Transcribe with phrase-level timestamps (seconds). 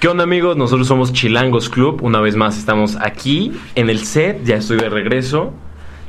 [0.00, 0.56] ¿Qué onda amigos?
[0.56, 2.04] Nosotros somos Chilangos Club.
[2.04, 4.44] Una vez más estamos aquí en el set.
[4.44, 5.52] Ya estoy de regreso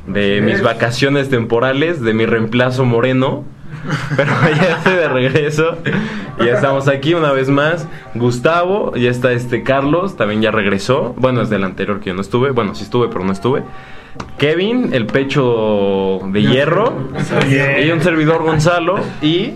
[0.06, 3.44] de mis vacaciones temporales, de mi reemplazo moreno.
[4.16, 5.76] Pero ya estoy de regreso.
[6.38, 7.88] Y ya estamos aquí una vez más.
[8.14, 11.12] Gustavo, ya está este Carlos, también ya regresó.
[11.16, 12.52] Bueno, es del anterior que yo no estuve.
[12.52, 13.64] Bueno, sí estuve, pero no estuve.
[14.38, 17.10] Kevin, el pecho de hierro.
[17.82, 19.00] Y un servidor Gonzalo.
[19.20, 19.54] Y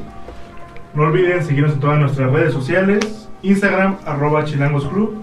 [0.93, 3.24] No olviden seguirnos en todas nuestras redes sociales.
[3.45, 5.23] Instagram, arroba Chilangos Club.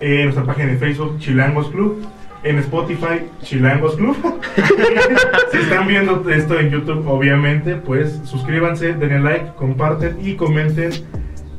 [0.00, 2.04] En nuestra página de Facebook, Chilangos Club.
[2.44, 4.16] En Spotify, Chilangos Club.
[5.52, 10.90] si están viendo esto en YouTube, obviamente, pues suscríbanse, denle like, comparten y comenten.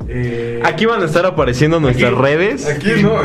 [0.10, 2.22] eh, aquí van a estar apareciendo nuestras Aquí.
[2.22, 2.68] redes.
[2.70, 3.16] Aquí no,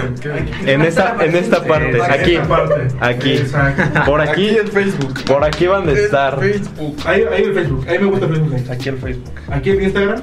[0.66, 2.74] ¿en esta, en esta parte, aquí, esta parte.
[3.00, 4.00] aquí, Exacto.
[4.06, 5.24] por aquí, Aquí en Facebook.
[5.26, 6.38] por aquí van a estar.
[6.38, 6.96] Facebook.
[7.04, 8.70] Ahí, ahí el Facebook, ahí me gusta el Facebook.
[8.70, 9.30] Aquí en Facebook.
[9.50, 10.22] Aquí en Instagram.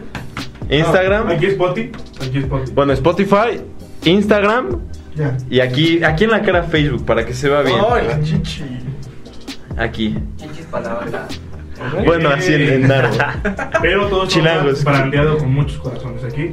[0.70, 1.92] Instagram, Ah, aquí Spotify.
[2.22, 2.72] Aquí Spotify.
[2.74, 3.62] bueno, Spotify,
[4.04, 4.80] Instagram
[5.16, 5.38] Ya.
[5.50, 7.78] y aquí, aquí en la cara Facebook para que se vea bien.
[7.90, 8.64] Ay, la chichi.
[9.78, 10.16] Aquí.
[10.38, 11.12] Chichis palabras.
[12.06, 12.92] Bueno, así en, en.
[13.82, 14.80] Pero todo Chilangos.
[14.80, 16.52] está brandeado con muchos corazones aquí.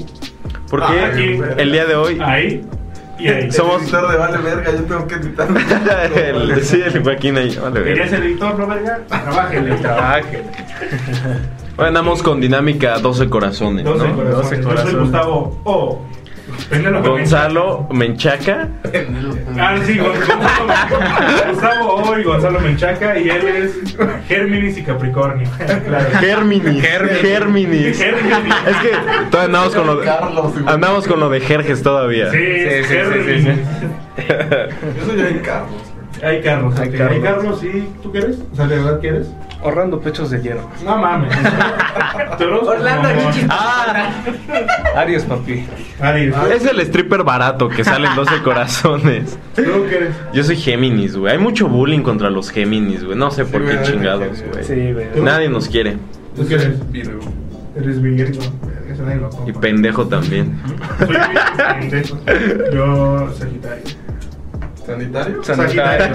[0.68, 1.38] Porque Ah, aquí.
[1.58, 2.62] el día de hoy Ahí
[3.18, 3.48] y ahí.
[3.52, 5.48] Somos- El editor de vale verga, yo tengo que editar.
[6.16, 7.56] el, sí, el Joaquín ahí.
[7.56, 7.84] Vale.
[7.84, 9.00] ¿Querías el editor, no verga?
[9.08, 9.74] Trabájele.
[9.76, 10.42] Trabaje.
[11.76, 14.14] Hoy andamos con dinámica 12 corazones, 12 ¿no?
[14.16, 14.64] corazones.
[14.64, 15.00] 12 Yo soy.
[15.00, 16.02] Gustavo O.
[17.02, 18.68] Gonzalo Menchaca.
[19.58, 19.98] Ah, sí.
[19.98, 23.18] Gustavo O y Gonzalo Menchaca.
[23.18, 23.96] Y él es
[24.28, 25.48] Géminis y Capricornio.
[25.86, 26.10] Claro.
[26.20, 26.82] Germinis.
[26.82, 27.98] Germinis.
[27.98, 28.54] Géminis.
[28.66, 28.90] Es que
[29.30, 30.10] todavía andamos con lo de,
[30.66, 32.30] andamos con lo de Jerjes todavía.
[32.30, 33.44] Sí, Sí, sí, sí, Géminis.
[33.44, 34.24] sí,
[34.98, 35.70] Yo soy Carlos.
[36.22, 36.78] Hay Carlos.
[36.78, 36.90] Hay.
[36.90, 37.12] Carlos.
[37.16, 37.60] Hay Carlos.
[38.02, 38.36] ¿Tú quieres?
[38.52, 39.28] O sea, ¿de verdad quieres?
[39.62, 40.68] Ahorrando pechos de hierro.
[40.84, 41.32] No mames.
[42.66, 43.08] Orlando.
[43.30, 44.10] Chichis Ah,
[44.96, 45.64] Aries, papi.
[46.00, 46.34] Aries.
[46.54, 49.38] es el stripper barato que sale en 12 corazones.
[49.54, 50.14] ¿Tú qué eres?
[50.32, 51.32] Yo soy Géminis, güey.
[51.32, 53.16] Hay mucho bullying contra los Géminis, güey.
[53.16, 54.64] No sé por Sí, qué chingados, güey.
[54.64, 55.06] sí, güey.
[55.22, 55.96] Nadie nos quiere.
[56.34, 56.90] ¿Tú qué eres?
[56.90, 57.20] Virgo.
[57.76, 58.40] Eres Virgo.
[59.46, 60.60] Y pendejo también.
[60.98, 61.16] Soy
[61.80, 62.18] pendejo.
[62.72, 63.82] Yo, Sagitario.
[64.86, 65.42] ¿Sanitario?
[65.44, 66.12] Sagitario.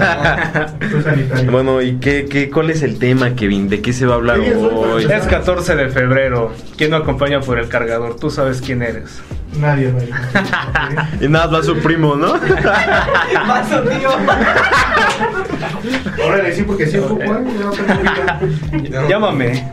[1.50, 3.68] Bueno, ¿y qué, qué, cuál es el tema, Kevin?
[3.68, 5.04] ¿De qué se va a hablar Sí, hoy?
[5.04, 6.52] Es 14 de febrero.
[6.76, 8.16] ¿Quién me acompaña por el cargador?
[8.16, 9.20] Tú sabes quién eres.
[9.58, 10.10] Nadie, nadie.
[11.24, 12.34] Y nada, va su primo, ¿no?
[13.46, 14.10] Paso, tío.
[16.26, 17.44] Órale, sí, porque sí ocupo, ¿eh?
[19.08, 19.68] Llámame.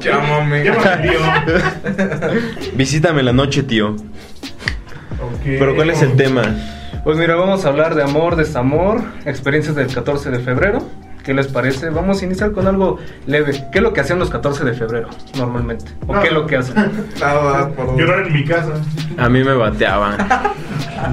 [0.00, 0.64] Llámame.
[0.64, 1.20] Llámame, tío.
[2.74, 3.92] Visítame la noche, tío.
[3.92, 5.42] Ok.
[5.44, 6.42] Pero ¿cuál es el tema?
[7.04, 10.82] Pues mira, vamos a hablar de amor, desamor, experiencias del 14 de febrero.
[11.24, 11.90] ¿Qué les parece?
[11.90, 13.52] Vamos a iniciar con algo leve.
[13.70, 15.84] ¿Qué es lo que hacían los 14 de febrero normalmente?
[16.06, 16.74] ¿O qué es lo que hacen?
[17.20, 18.72] Nada, por Llorar en mi casa.
[19.18, 20.16] A mí me bateaban.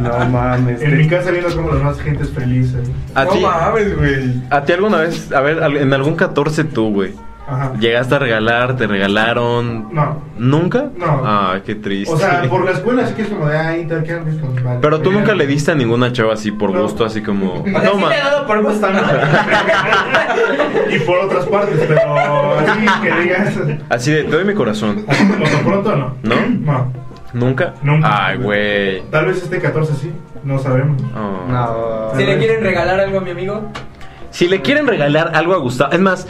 [0.04, 0.84] No mames.
[0.84, 2.76] En mi casa viendo cómo las más gente es feliz.
[2.76, 2.84] ¿eh?
[3.16, 4.34] ¿A no ti, mames, güey.
[4.52, 7.14] ¿A ti alguna vez, a ver, al- en algún 14 tú, güey?
[7.50, 7.74] Ajá.
[7.80, 9.94] ¿Llegaste a regalar, te regalaron?
[9.94, 10.22] No.
[10.38, 10.90] ¿Nunca?
[10.96, 11.22] No.
[11.26, 12.14] Ah, qué triste.
[12.14, 14.80] O sea, por la escuela sí que es como de, ah, intercambios con...
[14.82, 16.84] Pero tú nunca le diste a ninguna chava así por No.
[16.84, 17.54] gusto, así como...
[17.62, 18.10] O sea, sí Toma.
[18.10, 19.00] le he dado por gusto, ¿no?
[20.96, 22.00] y por otras partes, pero
[22.60, 23.56] así que digas...
[23.90, 25.04] Así de, te doy mi corazón.
[25.06, 26.16] Como de pronto no.
[26.24, 26.36] ¿No?
[26.62, 26.94] No.
[27.34, 27.74] ¿Nunca?
[27.84, 28.28] Nunca.
[28.28, 29.02] Ay, güey.
[29.12, 30.12] Tal vez este 14 sí,
[30.44, 31.02] no sabemos.
[31.16, 31.52] Oh.
[31.52, 32.12] No.
[32.18, 33.72] Si le quieren regalar algo a mi amigo,
[34.32, 36.28] Si le quieren regalar algo a Gustavo, es más,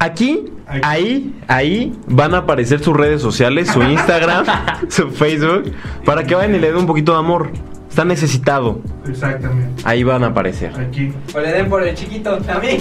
[0.00, 4.44] aquí, ahí, ahí van a aparecer sus redes sociales, su Instagram,
[4.88, 5.72] su Facebook,
[6.04, 7.50] para que vayan y le den un poquito de amor.
[7.88, 8.80] Está necesitado.
[9.08, 9.82] Exactamente.
[9.84, 10.72] Ahí van a aparecer.
[10.78, 11.12] Aquí.
[11.34, 12.78] o le den por el chiquito a mí.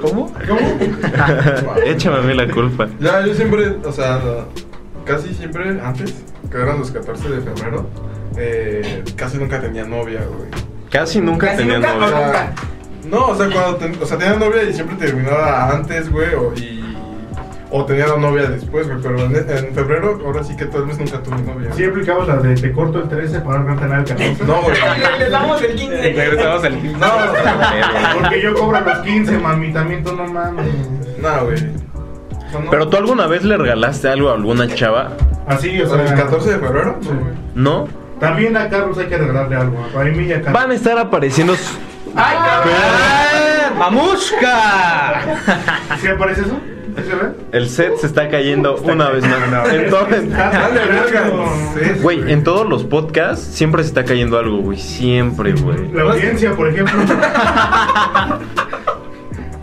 [0.00, 0.32] ¿Cómo?
[0.48, 0.72] ¿Cómo?
[1.84, 2.88] Échame a mí la culpa.
[2.98, 4.20] Ya, yo siempre, o sea,
[5.04, 7.86] casi siempre antes, que eran los 14 de febrero,
[8.38, 10.48] eh, casi nunca tenía novia, güey.
[10.90, 12.06] Casi nunca Casi tenía nunca, novia.
[12.06, 12.52] o O sea,
[13.10, 16.52] no, o sea, cuando ten- o sea, tenía novia y siempre terminaba antes, güey, o,
[16.54, 16.84] y,
[17.70, 20.98] o tenía la novia después, güey, pero en, en febrero, ahora sí que tal vez
[20.98, 21.70] nunca tuve novia.
[21.74, 24.44] Sí aplicamos la de te corto el 13 para no tener el 14.
[24.44, 24.76] No, güey.
[25.18, 25.96] Le damos el 15.
[26.12, 30.66] Regresamos al No, o sea, Porque yo cobro los 15, mami, también tú no mames.
[31.20, 31.56] no, güey.
[31.56, 32.70] O sea, no.
[32.70, 35.10] Pero tú alguna vez le regalaste algo a alguna chava,
[35.46, 37.08] Así, o O sea, el 14 de febrero, Sí.
[37.54, 37.86] ¿no?
[38.20, 39.78] También a Carlos hay que regalarle algo.
[39.96, 40.52] A mí y a Carlos.
[40.54, 41.54] Van a estar apareciendo.
[42.16, 43.78] ¡Ay, cabrón!
[43.78, 45.22] ¡Mamushka!
[46.00, 46.58] ¿Sí aparece eso?
[46.96, 47.28] ¿Sí se ve?
[47.52, 49.68] El set se está cayendo una vez más.
[49.72, 51.30] En todo- en- Dale, verga.
[51.74, 54.78] Sí, Güey, en todos los podcasts siempre se está cayendo algo, güey.
[54.78, 55.92] Siempre, güey.
[55.92, 56.94] La audiencia, por ejemplo.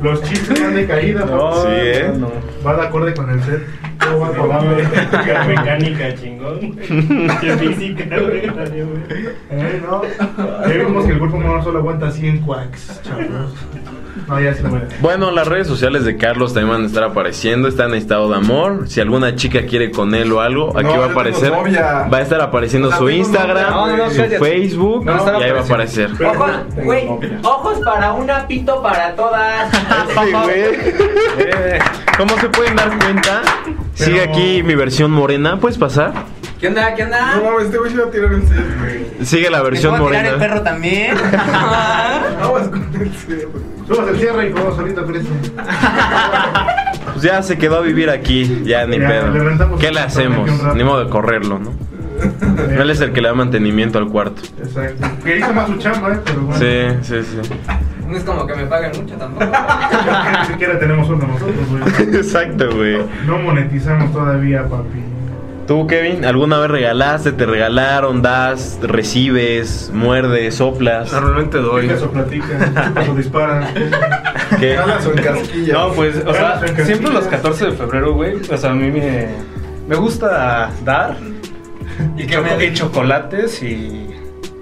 [0.06, 1.62] Los chistes van de caída, No, ¿no?
[1.64, 2.12] Sí, ¿eh?
[2.14, 2.32] no, no.
[2.64, 3.66] Va de acorde con el set.
[4.00, 4.64] ¿Cómo va acordar?
[5.26, 6.76] La mecánica, chingón.
[7.42, 8.44] Qué física, güey.
[9.50, 10.04] Eh, no.
[10.62, 13.56] Ya vimos que el cuerpo humano solo aguanta 100 quacks, chavos.
[14.28, 14.56] No, ya.
[15.02, 17.68] Bueno, las redes sociales de Carlos también van a estar apareciendo.
[17.68, 18.88] Está en estado de amor.
[18.88, 21.52] Si alguna chica quiere con él o algo, aquí No, va a aparecer.
[21.52, 24.40] Va a estar apareciendo su Instagram, novia, No, no, su cállate.
[24.40, 25.06] Facebook.
[25.06, 26.10] No, están y ahí va a aparecer.
[26.24, 26.52] Ojos,
[26.84, 27.08] güey,
[27.44, 29.72] ojos para una, pito para todas.
[30.16, 30.32] Sí.
[31.38, 31.80] Eh,
[32.18, 33.42] ¿Cómo se pueden dar cuenta?
[33.94, 35.60] Sigue aquí mi versión morena.
[35.60, 36.14] ¿Puedes pasar?
[36.60, 36.96] ¿Qué onda?
[36.96, 37.36] ¿Qué onda?
[37.36, 39.26] No mames, este güey se a tirar set, güey.
[39.26, 40.48] Sigue la ¿Me versión puedo tirar el morena.
[40.54, 41.18] perro también?
[42.40, 43.75] Vamos con el.
[43.88, 45.28] Subas el cierre y como solito crece.
[47.14, 48.64] Pues ya se quedó a vivir aquí.
[48.66, 49.78] Ya ni Ya, pedo.
[49.80, 50.50] ¿Qué le hacemos?
[50.76, 51.72] Ni modo de correrlo, ¿no?
[52.82, 54.42] Él es el que le da mantenimiento al cuarto.
[54.58, 55.08] Exacto.
[55.24, 56.20] Que hizo más su chamba, ¿eh?
[56.26, 56.60] Pero bueno.
[56.60, 57.50] Sí, sí, sí.
[58.08, 59.46] No es como que me paguen mucho tampoco.
[60.42, 62.16] Ni siquiera tenemos uno nosotros, güey.
[62.18, 62.98] Exacto, güey.
[63.26, 65.00] No monetizamos todavía, papi.
[65.68, 71.12] ¿Tú, Kevin, alguna vez regalaste, te regalaron, das, recibes, muerdes, soplas?
[71.12, 71.88] Normalmente doy.
[71.88, 72.04] Picas
[73.10, 73.74] o disparas.
[74.60, 74.78] ¿Qué?
[74.78, 75.74] O en.
[75.74, 77.42] No, pues, o sea, siempre los castillas.
[77.46, 79.28] 14 de febrero, güey, o sea, a mí me,
[79.88, 81.18] me gusta dar
[82.18, 84.05] Y que me y chocolates y...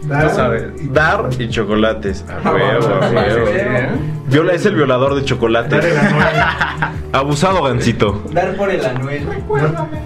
[0.08, 0.30] Dar.
[0.30, 0.94] Tú sabes.
[0.94, 2.26] Dar y chocolates.
[2.44, 3.46] A huevo, a huevo.
[4.28, 5.72] Viola es el violador de chocolates.
[5.72, 6.94] Dar el anual.
[7.12, 8.24] Abusado, gancito.
[8.32, 9.28] Dar por el anuel.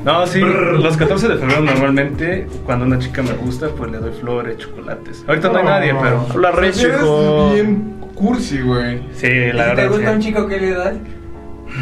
[0.03, 4.11] No, sí, los 14 de febrero normalmente, cuando una chica me gusta, pues le doy
[4.19, 5.23] flores, chocolates.
[5.27, 6.25] Ahorita no hay nadie, pero...
[6.33, 7.51] Hola, Eres Rechico.
[7.53, 9.01] bien cursi, güey.
[9.13, 10.93] Sí, ¿Y la si te verdad gusta un chico que le das?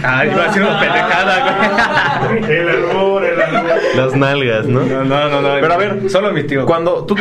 [0.03, 2.43] Ah, iba una pendejada, güey.
[2.51, 3.71] El albor, el albor.
[3.95, 4.81] Las nalgas, ¿no?
[4.81, 5.49] No, no, no, no.
[5.61, 6.65] Pero a ver, solo mi tío.
[6.65, 7.15] Cuando tú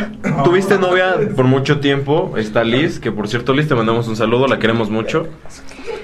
[0.45, 4.47] tuviste novia por mucho tiempo, está Liz, que por cierto, Liz, te mandamos un saludo,
[4.47, 5.27] la queremos mucho.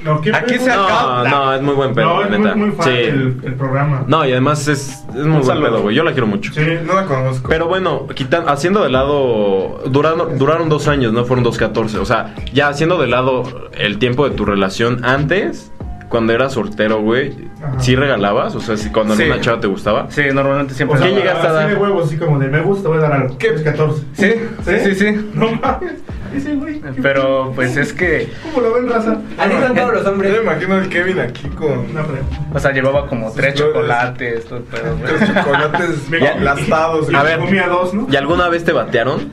[0.04, 1.28] No, ¿qué Aquí se No, acaba.
[1.28, 2.54] no, es muy buen pedo, No, es neta.
[2.54, 2.90] muy, muy fan Sí.
[2.92, 4.04] el, el programa.
[4.06, 5.66] No, y además es, es muy buen saludo.
[5.70, 5.94] pedo, güey.
[5.96, 6.52] Yo la quiero mucho.
[6.54, 6.62] Sí.
[6.86, 7.48] No la conozco.
[7.48, 9.82] Pero bueno, quitan, haciendo de lado.
[9.86, 11.98] Duraron, duraron dos años, no fueron dos catorce.
[11.98, 13.42] O sea, ya haciendo de lado
[13.76, 15.70] el tiempo de tu relación antes,
[16.10, 17.34] cuando eras soltero, güey.
[17.78, 18.54] ¿sí regalabas?
[18.54, 19.22] O sea, si cuando Sí.
[19.24, 20.06] una chava te gustaba.
[20.10, 20.98] Sí, normalmente siempre.
[20.98, 21.24] ¿Por qué lo hago.
[21.26, 21.64] llegaste a dar?
[21.64, 23.38] Así de huevos, así como de me gusta, voy a dar algo.
[23.38, 23.48] ¿Qué?
[23.54, 24.02] Es 14.
[24.14, 24.32] Sí,
[24.64, 25.30] sí, sí, sí.
[25.34, 25.94] No mames.
[26.34, 26.80] Ese güey.
[26.80, 29.18] qué Pero pues es que, ¿Cómo lo ven, raza?
[29.36, 30.32] Así son todos los Yo hombres.
[30.32, 32.20] me imagino al Kevin aquí con Una pre-
[32.54, 33.74] o sea, llevaba como Sus tres flores.
[33.74, 35.12] chocolates, todo el pedo, güey.
[35.16, 37.12] tres chocolates aplastados.
[37.14, 37.38] A ver.
[37.40, 38.06] comía dos, ¿no?
[38.10, 39.32] ¿Y alguna vez te batearon?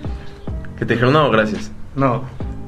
[0.78, 1.72] Que te dijeron, no, gracias.
[1.96, 2.24] No.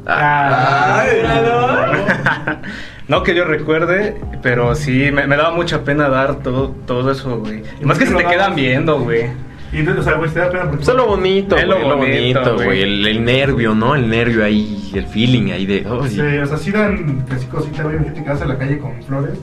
[0.05, 1.01] Ah.
[1.01, 2.57] Ay, No
[3.23, 7.63] que yo recuerde, pero sí, me, me daba mucha pena dar todo, todo eso, güey.
[7.81, 9.25] Y más que se te quedan viendo, güey.
[9.71, 10.83] Y entonces, o sea, güey, te da pena porque.
[10.83, 12.65] Es lo bonito, Es lo güey, lo bonito, güey.
[12.65, 12.81] güey.
[12.81, 13.93] El, el nervio, ¿no?
[13.95, 15.85] El nervio ahí, el feeling ahí de.
[15.87, 16.09] "Ay".
[16.09, 19.01] Sí, o sea, sí dan casi cositas, güey, gente que vas a la calle con
[19.03, 19.37] flores.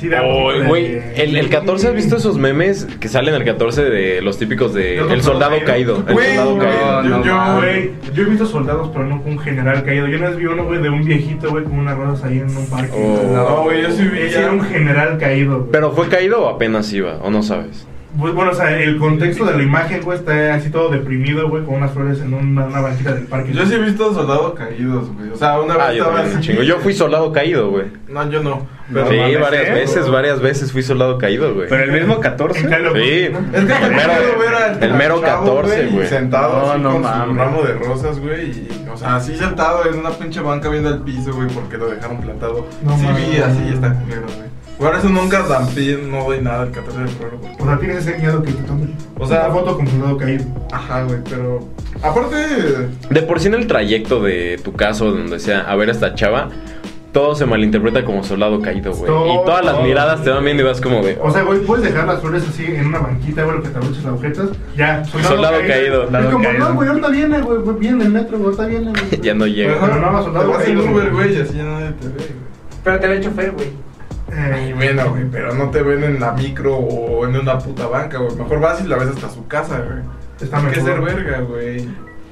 [0.00, 3.44] Sí un Oh, de- güey, el, el 14, ¿has visto esos memes que salen el
[3.44, 6.02] 14 de los típicos de ¿El El Soldado Caído?
[6.08, 7.02] El Güey, Soldado güey, Caído.
[7.02, 7.56] yo- no yo-.
[7.60, 10.06] Güey, yo he visto soldados, pero no con un general caído.
[10.08, 12.66] Yo vez vi uno, güey, de un viejito, güey, con unas rosas ahí en un
[12.70, 12.92] parque.
[12.94, 13.30] Oh.
[13.34, 15.70] No, güey, yo sí vi era un general caído, güey.
[15.70, 17.18] ¿Pero fue caído o apenas iba?
[17.22, 17.86] ¿O no sabes?
[18.18, 21.64] Pues, bueno, o sea, el contexto de la imagen, güey, está así todo deprimido, güey,
[21.64, 23.52] con unas flores en una, una banquita del parque.
[23.52, 25.30] Yo sí he visto soldados caídos, güey.
[25.30, 26.62] O sea, una vez Ah, yo estaba así- chingo.
[26.62, 27.86] Yo fui soldado caído, güey.
[28.08, 28.66] No, yo no.
[28.92, 29.72] Pero Sí, varias ¿eh?
[29.72, 31.68] veces, varias veces fui soldado caído, güey.
[31.68, 32.68] Pero el mismo En 14.
[32.68, 33.00] Calo, Sí.
[33.00, 33.64] Es que El
[33.94, 36.06] mero- quiero ver al el mero al chavo, 14, güey.
[36.08, 38.50] Sentado No, así no con su ramo de rosas, güey.
[38.50, 41.88] Y, o sea, así sentado en una pinche banca viendo el piso, güey, porque lo
[41.90, 42.66] dejaron plantado.
[42.82, 44.50] No sí vi así, está culero, güey.
[44.80, 47.38] Por eso nunca zampí, no doy nada el 14 de febrero.
[47.40, 48.86] porque- O sea, tienes ese miedo que te tome.
[49.18, 50.44] O sea- una foto con soldado caído.
[50.72, 51.60] Ajá, güey, pero...
[52.02, 52.36] Aparte...
[53.10, 56.14] De por sí en el trayecto de tu caso, donde sea, a ver a esta
[56.14, 56.48] chava,
[57.12, 59.06] todo se malinterpreta como soldado caído, güey.
[59.10, 59.26] Todo.
[59.42, 61.18] Y todas las miradas te van viendo y vas como de.
[61.20, 63.76] O sea, güey, puedes dejar las flores así en una banquita, güey, lo que te
[63.76, 64.48] abroches las agujetas.
[64.76, 65.98] Ya, Soldado caído.
[66.04, 66.68] Es Soldado como, caído.
[66.68, 69.20] no, güey, ahorita viene, güey, güey, viene el metro, güey, ahorita viene, güey.
[69.22, 69.74] ya no llega.
[69.78, 71.26] Pero no, no, soldado te vas en caído, Uber, güey.
[71.28, 72.28] güey, y así ya nadie te ve, güey.
[72.84, 73.68] Pero te ve el chofer, güey.
[74.32, 77.86] Eh, Y bueno, güey, pero no te ven en la micro o en una puta
[77.86, 78.34] banca, güey.
[78.36, 79.98] Mejor vas y la ves hasta su casa, güey.
[80.40, 80.84] Está Hay que mejor.
[80.84, 81.88] ser verga, güey.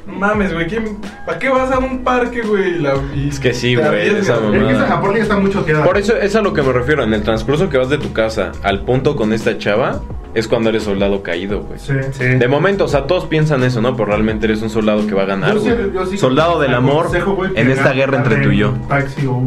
[0.06, 0.66] No mames, güey.
[0.66, 2.76] ¿quién- ¿Para qué vas a un parque, güey?
[2.76, 5.84] y la- y Es que sí, güey, Es que esa ya está muy choteada.
[5.84, 7.02] Por eso es a lo que me refiero.
[7.04, 10.00] En el transcurso que vas de tu casa al punto con esta chava,
[10.35, 11.78] es cuando eres soldado caído, güey.
[11.78, 11.94] Sí.
[12.12, 12.25] Sí.
[12.25, 13.94] De momento, o sea, todos piensan eso, ¿no?
[13.97, 15.92] Pero realmente eres un soldado que va a ganar, Yo sí- güey.
[15.92, 18.73] yo sí Soldado del amor güey, que en esta guerra entre tú y yo.
[18.88, 19.40] Taxi o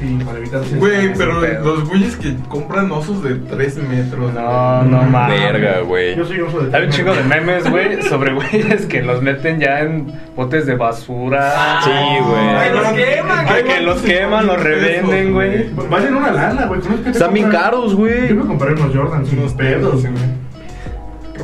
[0.00, 4.32] sí, para evitar Güey, pero los güeyes que compran osos de 3 metros.
[4.34, 5.40] No, no mames.
[5.40, 6.16] Verga, güey.
[6.16, 9.22] Yo soy un uso de Hay un chingo de memes, güey, sobre güeyes que los
[9.22, 11.80] meten ya en botes de basura.
[11.84, 12.48] Sí, güey.
[12.48, 15.70] Ay, los queman, Que, que los queman, los revenden, güey.
[15.88, 16.80] Valen una lana, güey.
[16.80, 18.28] ¿Cómo es que Están bien caros, güey.
[18.28, 20.33] Yo me compré unos Jordans, unos pedos, güey.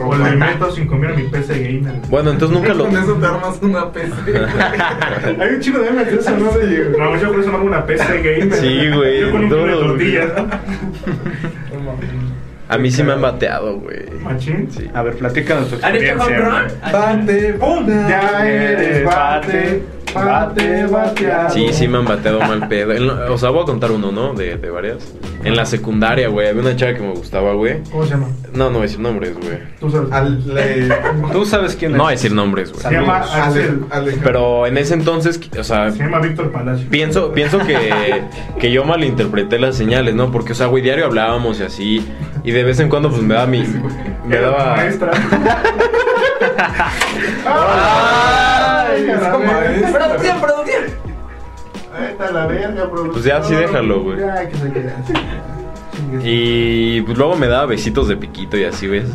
[0.02, 1.94] O le meto sin comer a mi PC gamer.
[2.08, 2.86] Bueno, entonces nunca lo.
[2.86, 4.12] Con eso te armas una PC.
[5.40, 6.50] Hay un chico de memes de eso, ¿no?
[6.52, 8.52] De- No, yo por eso me hago una PC gamer.
[8.54, 10.30] Sí, güey, Yo con un kilo de todos, tortillas.
[12.68, 13.98] A mí sí me han bateado, güey.
[14.22, 14.68] Machín.
[14.70, 14.88] Sí.
[14.94, 16.38] A ver, platícanos tu ¿Han hecho experiencia.
[16.38, 16.92] home run?
[16.92, 17.86] Bate, ¡pum!
[18.08, 19.82] Ya eres bate,
[20.14, 21.50] bate, bateado.
[21.50, 22.92] Sí, sí me han bateado mal pedo.
[22.94, 24.34] La- o sea, voy a contar uno, ¿no?
[24.34, 24.98] De, de varias.
[25.44, 27.82] En la secundaria, güey, había una chava que me gustaba, güey.
[27.90, 28.26] ¿Cómo se llama?
[28.52, 29.58] No, no voy a decir nombres, güey.
[29.80, 30.12] Tú sabes.
[30.12, 30.88] Al, le,
[31.32, 31.96] Tú sabes quién es.
[31.96, 32.82] No voy a decir nombres, güey.
[32.82, 33.84] Se llama Axel.
[33.90, 36.86] Ale- Pero en ese entonces, o sea, Se llama Víctor Palacio.
[36.90, 38.22] pienso, pienso que,
[38.58, 40.30] que yo malinterpreté las señales, ¿no?
[40.30, 42.06] Porque, o sea, güey, diario hablábamos y así.
[42.44, 43.64] Y de vez en cuando, pues me daba mi.
[44.26, 44.76] Me daba.
[44.76, 45.10] Maestra.
[48.90, 49.92] Ay.
[49.92, 50.84] Producción, producción.
[51.96, 53.10] Ahí está la verga, bro.
[53.12, 54.18] Pues ya, sí, déjalo, güey.
[54.20, 55.12] Ya, que se quede así.
[56.22, 59.08] Y pues luego me daba besitos de piquito y así, ¿ves?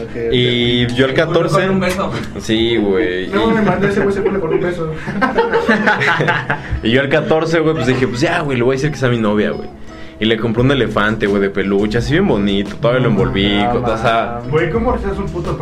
[0.00, 1.68] Ok, Y yo el Con un 14.
[1.80, 2.12] beso.
[2.40, 3.26] Sí, güey.
[3.28, 4.92] No me mandé ese güey se pone con un beso.
[6.82, 8.96] Y yo el 14, güey, pues dije, pues ya, güey, le voy a decir que
[8.96, 9.68] sea mi novia, güey.
[10.20, 12.74] Y le compré un elefante, güey, de peluche, así bien bonito.
[12.76, 14.40] Todavía lo envolví, con- o sea...
[14.50, 15.56] Güey, ¿cómo haces un puto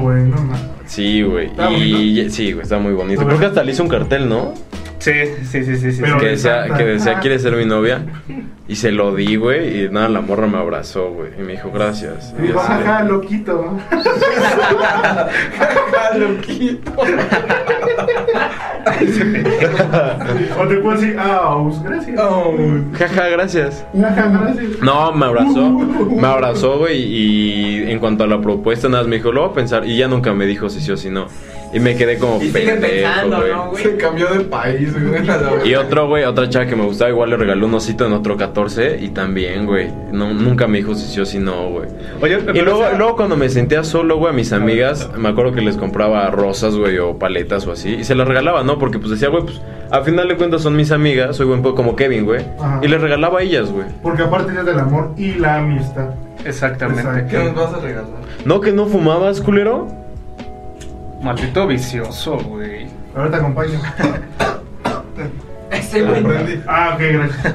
[0.00, 0.22] güey?
[0.24, 0.60] No mames.
[0.86, 1.46] Sí, güey.
[1.46, 3.24] ¿Está Y sí, güey, está muy bonito.
[3.24, 4.52] Creo que hasta le hice un cartel, ¿no?
[5.44, 6.02] Sí, sí, sí, sí.
[6.20, 8.04] Que decía, que decía, ¿quieres ser mi novia?
[8.66, 11.30] Y se lo di, güey, y nada, la morra me abrazó, güey.
[11.38, 12.34] Y me dijo, gracias.
[12.38, 13.78] Y de- jaja, loquito.
[15.58, 16.92] Jaja, loquito.
[20.58, 22.20] O te puedo decir, gracias.
[22.20, 22.54] Oh,
[22.98, 23.84] Jaja, gracias.
[23.98, 24.82] Jaja, gracias.
[24.82, 29.16] No, me abrazó, me abrazó, güey, y en cuanto a la propuesta, nada más me
[29.16, 31.26] dijo, lo voy a pensar, y ya nunca me dijo si sí o si no.
[31.72, 33.52] Y me quedé como Y sigue pendejo, pensando, güey.
[33.52, 33.82] ¿no, güey?
[33.82, 35.20] Se cambió de país, güey.
[35.64, 38.36] Y otro, güey, otra chava que me gustaba, igual le regaló un osito en otro
[38.36, 41.88] 14, y también, güey, no, nunca me dijo si sí o si no, güey.
[42.22, 45.52] Oye, Y luego, sea, luego cuando me sentía solo, güey, a mis amigas, me acuerdo
[45.52, 48.78] que les compraba rosas, güey, o paletas o así, y se las regalaba, ¿no?
[48.78, 49.60] Porque pues decía, güey, pues
[49.90, 52.44] a final de cuentas son mis amigas, soy buen poco como Kevin, güey,
[52.82, 53.86] y les regalaba a ellas, güey.
[54.02, 56.10] Porque aparte es del amor y la amistad.
[56.44, 57.02] Exactamente.
[57.02, 57.28] Exacto.
[57.30, 58.06] ¿Qué nos vas a regalar?
[58.44, 59.88] ¿No que no fumabas, culero?
[61.22, 62.86] Maldito vicioso, güey.
[63.14, 63.80] Ahora te acompaño.
[65.70, 66.60] Ese güey.
[66.66, 67.54] Ah, ok, gracias.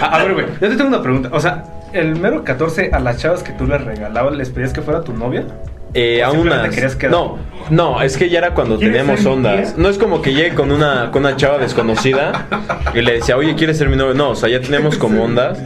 [0.00, 1.28] A, a ver, güey, yo te tengo una pregunta.
[1.32, 4.82] O sea, el mero 14 a las chavas que tú les regalabas, ¿les pedías que
[4.82, 5.44] fuera tu novia?
[5.94, 6.98] Eh, ¿O a unas.
[7.08, 7.38] No,
[7.70, 9.78] no, es que ya era cuando ¿Quieres teníamos ondas.
[9.78, 12.46] No es como que llegue con una, con una chava desconocida
[12.94, 14.14] y le decía, oye, ¿quieres ser mi novio?
[14.14, 15.58] No, o sea, ya teníamos como ondas.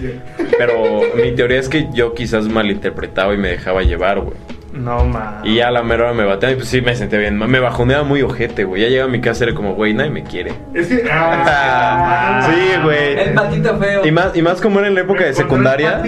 [0.59, 4.37] Pero mi teoría es que yo quizás malinterpretaba y me dejaba llevar, güey.
[4.73, 5.41] No, ma.
[5.45, 7.39] Y ya a la mera hora me bateaba y pues sí me senté bien.
[7.39, 8.83] Me bajoneaba muy ojete, güey.
[8.83, 10.53] Ya llegaba a mi casa y era como, güey, nadie me quiere.
[10.75, 11.05] Es que.
[11.11, 13.19] Ah, Sí, güey.
[13.19, 14.07] El patito feo.
[14.07, 16.03] Y más, y más como era en la época de secundaria.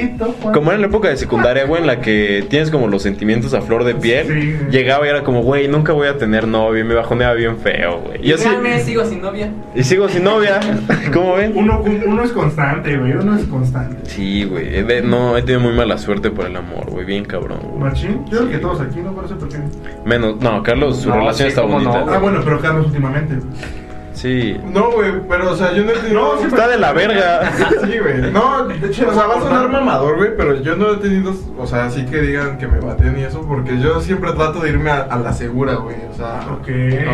[0.53, 3.55] Como era en la época de secundaria, güey, en la que tienes como los sentimientos
[3.55, 4.27] a flor de piel.
[4.29, 4.59] Sí.
[4.71, 6.81] Llegaba y era como, güey, nunca voy a tener novio.
[6.81, 8.21] Y me bajoneaba bien feo, güey.
[8.25, 8.49] Y yo sí.
[8.85, 9.51] Sigo sin novia.
[9.75, 10.61] Y sigo sin novia.
[11.13, 11.53] ¿Cómo ven?
[11.55, 13.13] Uno, uno es constante, güey.
[13.13, 13.97] Uno es constante.
[14.05, 14.83] Sí, güey.
[15.03, 17.05] No, he tenido muy mala suerte por el amor, güey.
[17.07, 17.79] Bien cabrón, güey.
[17.81, 18.25] Machín.
[18.31, 19.13] Yo que todos aquí, ¿no?
[19.13, 19.57] Por eso, porque.
[20.05, 20.37] Menos.
[20.41, 22.05] No, Carlos, su No, relación sí, está cómo bonita.
[22.05, 22.13] no.
[22.13, 23.37] Ah, bueno, pero Carlos últimamente.
[24.13, 24.55] Sí.
[24.67, 26.21] No, güey, pero o sea, yo no he tenido.
[26.35, 27.53] No, sí, Está de la verga.
[27.87, 28.31] Sí, güey.
[28.33, 31.33] No, de hecho, o sea, va a sonar mamador, güey, pero yo no he tenido,
[31.57, 34.69] o sea, así que digan que me baten y eso, porque yo siempre trato de
[34.71, 35.97] irme a, a la segura, güey.
[36.13, 36.69] O sea, Ok.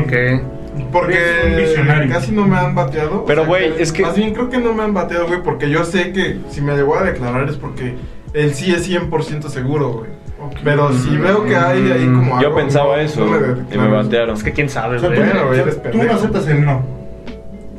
[0.04, 0.12] Ok.
[0.12, 0.42] Eres
[0.84, 2.12] un porque visionario.
[2.12, 3.24] casi no me han bateado.
[3.24, 5.42] Pero, O sea, güey, es que- Más bien creo que no me han bateado, güey,
[5.42, 7.94] porque yo sé que si me llegó a declarar es porque
[8.34, 10.10] él sí es 100% seguro, güey.
[10.46, 10.56] Ok.
[10.64, 13.36] Pero si veo que hay ahí como Yo algo, pensaba eso no
[13.74, 14.34] y me batearon.
[14.36, 15.20] Es que quién sabe, O sea, güey.
[15.20, 16.04] tú, o sea, tú pendejo.
[16.04, 16.82] no aceptas el no.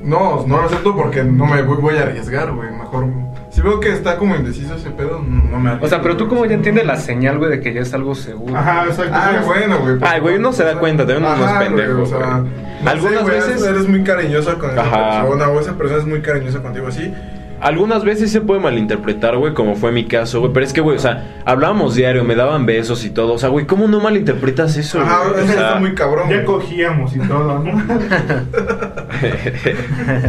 [0.04, 2.70] No, no lo acepto porque no me voy, voy a arriesgar, güey.
[2.72, 3.08] Mejor.
[3.50, 5.86] Si veo que está como indeciso ese pedo, no me arriesgo.
[5.86, 8.14] O sea, pero tú como ya entiendes la señal, güey, de que ya es algo
[8.16, 8.56] seguro.
[8.56, 9.12] Ajá, exacto.
[9.16, 9.96] Ah, bueno, güey.
[10.02, 12.52] Ay, güey, uno se da cuenta, también uno no es Ajá, güey, O sea, güey.
[12.84, 15.22] no Algunas sé, güey, veces- eres muy cariñoso con esa Ajá.
[15.24, 17.12] persona o esa persona es muy cariñosa contigo así.
[17.60, 20.54] Algunas veces se puede malinterpretar, güey, como fue mi caso, güey.
[20.54, 23.34] Pero es que, güey, o sea, hablábamos diario, me daban besos y todo.
[23.34, 25.44] O sea, güey, ¿cómo no malinterpretas eso, Ajá, güey?
[25.44, 26.30] O sea, está muy cabrón.
[26.30, 26.46] Ya güey.
[26.46, 27.74] cogíamos y todo, ¿no?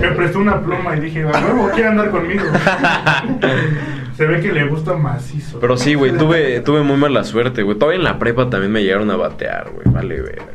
[0.01, 2.45] Me prestó una pluma y dije, a huevo, quiere andar conmigo.
[4.17, 5.61] Se ve que le gusta macizo.
[5.61, 7.79] Pero sí, güey, tuve, tuve muy mala suerte, güey.
[7.79, 9.87] Todavía en la prepa también me llegaron a batear, güey.
[9.95, 10.53] Vale, verga.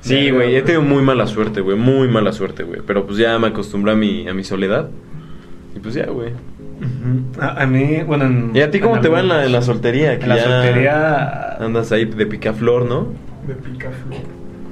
[0.00, 1.76] Sí, güey, he tenido muy mala suerte, güey.
[1.76, 2.80] Muy mala suerte, güey.
[2.86, 4.88] Pero pues ya me acostumbré a mi, a mi soledad.
[5.78, 6.32] Y pues ya, güey.
[7.40, 8.24] A, a mí, bueno.
[8.26, 10.18] en- ¿Y a ti cómo en te va en la, en la soltería?
[10.18, 11.56] Que En la ya soltería.
[11.60, 13.06] Andas ahí de picaflor, ¿no?
[13.46, 14.18] De picaflor.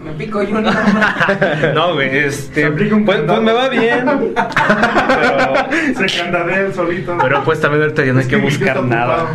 [0.05, 0.71] Me pico yo no.
[1.75, 2.71] No, güey, este.
[2.71, 4.05] Pues, pues me va bien.
[4.37, 7.17] pero, Se candadea el solito.
[7.21, 9.27] pero pues también ahorita ya no hay Es que buscar nada.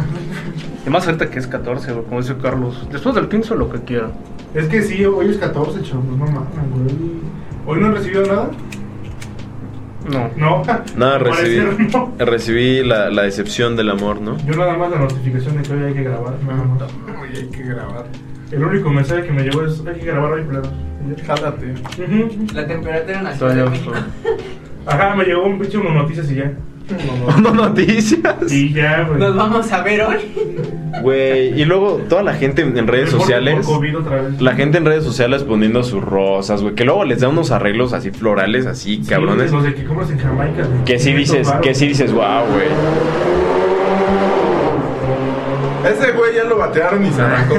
[0.86, 2.88] Y más ahorita que es 14, güey, como dice Carlos.
[2.92, 4.12] Después del 15, lo que quieran.
[4.56, 6.06] Es que sí, hoy es 14, chavos.
[6.06, 6.36] No mames,
[6.74, 6.96] güey.
[7.68, 8.50] ¿Hoy no han recibido nada?
[10.10, 10.32] No.
[10.36, 10.64] No.
[10.96, 12.26] Nada, recibí, parecer, no.
[12.26, 14.38] recibí la, la decepción del amor, ¿no?
[14.46, 16.34] Yo nada más la notificación de que hoy hay que grabar.
[16.44, 16.82] Nada más.
[17.22, 18.06] Oye, hay que grabar.
[18.52, 20.62] El único mensaje que me llegó es hay que grabar hoy, ya.
[21.26, 21.74] Jálate.
[22.54, 23.92] La temperatura en la México.
[24.86, 26.52] Ajá, me llegó un pinche noticias y ya.
[27.42, 28.52] No noticias.
[28.52, 29.20] Y ya, güey.
[29.20, 30.18] Nos vamos a ver hoy.
[31.02, 33.66] Güey, y luego toda la gente en redes sociales.
[33.66, 34.42] por COVID otra vez.
[34.42, 36.76] La gente en redes sociales poniendo sus rosas, güey.
[36.76, 39.52] Que luego les da unos arreglos así florales, así, Sí, cabrones.
[39.52, 40.66] Los de que compras en Jamaica.
[40.66, 40.84] güey.
[40.86, 42.68] Que sí 500 dices, que sí dices, wow, güey.
[45.86, 47.56] Ese güey ya lo batearon y se arrancó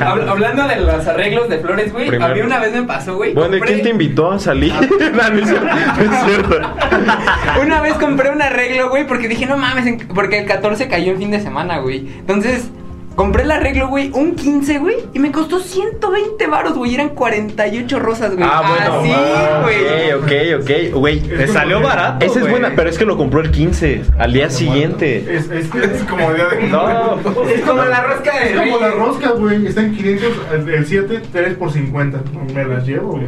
[0.30, 2.08] Hablando de los arreglos de flores, güey.
[2.08, 2.32] Primero.
[2.32, 3.34] A mí una vez me pasó, güey.
[3.34, 4.72] Bueno, ¿y compré- quién te invitó a salir?
[5.12, 5.66] no, no es cierto.
[5.66, 6.60] no es cierto.
[7.62, 11.18] Una vez compré un arreglo, güey, porque dije, no mames, porque el 14 cayó en
[11.18, 12.06] fin de semana, güey.
[12.18, 12.70] Entonces,
[13.16, 16.94] compré el arreglo, güey, un 15, güey, y me costó 120 varos, güey.
[16.94, 18.48] Eran 48 rosas, güey.
[18.48, 19.00] Ah, bueno.
[19.00, 20.12] Así, ah, güey.
[20.12, 21.00] Ok, ok, ok.
[21.00, 22.24] Güey, Le salió barato.
[22.24, 25.34] esa es buena, pero es que lo compró el 15, al día siguiente.
[25.34, 27.18] Es, es, que Es como día de No,
[27.48, 29.66] Es como la rosca de Es como la rosca, güey.
[29.66, 32.20] Está en 500, el, el 7, 3 por 50.
[32.54, 33.26] Me las llevo, güey.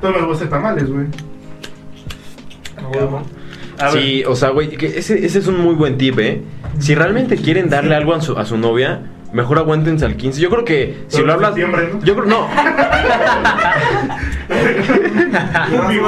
[0.00, 1.06] Todos me gustan tamales, güey.
[3.78, 4.02] A ver.
[4.02, 6.42] Sí, o sea, güey, que ese, ese es un muy buen tip, ¿eh?
[6.78, 10.40] Si realmente quieren darle algo a su, a su novia, mejor aguántense al 15.
[10.40, 11.56] Yo creo que si lo hablas.
[11.56, 12.02] ¿no?
[12.04, 12.48] Yo creo, no.
[15.70, 16.00] Güey.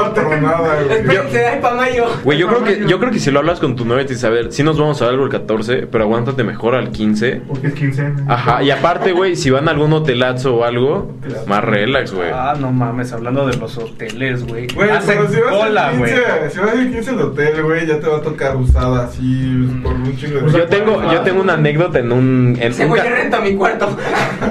[0.90, 2.04] Espérense, ay, pa' mayo.
[2.24, 4.26] Güey, yo creo que yo creo que si lo hablas con tu novia te dice,
[4.26, 7.42] a ver, sí nos vamos a dar algo el 14, pero aguántate mejor al 15.
[7.48, 8.24] Porque es quincena.
[8.28, 11.12] Ajá, y aparte, güey, si van a algún hotelazo o algo,
[11.46, 12.30] más relax, güey.
[12.32, 14.66] Ah, no mames, hablando de los hoteles, güey.
[14.74, 16.12] Güey, pero si vas cola, al güey.
[16.12, 19.68] 15, si vas al 15 al hotel, güey, ya te va a tocar usada así
[19.82, 22.96] por un chingo de Yo tengo, yo tengo una anécdota en un, en Ese un
[22.96, 23.96] yo rento mi cuarto.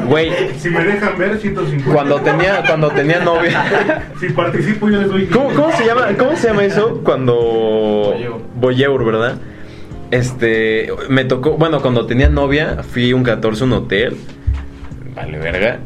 [0.08, 1.92] güey, Si me dejan ver, 150.
[1.94, 4.02] cuando tenía, cuando tenía novia.
[4.20, 4.30] Si
[4.62, 5.26] participo, yo les doy.
[5.28, 7.02] ¿Cómo, cómo se llama, cómo se llama eso?
[7.04, 8.16] Cuando
[8.56, 9.38] Voyeur, ¿verdad?
[10.12, 14.18] Este, me tocó, bueno, cuando tenía novia, fui un 14 a un hotel.
[15.16, 15.80] Vale, verga.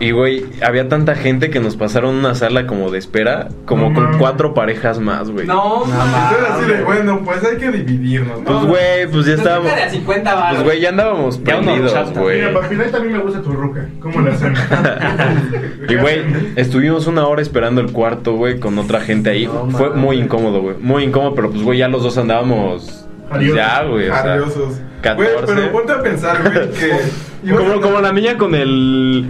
[0.00, 3.94] Y, güey, había tanta gente que nos pasaron una sala como de espera, como No
[3.94, 5.46] con cuatro parejas más, güey.
[5.46, 6.14] No, mames.
[6.32, 8.66] Entonces así de, bueno, pues hay que dividirnos, Pues, ¿no?
[8.66, 9.66] güey, pues ya estábamos.
[9.74, 10.50] de a 50 varos.
[10.54, 12.38] Pues, güey, ya andábamos prendidos, güey.
[12.40, 13.86] Mira, para final también me gusta tu ruca.
[14.00, 14.54] ¿Cómo le hacen?
[15.88, 16.22] Y, güey,
[16.56, 19.46] estuvimos una hora esperando el cuarto, güey, con otra gente ahí.
[19.46, 20.76] No Fue muy incómodo, güey.
[20.80, 23.06] Muy incómodo, pero pues, güey, ya los dos andábamos.
[23.28, 23.56] pues, Adiós.
[23.56, 24.08] ya, güey.
[24.08, 24.80] O sea, Ariosos.
[25.02, 25.32] 14.
[25.32, 27.80] Güey, pero ponte a pensar, güey, que...
[27.82, 29.26] como la niña con el.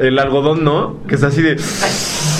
[0.00, 0.96] El algodón, ¿no?
[1.06, 1.56] Que está así de.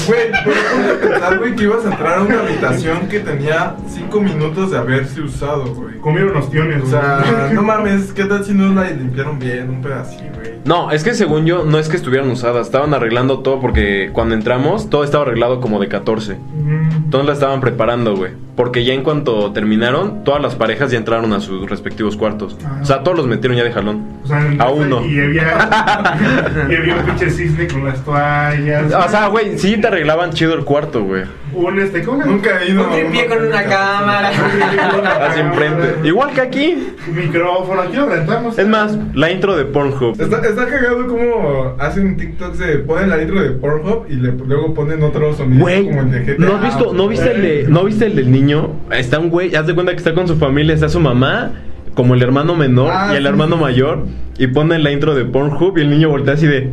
[0.07, 4.71] Güey, pero pensar, güey, que ibas a entrar a una habitación que tenía 5 minutos
[4.71, 5.99] de haberse usado, güey.
[5.99, 9.69] Comieron ostiones, O sea, no mames, ¿qué tal si no la limpiaron bien?
[9.69, 10.53] Un pedacito, güey.
[10.65, 12.67] No, es que según yo, no es que estuvieran usadas.
[12.67, 16.35] Estaban arreglando todo porque cuando entramos, todo estaba arreglado como de 14.
[16.37, 16.91] Mm.
[17.05, 18.33] Entonces la estaban preparando, güey.
[18.59, 22.57] Porque ya en cuanto terminaron, todas las parejas ya entraron a sus respectivos cuartos.
[22.65, 22.81] Ah.
[22.83, 24.19] O sea, todos los metieron ya de jalón.
[24.25, 25.07] O sea, A uno.
[25.07, 28.93] Y había, y había un pinche cisne con las toallas.
[28.93, 31.23] O sea, güey, sí te arreglaban chido el cuarto, güey.
[31.55, 32.25] Un este, ¿cómo?
[32.25, 34.31] Nunca he ido Un tripié con una cámara.
[35.29, 36.09] Así enfrente.
[36.09, 36.89] Igual que aquí.
[37.15, 38.59] Micrófono, aquí lo rentamos.
[38.59, 40.21] Es más, la intro de Pornhub.
[40.21, 44.75] Está, está cagado como hacen TikToks de ponen la intro de Pornhub y le, luego
[44.75, 46.45] ponen otro sonido Güey, como el de GTA.
[46.45, 48.73] ¿no has visto, no viste el de, no viste el del niño?
[48.91, 51.53] Está un güey, haz de cuenta que está con su familia, está su mamá,
[51.95, 54.07] como el hermano menor Ah, y el sí, hermano mayor,
[54.39, 56.73] y ponen la intro de Pornhub y el niño voltea así de,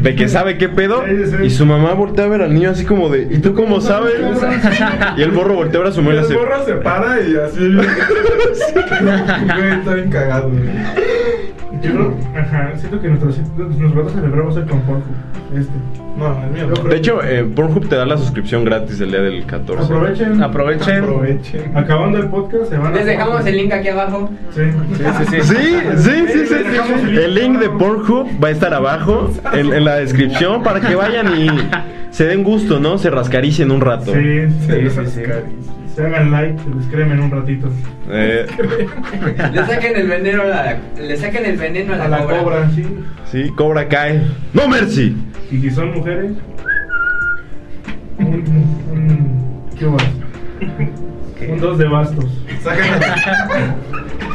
[0.00, 1.04] de que sabe qué pedo,
[1.42, 4.14] y su mamá voltea a ver al niño así como de, ¿y tú cómo sabes?
[5.16, 7.36] y el borro voltea a ver a su mamá y el morro se para y
[7.36, 7.74] así.
[9.56, 10.62] Güey, está bien cagado, güey.
[11.82, 15.04] Yo creo, ajá, siento que nuestro, nuestro rato celebramos el con Pornhub.
[15.54, 16.05] Este.
[16.16, 16.66] No, el mío.
[16.82, 16.88] no.
[16.88, 19.84] De hecho, eh, Pornhub te da la suscripción gratis el día del 14.
[19.84, 20.42] Aprovechen.
[20.42, 21.04] Aprovechen.
[21.04, 21.76] Aprovechen.
[21.76, 22.96] Acabando el podcast, se van a.
[22.96, 24.30] Les dejamos el link aquí abajo.
[24.54, 24.62] Sí.
[24.96, 25.42] Sí, sí, sí.
[25.42, 25.56] Sí,
[25.96, 26.54] sí, sí, sí,
[27.04, 27.16] sí.
[27.16, 31.40] El link de Pornhub va a estar abajo en, en la descripción para que vayan
[31.40, 31.48] y
[32.10, 32.96] se den gusto, ¿no?
[32.98, 34.12] Se rascaricen un rato.
[34.12, 35.06] Sí, sí, sí.
[35.06, 35.22] sí.
[35.96, 37.68] Se hagan like, se les cremen un ratito.
[38.10, 38.46] Eh,
[39.52, 42.68] Le saquen el veneno a la, le saquen el veneno a la, A la cobra,
[42.74, 42.84] sí.
[43.32, 44.20] sí, Cobra cae.
[44.52, 45.16] ¡No mercy!
[45.50, 46.32] Y si son mujeres,
[49.78, 50.04] ¿qué más?
[51.48, 52.26] Un dos de bastos.
[52.62, 53.00] Sacan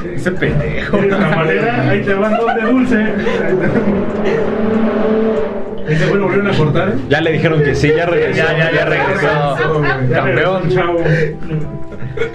[0.16, 0.98] Ese pendejo.
[0.98, 1.90] ¿Quieres la madera?
[1.92, 3.06] Ahí te van dos de dulce.
[5.92, 6.90] Ahí te lo volvieron a cortar.
[6.90, 6.94] ¿eh?
[7.10, 8.38] Ya le dijeron que sí, ya regresó.
[8.38, 9.28] Ya, ya, ya regresó.
[10.10, 10.70] Ya regresó Campeón.
[10.70, 11.00] chavo.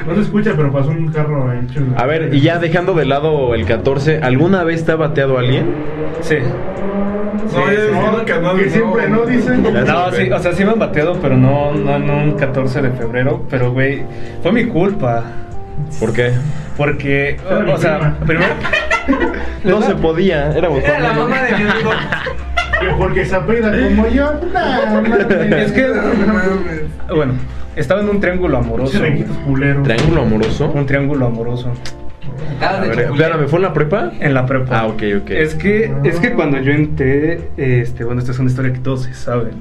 [0.07, 1.66] No se escucha, pero pasó un carro ahí.
[1.73, 1.87] chulo.
[1.97, 5.75] A ver, y ya dejando de lado el 14, ¿alguna vez te ha bateado alguien?
[6.21, 6.37] Sí.
[6.37, 8.55] No, que no.
[8.57, 9.62] Que siempre no dicen.
[9.62, 12.90] No, sí, o sea, sí me han bateado, pero no, no en un 14 de
[12.90, 13.42] febrero.
[13.49, 14.03] Pero, güey,
[14.42, 15.25] fue mi culpa.
[16.01, 16.33] ¿Por qué?
[16.77, 18.53] Porque, Era o, o sea, primero.
[19.64, 21.90] No se podía, éramos Era la mamá de mi amigo.
[22.81, 24.33] Que Porque se apela como yo.
[24.53, 25.53] No, mames.
[25.53, 26.83] Es que- No mames.
[27.15, 27.33] Bueno,
[27.77, 28.99] estaba en un triángulo amoroso.
[28.99, 30.71] ¿Triángulo amoroso?
[30.75, 31.73] Un triángulo amoroso.
[32.59, 34.12] Acabas A de ver, espérame, ¿fue en la prepa?
[34.21, 34.81] En la prepa.
[34.81, 35.31] Ah, ok, ok.
[35.31, 39.05] Es que, es que cuando yo entré, este, bueno, esta es una historia que todos
[39.05, 39.55] se saben.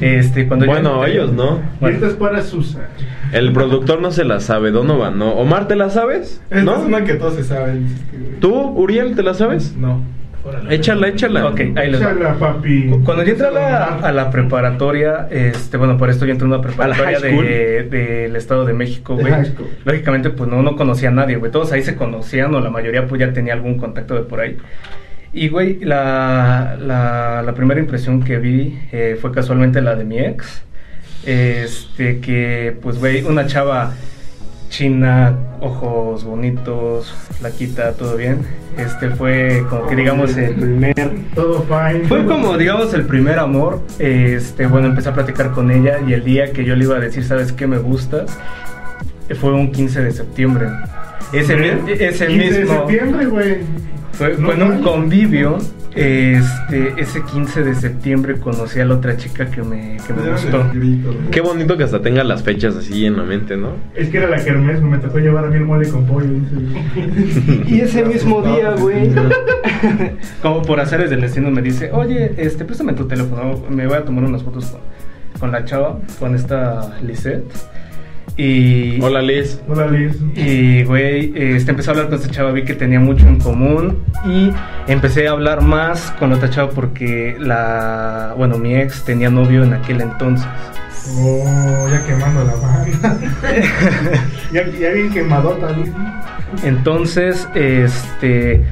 [0.00, 1.60] Este, cuando yo Bueno, entré- ellos no.
[1.80, 2.82] Bueno, esta es para Susan.
[3.32, 5.32] El productor no se la sabe, Donovan, ¿no?
[5.32, 6.40] Omar, ¿te la sabes?
[6.50, 6.76] Esta ¿No?
[6.76, 7.88] es una que todos se saben.
[8.40, 9.74] ¿Tú, Uriel, te la sabes?
[9.76, 10.00] No.
[10.70, 11.46] Échala, échala.
[11.46, 12.00] Ok, ahí les.
[12.00, 12.86] Échala, papi.
[12.88, 16.44] Cu- Cuando yo entré a la, a la preparatoria, este, bueno, por esto yo entré
[16.46, 17.44] a una preparatoria school?
[17.46, 19.34] de- del Estado de México, De güey.
[19.84, 21.50] Lógicamente, pues no, no conocía a nadie, güey.
[21.52, 24.56] Todos ahí se conocían o la mayoría pues ya tenía algún contacto de por ahí.
[25.32, 30.18] Y, güey, la, la, la primera impresión que vi eh, fue casualmente la de mi
[30.18, 30.62] ex.
[31.26, 33.92] Este, que, pues, güey, una chava
[34.68, 38.40] china, ojos bonitos, flaquita, todo bien.
[38.76, 40.94] Este fue como que digamos el primer
[41.34, 42.04] Todo fine.
[42.08, 43.80] fue como, digamos, el primer amor.
[43.98, 47.00] Este, bueno, empecé a platicar con ella y el día que yo le iba a
[47.00, 48.36] decir, ¿sabes qué me gustas?
[49.40, 50.66] Fue un 15 de septiembre.
[51.32, 52.74] Ese, mi- ese 15 de mismo.
[52.78, 53.56] septiembre, güey.
[54.16, 55.58] Fue, No fue en un convivio.
[55.96, 60.70] Este, ese 15 de septiembre conocí a la otra chica que me, que me gustó.
[61.30, 63.70] Qué bonito que hasta tenga las fechas así en la mente, ¿no?
[63.94, 66.28] Es que era la kermés, me tocó llevar a mí el mole con pollo.
[67.66, 69.10] Y ese mismo día, güey,
[70.42, 74.04] como por haceres del destino, me dice, oye, este, préstame tu teléfono, me voy a
[74.04, 74.80] tomar unas fotos con,
[75.40, 77.50] con la chava, con esta Lisette.
[78.36, 79.60] Y, Hola, Liz.
[79.66, 80.14] Hola, Liz.
[80.34, 84.04] y, güey, este, empecé a hablar con esta chava, vi que tenía mucho en común
[84.26, 84.52] y
[84.86, 89.64] empecé a hablar más con la otra chava porque la, bueno, mi ex tenía novio
[89.64, 90.46] en aquel entonces.
[91.18, 93.18] Oh, ya quemando la banda.
[94.52, 95.90] ya, ya bien quemadota, Liz.
[96.62, 98.64] Entonces, este,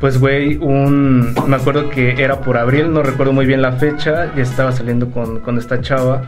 [0.00, 4.32] pues, güey, un, me acuerdo que era por abril, no recuerdo muy bien la fecha,
[4.36, 6.22] y estaba saliendo con, con esta chava.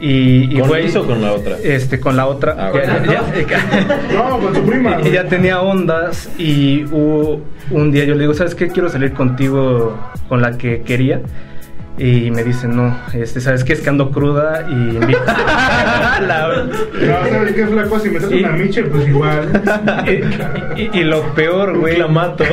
[0.00, 1.56] Y, y, ¿Con o con la otra?
[1.62, 2.54] Este, con la otra.
[2.56, 3.48] Ah, Ya- bueno.
[3.48, 4.98] ya- No, con su prima.
[5.04, 8.68] y ya tenía ondas y hubo un día yo le digo, ¿sabes qué?
[8.68, 11.20] Quiero salir contigo con la que quería.
[12.00, 13.72] Y me dice, no, este, ¿sabes qué?
[13.72, 14.92] Es que ando cruda y...
[16.26, 17.98] La- No, ¿sabes qué, flaco?
[17.98, 19.62] Si me traes Y- una miche, pues igual.
[20.76, 21.96] y, y- y lo peor, Un güey...
[21.96, 22.44] clamato.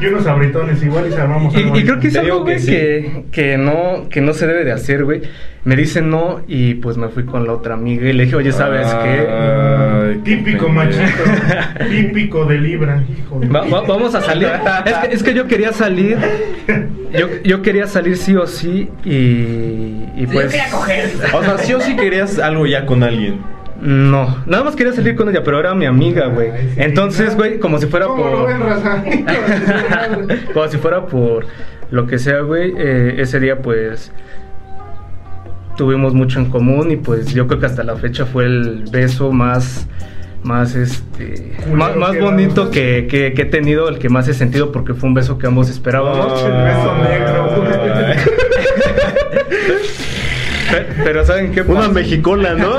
[0.00, 2.66] Y unos abritones igual y se armamos Y, y creo que es algo, que sí.
[2.70, 5.22] que, que no, que no se debe de hacer, güey.
[5.64, 8.50] Me dice no y pues me fui con la otra amiga y le dije, oye,
[8.50, 9.26] ¿sabes qué?
[9.30, 11.02] Ay, qué Típico machito.
[11.90, 13.46] Típico de Libra, hijo de.
[13.46, 14.48] Va- va- vamos a salir.
[14.84, 16.18] Es que, es que yo quería salir.
[17.16, 19.10] Yo, yo quería salir sí o sí y,
[20.16, 20.46] y Yo pues...
[20.46, 21.10] quería coger.
[21.32, 23.38] O sea, sí o sí querías algo ya con alguien.
[23.82, 26.50] No, nada más quería salir con ella, pero era mi amiga, güey.
[26.52, 26.74] Sí.
[26.76, 28.46] Entonces, güey, como si fuera ¿Cómo lo por...
[28.48, 29.02] ven, raza?
[30.54, 31.46] Como si fuera por
[31.90, 32.72] lo que sea, güey.
[32.78, 34.12] eh, ese día, pues,
[35.76, 39.32] tuvimos mucho en común y pues yo creo que hasta la fecha fue el beso
[39.32, 39.88] más,
[40.44, 44.34] más, este, más, más que bonito que, que- que he tenido, el que más he
[44.34, 46.40] sentido porque fue un beso que ambos esperábamos.
[46.44, 47.64] El beso negro,
[51.04, 51.92] Pero ¿saben qué Una pasa?
[51.92, 52.76] mexicola, ¿no?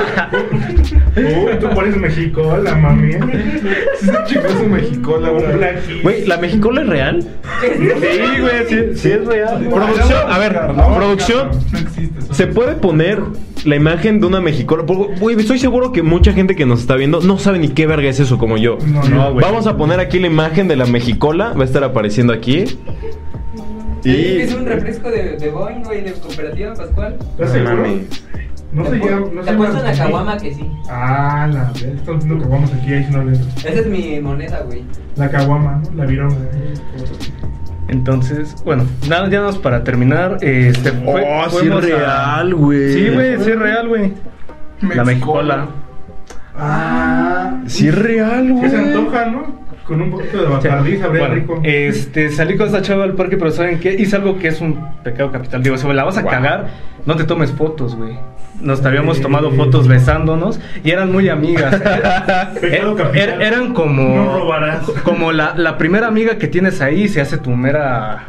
[1.15, 3.13] Uy, tú pones México, la mami.
[3.13, 3.19] Sí,
[4.01, 6.01] ese chico es un mexicola, Un güey.
[6.01, 7.19] Güey, ¿la mexicola es real?
[7.62, 9.67] Sí, güey, sí, sí es real.
[9.69, 11.49] Producción, a ver, No, producción.
[11.71, 12.19] No existe.
[12.19, 12.34] eso.
[12.34, 13.19] ¿Se puede poner
[13.65, 14.86] la imagen de una mexicola?
[14.86, 17.86] Porque, Güey, estoy seguro que mucha gente que nos está viendo no sabe ni qué
[17.88, 18.77] verga es eso como yo.
[18.88, 19.45] No, no, güey.
[19.45, 21.53] Vamos a poner aquí la imagen de la mexicola.
[21.53, 22.65] Va a estar apareciendo aquí.
[24.05, 27.17] Es un refresco de, de Boeing, güey, de cooperativa Pascual.
[27.31, 27.75] ¿Estás seguro?
[27.77, 28.23] mames.
[28.73, 29.27] No se llama.
[29.33, 30.67] No Te llama- una caguama que sí.
[30.89, 31.77] Ah, la verdad.
[31.95, 33.33] Están diciendo caguamas aquí, ahí si no le.
[33.33, 34.83] Esa es mi moneda, güey.
[35.15, 35.95] La caguama, ¿no?
[35.95, 36.35] La viroma.
[37.89, 40.37] Entonces, bueno, nada, ya nos para terminar.
[40.41, 42.93] Este, fue- Oh, sí es real, güey.
[42.93, 44.13] Sí, güey, sí es real, güey.
[44.95, 45.67] La Mexicola.
[46.57, 48.93] Ah, Sí, es real, que se güey.
[48.93, 49.62] antoja, ¿no?
[49.87, 51.59] Con un poquito de bacardí, sabría Bueno, rico.
[51.63, 53.93] este, salí con esta chava al parque, pero ¿saben qué?
[53.93, 55.61] Hice algo que es un pecado capital.
[55.61, 56.31] Digo, si me la vas a Wow.
[56.31, 56.67] cagar,
[57.05, 58.13] no te tomes fotos, güey.
[58.61, 59.21] Nos habíamos Eh.
[59.21, 61.75] tomado fotos besándonos y eran muy amigas.
[62.61, 63.29] Pecado Er- capital.
[63.29, 64.15] er- eran como.
[64.15, 64.89] No robarás.
[65.03, 68.23] Como la, la primera amiga que tienes ahí se hace tu mera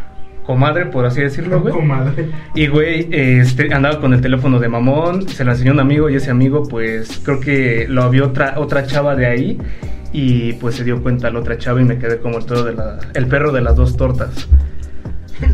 [0.44, 1.72] comadre, por así decirlo, güey.
[1.72, 2.30] Comadre.
[2.56, 6.16] Y güey, este, andaba con el teléfono de mamón, se lo enseñó un amigo y
[6.16, 9.58] ese amigo pues creo que lo vio otra, otra chava de ahí
[10.14, 12.72] y pues se dio cuenta la otra chava y me quedé como el, perro de
[12.72, 14.48] la, el perro de las dos tortas.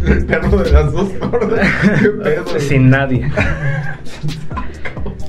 [0.07, 1.67] El perro de las dos gordas.
[1.99, 2.61] Qué pedo.
[2.61, 3.27] Sin nadie.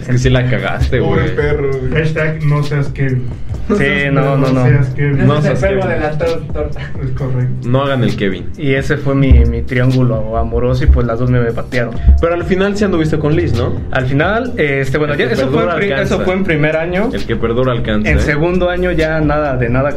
[0.02, 1.36] Es que sí la cagaste, Pobre güey.
[1.38, 1.94] perro, güey.
[1.94, 3.30] Hashtag no seas Kevin.
[3.67, 4.63] Sí, no, no, no.
[4.65, 5.17] seas Kevin.
[5.19, 5.88] No No seas es el Kevin.
[5.89, 6.80] de la tor- torta.
[7.04, 7.69] Es correcto.
[7.69, 8.50] No hagan el Kevin.
[8.58, 11.93] Y ese fue mi, mi triángulo amoroso y pues las dos me patearon.
[12.19, 13.74] Pero al final sí anduviste con Liz, ¿no?
[13.91, 17.10] Al final, este, bueno, ya, eso, fue en eso fue en primer año.
[17.13, 18.10] El que perdura alcanza.
[18.10, 18.21] En ¿eh?
[18.21, 19.91] segundo año ya nada de nada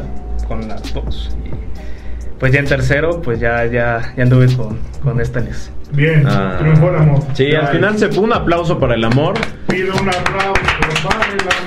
[0.46, 1.36] con las dos.
[1.44, 1.50] Y,
[2.38, 5.70] pues ya en tercero, pues ya, ya, ya anduve con, con esta Liz.
[5.92, 6.56] Bien, Ah.
[6.58, 7.20] triunfó el amor.
[7.34, 9.34] Sí, al final se fue un aplauso para el amor.
[9.68, 10.52] Pido un aplauso
[11.08, 11.63] para el amor.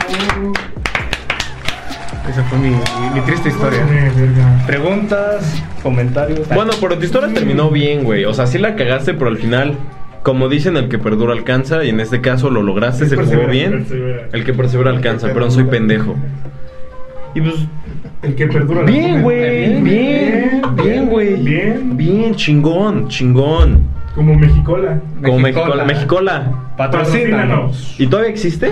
[2.30, 3.80] Esa fue mi, mi- mi triste historia.
[4.66, 6.48] Preguntas, comentarios.
[6.50, 8.26] Bueno, pero tu historia terminó bien, güey.
[8.26, 9.76] O sea, sí la cagaste, pero al final,
[10.24, 11.84] como dicen, el que perdura alcanza.
[11.86, 13.72] Y en este caso lo lograste, se jugó bien.
[13.72, 14.28] persevera.
[14.34, 16.16] El que persevera alcanza, pero soy pendejo.
[17.34, 17.56] Y pues,
[18.24, 18.82] El que perdura.
[18.82, 19.82] bien, güey.
[19.82, 21.36] Bien, bien, güey.
[21.38, 21.96] Bien.
[21.96, 23.84] Bien, chingón, chingón.
[24.16, 25.00] Como Mexicola.
[25.24, 25.86] Como Mexicola.
[25.86, 25.86] Mexicola.
[25.86, 26.74] Mexicola.
[26.76, 27.96] Patrocínanos.
[28.00, 28.72] ¿Y todavía existe?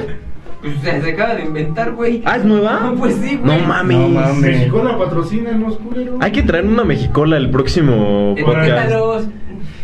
[0.65, 2.23] Pues se, se acaba de inventar, güey.
[2.25, 2.79] Ah, ¿es nueva?
[2.79, 3.67] No, pues sí, No güey.
[3.67, 3.97] mames.
[3.97, 4.37] No mames.
[4.41, 6.17] Mexicola patrocínanos, culero.
[6.21, 8.67] Hay que traer una Mexicola el próximo podcast.
[8.67, 9.27] Etiquétalos.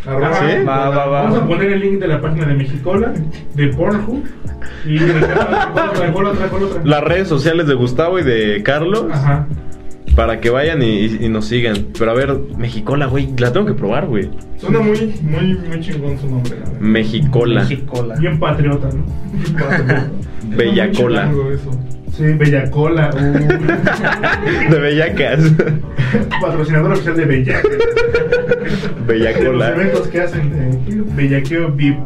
[0.07, 0.33] Arroba.
[0.33, 0.65] ¿Sí?
[0.67, 1.21] Va, va, va.
[1.23, 3.13] Vamos a poner el link de la página de Mexicola,
[3.53, 4.23] de Pornhub.
[4.85, 6.81] Y de otra, otra, otra, otra.
[6.83, 9.05] Las redes sociales de Gustavo y de Carlos.
[9.11, 9.45] Ajá.
[10.15, 11.87] Para que vayan y, y- y nos sigan.
[11.97, 13.29] Pero a ver, Mexicola, güey.
[13.37, 14.29] La tengo que probar, güey.
[14.57, 16.57] Suena muy, muy, muy chingón su nombre.
[16.59, 16.79] la.
[16.79, 17.61] Mexicola.
[17.61, 18.15] Mexicola.
[18.19, 19.05] Bien patriota, ¿no?
[20.57, 21.25] Bellacola.
[21.27, 21.71] Muy chilango eso.
[22.17, 23.09] Sí, Bellacola.
[23.13, 25.39] uh, De Bellacas.
[26.41, 27.63] patrocinador oficial de Bellac.
[27.63, 29.69] Los Bellacola.
[29.69, 31.97] eventos que hacen de Bellaqueo VIP.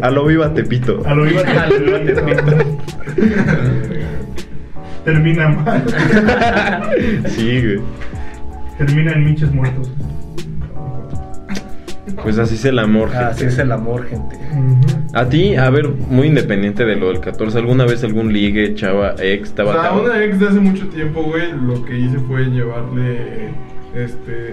[0.00, 1.02] A lo viva Tepito.
[1.06, 1.68] A lo iba a
[5.04, 5.84] Termina mal.
[7.28, 7.80] Sí, güey.
[8.78, 9.90] Termina en miches muertos.
[12.22, 13.24] Pues así es el amor, gente.
[13.24, 14.36] Así es el amor, gente.
[15.12, 19.14] A ti, a ver, muy independiente de lo del 14, ¿alguna vez algún ligue, chava,
[19.18, 20.02] ex, O estaba sea, taba?
[20.02, 23.50] una ex de hace mucho tiempo, güey, lo que hice fue llevarle.
[23.94, 24.52] Este.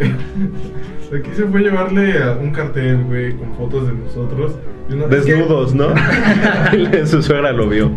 [1.12, 4.54] Lo que hice fue llevarle a un cartel, güey, con fotos de nosotros.
[4.90, 5.88] Y una- es que- Desnudos, ¿no?
[7.06, 7.92] Su suegra lo vio.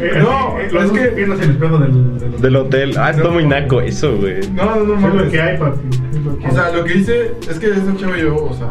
[0.00, 2.94] Eh, No, eh, es los que- en el espejo del, del, Del hotel.
[2.98, 4.40] Ah, está muy naco eso, güey.
[4.52, 5.78] No, no, no, Es lo que hay, papi.
[5.90, 8.68] Es que O sea, lo que hice es que esa chava y yo, o sea,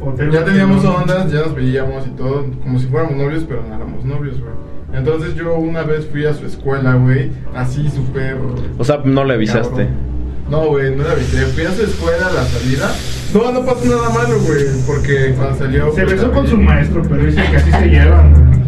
[0.00, 3.74] Hotel ya teníamos ondas, ya nos veíamos y todo, como si fuéramos novios, pero no
[3.74, 4.52] éramos novios, güey.
[4.92, 8.36] Entonces yo una vez fui a su escuela, güey, así súper...
[8.78, 9.70] O sea, no le avisaste.
[9.86, 10.13] cabrón.
[10.48, 11.46] No, güey, no la avisé.
[11.46, 12.94] Fui a su escuela a la salida.
[13.32, 15.92] No, no pasó nada malo, güey, porque cuando salió...
[15.92, 18.64] Se pues, besó con su maestro, pero dice que así se llevan.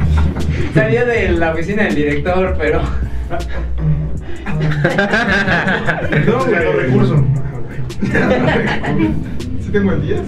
[0.75, 2.83] Salió de la oficina del director, pero.
[6.27, 7.21] No, güey, los recursos.
[9.61, 10.21] ¿Sí tengo el 10?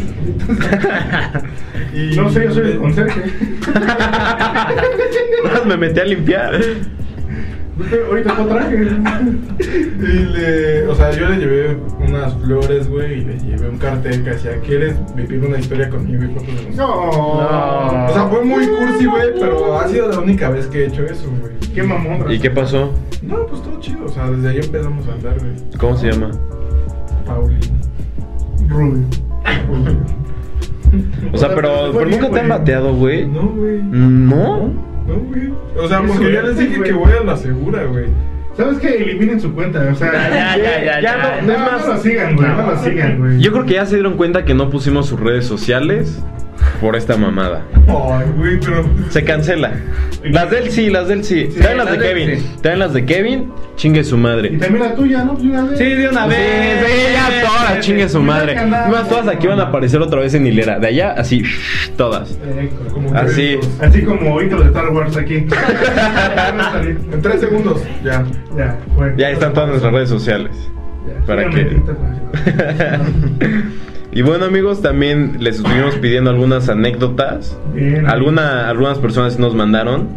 [1.95, 2.17] y...
[2.17, 3.23] No sé, yo soy el conserje.
[5.45, 6.61] Más me metí a limpiar.
[8.09, 8.77] Ahorita no traje.
[8.77, 14.25] Y le, o sea, yo le llevé unas flores, güey, y le llevé un cartel
[14.25, 16.77] que decía, ¿quieres vivir una historia conmigo y fotos de nosotros?
[16.77, 17.11] No.
[18.07, 21.05] O sea, fue muy cursi, güey, pero ha sido la única vez que he hecho
[21.05, 21.53] eso, güey.
[21.75, 22.31] Qué mamón.
[22.31, 22.93] ¿Y qué pasó?
[23.23, 25.53] No, pues todo chido, o sea, desde ahí empezamos a andar, güey.
[25.79, 26.31] ¿Cómo se llama?
[27.27, 27.59] Pauli.
[28.69, 29.05] Rubio.
[31.33, 33.27] O sea, pero, pero nunca te han bateado, güey.
[33.27, 33.83] No, güey.
[33.83, 34.73] ¿No?
[35.09, 35.53] No, güey.
[35.77, 38.07] O sea, porque ya les dije que voy a la segura, güey.
[38.57, 38.89] ¿Sabes qué?
[39.03, 39.89] Eliminen su cuenta.
[39.91, 41.17] O sea, Ya, ya, ya, ya.
[41.17, 41.89] no, no, no es no más.
[41.89, 42.49] la sigan, güey.
[42.49, 43.41] No la sigan, güey.
[43.41, 46.21] Yo creo que ya se dieron cuenta que no pusimos sus redes sociales
[46.81, 47.63] por esta mamada.
[47.87, 48.85] Ay, güey, pero.
[49.11, 49.73] Se cancela.
[50.25, 51.49] Las del sí, las del sí.
[51.53, 52.39] Sí, Traen las de las Kevin.
[52.39, 52.57] sí.
[52.63, 53.53] Traen las de Kevin.
[53.77, 54.49] Chingue su Y madre.
[54.59, 55.35] también la tuya, ¿no?
[55.35, 55.79] Pues una vez.
[55.79, 56.39] Sí, de una vez.
[56.85, 58.67] sí, ya todas, chingue su madre.
[58.67, 60.79] Más todas aquí van a aparecer otra vez en hilera.
[60.81, 61.45] De allá, así,
[61.97, 62.31] todas.
[62.33, 62.93] Perfecto.
[62.93, 63.59] Como Así.
[63.81, 65.47] Así como intro de Star Wars aquí.
[67.13, 68.25] En tres segundos, ya.
[68.57, 69.15] ya, fue.
[69.17, 70.53] Ya están todas nuestras redes sociales.
[71.07, 71.77] Ya, para que-.
[74.13, 77.57] y bueno amigos, también les estuvimos pidiendo algunas anécdotas.
[77.75, 78.07] Bien.
[78.07, 80.09] Alguna, algunas personas nos mandaron.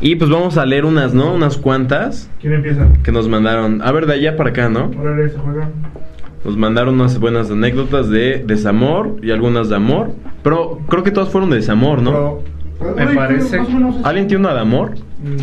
[0.00, 1.32] Y pues vamos a leer unas, ¿no?
[1.32, 2.86] Unas cuantas ¿Quién empieza?
[3.02, 3.80] que nos mandaron.
[3.82, 4.90] A ver, de allá para acá, ¿no?
[5.00, 5.68] Órale, se juega.
[6.44, 10.10] Nos mandaron unas buenas anécdotas de desamor y algunas de amor.
[10.42, 12.40] Pero creo que todas fueron de desamor, ¿no?
[12.78, 13.60] Pero, Me parece-
[14.02, 14.94] ¿Alguien tiene una de amor?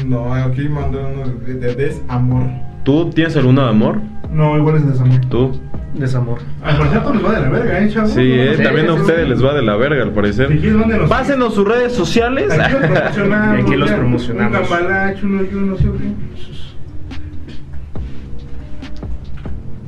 [0.06, 2.44] no, aquí mandó uno de, de desamor.
[2.84, 4.00] ¿Tú tienes alguna de amor?
[4.32, 5.20] No, igual es de desamor.
[5.30, 5.60] ¿Tú?
[5.94, 6.40] Desamor.
[6.64, 8.12] Al parecer todo les va de la verga, ¿eh, chavos?
[8.12, 9.30] Sí, eh, Sí, también a sí, ustedes sí.
[9.30, 10.50] les va de la verga, al parecer.
[10.50, 11.10] Mándenos.
[11.10, 12.50] Pásenos sus redes sociales.
[12.52, 13.60] Aquí los promocionamos.
[13.66, 14.58] Aquí los promocionamos.
[14.62, 16.04] Un cambalacho, uno y uno, ¿sí o qué?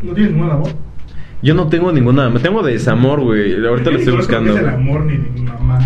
[0.07, 0.69] ¿No tienes ningún amor?
[1.41, 2.29] Yo no tengo ninguna.
[2.29, 3.65] Me tengo de desamor, güey.
[3.65, 4.53] Ahorita lo estoy Yo no buscando.
[4.53, 5.79] Es el amor ni de mi mamá.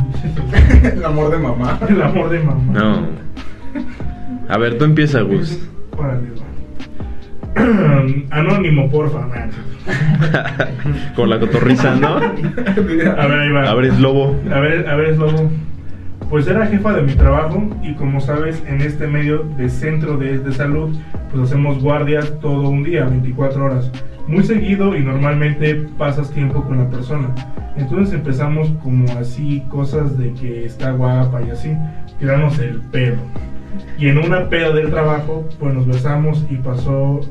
[0.93, 1.79] El amor de mamá.
[1.87, 2.73] el amor de mamá.
[2.73, 3.07] No.
[4.49, 5.59] A ver, tú empieza, Gus.
[5.95, 6.27] Órale,
[7.55, 7.61] va.
[8.37, 9.19] Anónimo, porfa.
[9.27, 9.49] man.
[11.15, 12.17] Con la cotorriza, ¿no?
[12.17, 13.69] A ver, ahí va.
[13.69, 14.35] A ver, es lobo.
[14.51, 15.49] A ver, a ver, es lobo.
[16.29, 20.39] Pues era jefa de mi trabajo y como sabes, en este medio de centro de,
[20.39, 20.95] de salud,
[21.31, 23.91] pues hacemos guardias todo un día, 24 horas.
[24.27, 27.33] Muy seguido y normalmente pasas tiempo con la persona.
[27.77, 31.71] Entonces empezamos como así, cosas de que está guapa y así,
[32.19, 33.17] tirarnos el pedo.
[33.97, 37.21] Y en una peda del trabajo, pues nos besamos y pasó...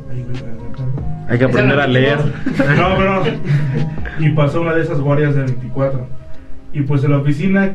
[1.29, 2.19] Hay que aprender a leer.
[2.77, 3.23] No, pero.
[4.21, 6.07] Y pasó una de esas guardias de 24.
[6.73, 7.75] Y pues en la oficina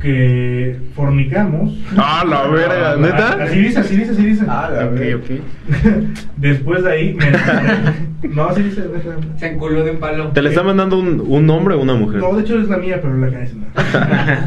[0.00, 1.76] que fornicamos.
[1.96, 3.42] Ah, la verga, ¿neta?
[3.42, 4.44] Así dice, así dice, así dice.
[4.48, 5.16] Ah, la Ok, verga.
[5.16, 6.04] ok.
[6.36, 8.28] Después de ahí me.
[8.28, 8.82] No, así dice.
[8.82, 9.16] déjame.
[9.38, 10.28] Se enculó de un palo.
[10.28, 12.20] ¿Te le está mandando un, un hombre o una mujer?
[12.20, 13.66] No, de hecho es la mía, pero la que dice no.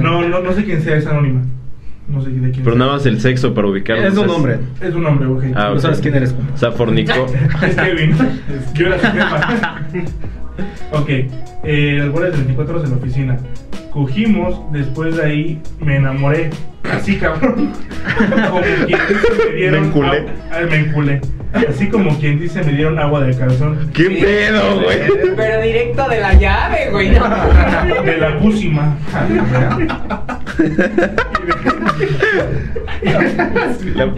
[0.21, 1.41] No, no, no sé quién sea, es anónima.
[2.09, 4.07] No sé de quién Pero nada más el sexo para ubicarlo.
[4.07, 4.59] Es un hombre.
[4.81, 5.43] Es un hombre, ok.
[5.55, 6.35] Ah, No sabes quién eres.
[6.53, 7.25] O sea, fornicó.
[7.63, 8.15] Es Kevin.
[8.73, 9.81] Yo era su jefa.
[10.91, 11.09] ok,
[11.63, 13.37] eh, las guardias de 24 horas en la oficina.
[13.91, 16.49] Cogimos, después de ahí me enamoré.
[16.91, 17.71] Así, cabrón.
[18.49, 19.81] Como quien dice, me dieron.
[19.81, 20.07] Me enculé.
[20.17, 21.21] agua- ah, me enculé.
[21.67, 23.89] Así como quien dice, me dieron agua del calzón.
[23.91, 24.99] ¿Qué pedo, güey?
[25.35, 27.09] Pero directo de la llave, güey.
[27.09, 27.23] No.
[28.05, 28.95] De la púsima.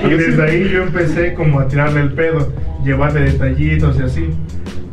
[0.03, 2.51] Y desde ahí yo empecé como a tirarle el pedo,
[2.83, 4.29] llevarle detallitos y así.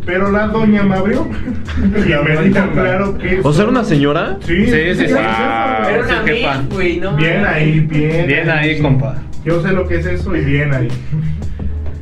[0.08, 1.28] Pero la doña me abrió
[1.76, 3.40] y me dijo claro que...
[3.44, 4.38] ¿O sea, era una señora?
[4.40, 5.12] Sí, Sí, sí, sí.
[5.12, 5.20] Wow.
[5.20, 6.62] Era una jefa.
[6.72, 8.26] güey, no Bien ahí, bien.
[8.26, 9.16] Bien ahí, compa.
[9.44, 10.88] Yo sé lo que es eso y bien ahí.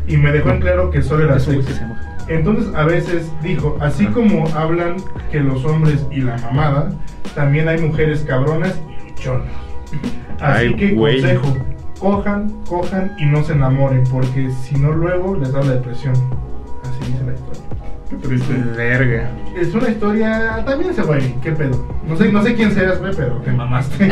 [0.07, 1.69] Y me dejó en claro que solo era sexo.
[2.29, 4.99] Entonces a veces dijo, así como hablan
[5.33, 6.91] que los hombres y la mamada,
[7.35, 9.49] también hay mujeres cabronas y luchonas.
[10.41, 11.21] Así Ay, que güey.
[11.21, 11.57] consejo,
[11.99, 16.15] cojan, cojan y no se enamoren, porque si no luego les da la depresión.
[16.85, 17.66] Así dice la historia.
[18.11, 18.55] Qué triste.
[18.77, 19.31] Verga.
[19.59, 21.87] Es una historia, también ese güey, qué pedo.
[22.09, 24.09] No sé, no sé quién seas, güey, pero te mamaste.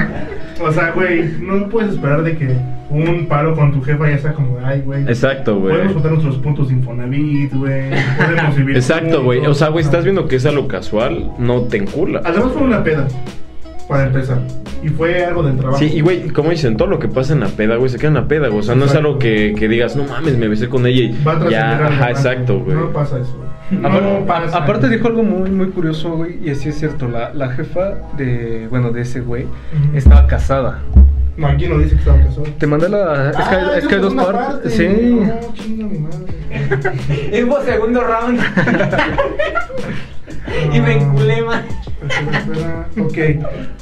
[0.60, 2.56] o sea, güey, no puedes esperar de que
[2.90, 5.02] un paro con tu jefa ya sea como, ay, güey.
[5.02, 5.72] Exacto, güey.
[5.72, 7.90] Podemos juntar nuestros puntos de Infonavit, güey.
[8.16, 9.46] Podemos vivir Exacto, güey.
[9.46, 12.22] O sea, güey, estás viendo que es algo casual, no te encula.
[12.24, 13.06] Además fue una peda,
[13.88, 14.38] para empezar.
[14.82, 15.78] Y fue algo del trabajo.
[15.78, 18.08] Sí, y güey, como dicen, todo lo que pasa en la peda, güey, se queda
[18.08, 18.60] en la peda, güey.
[18.60, 21.24] O sea, no es algo que, que digas, no mames, me besé con ella y
[21.24, 21.86] Va a ya.
[21.86, 22.76] Ajá, exacto, güey.
[22.76, 23.34] No pasa eso.
[23.36, 23.48] güey.
[23.82, 24.56] Apar- No pasa.
[24.56, 28.66] aparte dijo algo muy muy curioso, güey, y así es cierto, la, la jefa de,
[28.70, 29.46] bueno, de ese güey,
[29.94, 30.78] estaba casada.
[31.36, 32.48] No, aquí no dice que estaban casados.
[32.58, 33.30] Te mandé la...
[33.30, 34.34] es que, Ah, es que hay dos partes.
[34.46, 34.70] parte.
[34.70, 34.88] Sí.
[35.20, 37.42] No, chinga mi madre.
[37.44, 38.40] Hubo segundo round.
[40.72, 41.64] y me enculé mal.
[43.00, 43.18] ok,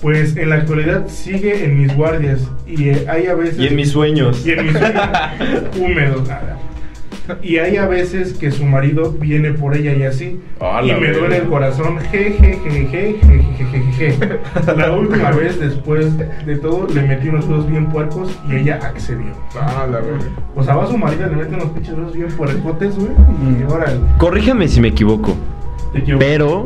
[0.00, 3.59] pues en la actualidad sigue en mis guardias y eh, hay a veces...
[3.59, 4.46] Y en mis sueños.
[4.46, 5.09] Y en mis sueños
[5.79, 6.29] húmedos.
[6.29, 6.57] Nada.
[7.42, 10.40] Y hay a veces que su marido viene por ella y así.
[10.61, 11.98] Ah, y me duele el corazón.
[11.98, 13.16] Jejejeje.
[13.20, 18.31] Je, je, je, la última vez, después de todo, le metí unos dedos bien puercos
[18.48, 19.33] y ella accedió.
[19.61, 20.26] Ah, la verdad.
[20.55, 23.11] O sea, va su marido, le mete unos pinches dedos bien puercotes, güey.
[23.11, 23.70] Y mm.
[23.70, 23.92] ahora.
[24.18, 25.37] Corríjame si me equivoco.
[26.18, 26.64] Pero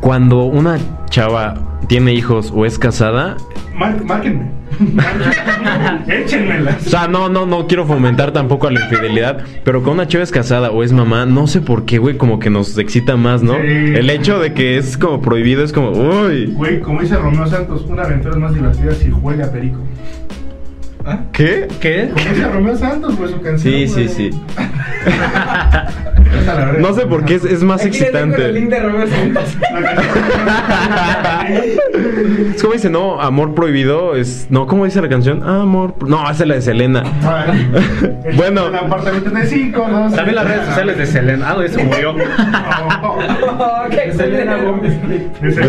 [0.00, 0.78] cuando una
[1.10, 1.54] chava
[1.86, 3.36] tiene hijos o es casada,
[3.74, 4.58] Mar- márquenme.
[6.08, 6.86] Échenmelas.
[6.86, 10.30] o sea, no, no, no quiero fomentar tampoco la infidelidad, pero cuando una chava es
[10.30, 13.54] casada o es mamá, no sé por qué, güey, como que nos excita más, ¿no?
[13.54, 13.60] Sí.
[13.66, 17.84] El hecho de que es como prohibido es como, uy, Güey, como dice Romeo Santos,
[17.88, 19.78] una aventura es más divertida si huele a perico.
[21.32, 21.66] ¿qué?
[21.80, 22.10] ¿Qué?
[22.12, 23.74] Como dice Romeo Santos, güey, su canción.
[23.74, 24.08] Sí, sí, güey.
[24.08, 24.30] sí.
[26.78, 28.52] No sé por qué es, es más Aquí el link excitante.
[28.52, 29.56] de Santos.
[32.54, 34.46] Es como dice, no, amor prohibido es.
[34.50, 35.42] No, ¿cómo dice la canción?
[35.42, 35.94] Amor.
[36.06, 37.02] No, esa es la de Selena.
[38.36, 38.66] Bueno.
[38.68, 40.10] El apartamento de 5, ¿no?
[40.10, 41.50] También las redes sociales de Selena.
[41.50, 42.14] Ah, no, se murió.
[44.16, 44.94] Selena Gómez.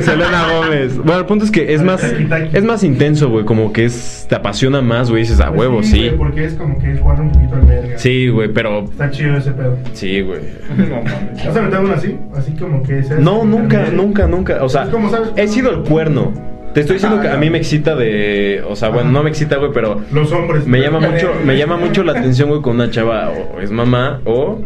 [0.06, 0.98] Selena Gómez.
[0.98, 3.46] Bueno, el punto es que es más, es más intenso, güey.
[3.46, 5.24] Como que es, te apasiona más, güey.
[5.24, 6.00] Dices, a huevo, Pues sí.
[6.08, 7.98] güey, Porque es como que jugar un poquito al verga.
[7.98, 8.84] Sí, güey, pero.
[8.86, 9.78] Está chido ese pedo.
[9.94, 10.40] Sí, güey.
[10.78, 11.46] No mames.
[11.46, 12.18] ¿Has aventado uno así?
[12.36, 13.02] Así como que.
[13.20, 14.64] No, nunca, nunca, nunca.
[14.64, 15.30] O sea, Es como, ¿sabes?
[15.36, 16.32] he sido el cuerno.
[16.74, 18.64] Te estoy diciendo Ah, que a mí me excita de.
[18.70, 20.02] O sea, bueno, no me excita, güey, pero.
[20.12, 20.68] Los hombres.
[20.68, 24.22] Me llama mucho, me llama mucho la atención, güey, con una chava o, es mamá
[24.26, 24.60] o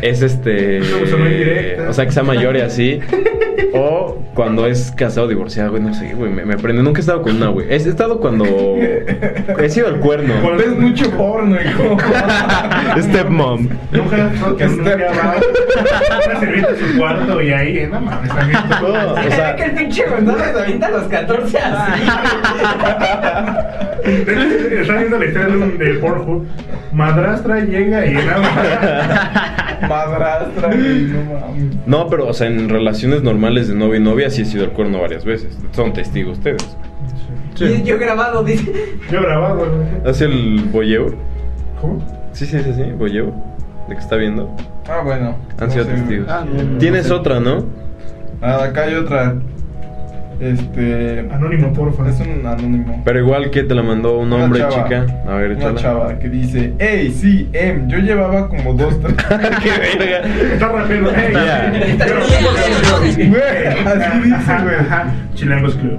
[0.00, 0.80] es este,
[1.88, 3.00] o sea, que sea mayor y así,
[3.74, 6.82] o cuando es casado o divorciado, güey, no sé, güey, me, me prende.
[6.82, 7.66] Nunca he estado con una, güey.
[7.70, 10.34] He, estado cuando he sido el cuerno.
[10.42, 11.96] Cuando- Ves mucho porno, hijo.
[13.00, 13.68] Stepmom.
[13.92, 15.36] Nunca has estado que Este- nunca va
[16.30, 18.58] una servita en su cuarto y ahí, eh, no mames, también.
[18.82, 22.02] No, o Se sea, que el pinche Gonzalo se avienta a los 14 así.
[24.04, 26.46] Está viendo la historia de un de Pornhub.
[26.92, 28.52] Madrastra llega y nada más.
[29.88, 31.76] Madrastra, güey, no mames.
[31.86, 34.70] no, pero o sea, en relaciones normales de novio y novia sí he sido el
[34.70, 35.56] cuerno varias veces.
[35.72, 36.76] Son testigos ustedes.
[37.60, 38.72] Y yo grabado, dice.
[39.10, 40.10] Yo he grabado, güey.
[40.10, 41.14] ¿Hace el voyeur?
[41.80, 41.98] ¿Cómo?
[42.32, 43.32] Sí, sí, sí, sí, voyeur.
[43.88, 44.50] ¿De que está viendo?
[44.88, 45.36] Ah, bueno.
[45.58, 46.26] Han No sido sé, testigos.
[46.30, 47.12] Ah, no, no Tienes sé.
[47.12, 47.66] otra, ¿no?
[48.40, 49.36] Ah, acá hay otra.
[50.42, 51.20] Este.
[51.32, 52.08] Anónimo, porfa.
[52.08, 53.00] Es un anónimo.
[53.04, 54.84] Pero igual que te la mandó un hombre, chava.
[54.84, 55.06] chica.
[55.28, 59.14] A ver, Una chava que dice: Ey, sí, em, yo llevaba como dos, tres.
[59.62, 60.28] ¡Qué verga!
[60.54, 61.12] Está rapeando.
[61.14, 61.32] Hey,
[61.98, 63.30] Yo- bien.
[63.30, 64.76] Güey, así dice, güey.
[65.34, 65.98] Chilangos Club.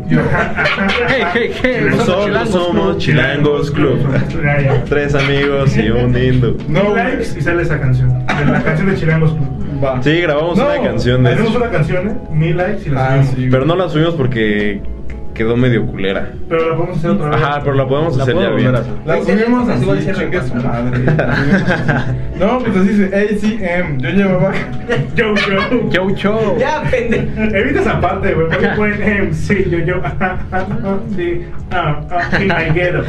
[1.07, 1.85] Hey, hey, hey.
[1.89, 3.99] Nosotros somos Chilangos Club.
[4.89, 6.57] Tres amigos y un hindú.
[6.67, 8.23] No, likes y sale esa canción.
[8.27, 9.47] La canción de Chilangos Club.
[9.83, 10.01] Va.
[10.01, 12.13] Sí, grabamos No, una canción de Hacemos una canción, ¿eh?
[12.31, 13.35] Mil likes y la Ah, subimos.
[13.35, 13.47] sí.
[13.51, 14.81] Pero no la subimos porque
[15.33, 16.29] quedó medio culera.
[16.47, 17.41] Pero la podemos hacer otra vez.
[17.41, 18.71] Ajá, pero la podemos La hacer ya bien.
[19.05, 21.03] La subimos así, cierra chingue su madre.
[21.27, 22.11] Así.
[22.39, 24.51] No, pues así dice, sí, em, yo llevaba...
[25.15, 25.89] Yo, yo.
[25.91, 26.57] Show, show.
[26.59, 27.25] Ya, pendejo.
[27.55, 28.47] Evita esa parte, güey.
[28.47, 29.95] Porque ponen em, sí, yo, yo.
[30.03, 31.41] Ajá, ajá, ajá, sí.
[31.71, 33.05] Ah, ah, sí, I get it.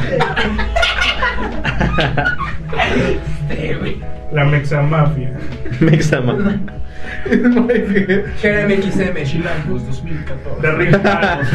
[4.31, 5.31] La Mexamafia.
[5.79, 6.59] Mexama.
[8.41, 9.23] Jeremy XM.
[9.23, 10.61] Chilangos 2014.
[10.61, 11.47] De Rick Ramos.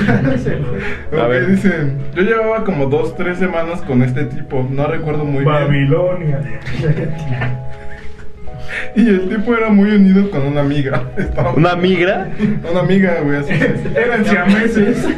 [1.21, 1.43] A ver.
[1.45, 5.47] Ok, dicen, yo llevaba como dos, tres semanas con este tipo, no recuerdo muy bien.
[5.47, 6.41] Babilonia.
[8.95, 11.03] Y el tipo era muy unido con una amiga.
[11.17, 12.29] Estaba- ¿Una migra?
[12.71, 13.53] Una amiga, güey, así.
[13.97, 15.09] Eran siameses.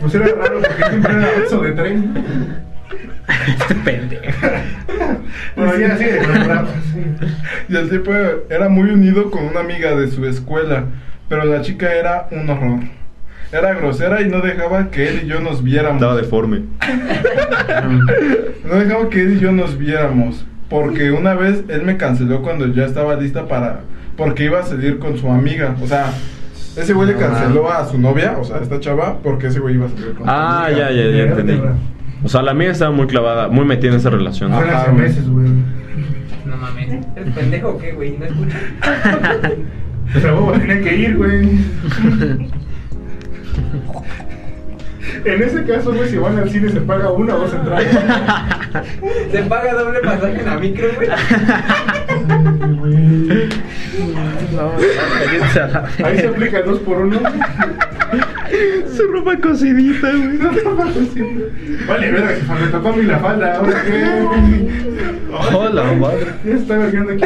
[0.00, 2.12] Pues era raro porque siempre era eso de tren.
[3.46, 4.24] Este pendejo.
[5.56, 5.96] Bueno, ya
[6.46, 6.68] raro.
[7.68, 8.12] Y el tipo
[8.50, 10.84] era muy unido con una amiga de su escuela,
[11.28, 12.80] pero la chica era un horror.
[13.52, 15.96] Era grosera y no dejaba que él y yo nos viéramos.
[16.02, 16.62] Estaba deforme.
[18.64, 20.44] No dejaba que él y yo nos viéramos.
[20.68, 23.80] Porque una vez él me canceló cuando ya estaba lista para.
[24.16, 25.76] Porque iba a salir con su amiga.
[25.80, 26.12] O sea,
[26.76, 29.74] ese güey le canceló a su novia, o sea, a esta chava, porque ese güey
[29.76, 30.90] iba a salir con su Ah, amiga.
[30.90, 31.60] ya, ya, ya entendí.
[32.26, 34.52] O sea, la amiga estaba muy clavada, muy metida en esa relación.
[34.52, 35.46] Eran Ajá, siameses, güey.
[36.44, 37.06] No mames.
[37.14, 38.18] ¿Eres pendejo o qué, güey?
[38.18, 38.62] ¿No escuchas?
[40.16, 41.50] O sea, vos tenía que ir, güey.
[45.24, 47.86] En ese caso, güey, si van al cine se paga una o dos entradas.
[49.30, 51.08] Se paga doble pasaje en la micro, güey.
[54.52, 54.72] No,
[56.04, 57.20] Ahí se aplica dos por uno.
[58.96, 60.38] Su ropa cocidita, güey.
[61.86, 63.56] Vale, verga, se me tocó a mí la falda.
[63.56, 64.04] ¿Ahora qué?
[65.54, 66.26] Hola, madre.
[66.44, 67.24] Ya está vergando aquí.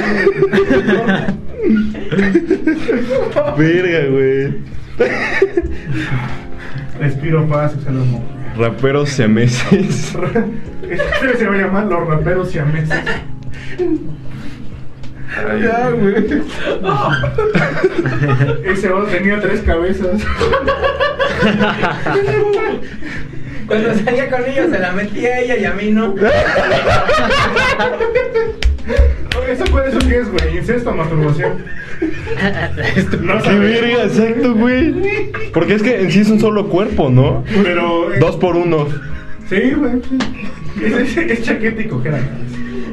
[3.58, 4.54] Verga, güey.
[7.00, 8.22] Respiro paz, exhalamos.
[8.56, 10.14] Raperos siameses.
[10.82, 12.98] Este se va a llamar Los Raperos Siameses.
[15.62, 16.14] Ya, güey.
[18.64, 20.20] Ese otro tenía tres cabezas.
[23.66, 26.14] Cuando salía con ellos se la metía a ella y a mí no.
[29.38, 30.56] Oye, ¿Eso, cuál- ¿Eso qué es, güey?
[30.58, 31.52] ¿Incesto o masturbación?
[33.22, 33.60] No sabes.
[33.60, 35.30] verga, exacto, güey.
[35.52, 37.44] Porque es que en sí es un solo cuerpo, ¿no?
[37.62, 38.12] Pero.
[38.12, 38.86] eh, Dos por uno.
[39.48, 39.92] Sí, güey.
[40.08, 40.18] sí.
[40.84, 42.18] Es, es, es chaqueta y cojera.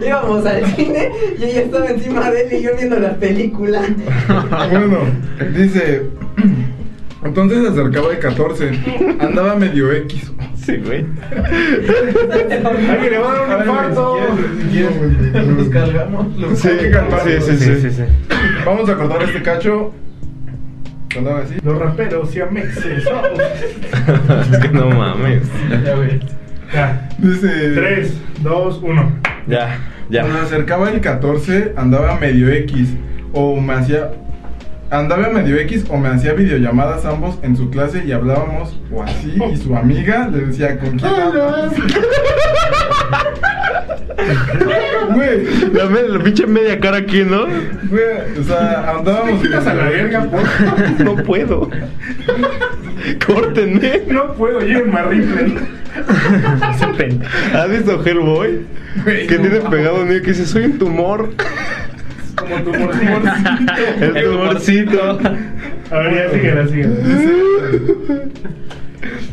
[0.05, 3.81] Íbamos al cine y ella estaba encima de él y yo viendo la película.
[4.71, 4.99] Bueno,
[5.55, 6.03] dice.
[7.23, 8.71] Entonces se acercaba el 14.
[9.19, 10.31] Andaba medio X.
[10.55, 11.05] Sí, güey.
[12.89, 14.17] Alguien le va a dar un infarto.
[15.45, 16.27] Nos cargamos.
[16.59, 17.45] Sí, hay que calmarnos.
[17.45, 17.81] Sí, sí, sí.
[17.81, 18.03] sí, sí.
[18.65, 19.93] Vamos a cortar este cacho.
[21.11, 21.55] Cuando haga así.
[21.63, 23.05] Los raperos siameses.
[23.11, 23.39] vamos.
[24.51, 25.43] es que no mames.
[25.83, 26.19] Ya, güey.
[26.73, 27.09] Ya.
[27.17, 27.71] Dice.
[27.75, 29.11] 3, 2, 1.
[29.47, 30.21] Ya, ya.
[30.21, 32.89] Cuando acercaba el 14, andaba medio X.
[33.33, 34.11] O me hacía.
[34.89, 39.37] Andaba medio X o me hacía videollamadas ambos en su clase y hablábamos o así.
[39.51, 41.73] Y su amiga le decía, ¿con quién hablas?
[45.13, 47.45] Güey, La, me- la pinche media cara aquí, ¿no?
[47.45, 49.41] güey, o sea, andábamos.
[49.41, 50.41] Te a la verga, por
[51.05, 51.69] No puedo.
[53.25, 54.01] Córtenme.
[54.07, 55.55] No puedo, llévenme a Ripley.
[57.53, 58.59] ¿Has visto Hellboy?
[59.03, 61.29] Güey, Que no tiene pegado un niño que dice, soy un tumor.
[62.35, 63.21] Como tu morcito.
[64.01, 65.19] El tumorcito.
[65.91, 66.95] A ver, ya síguela, síguela.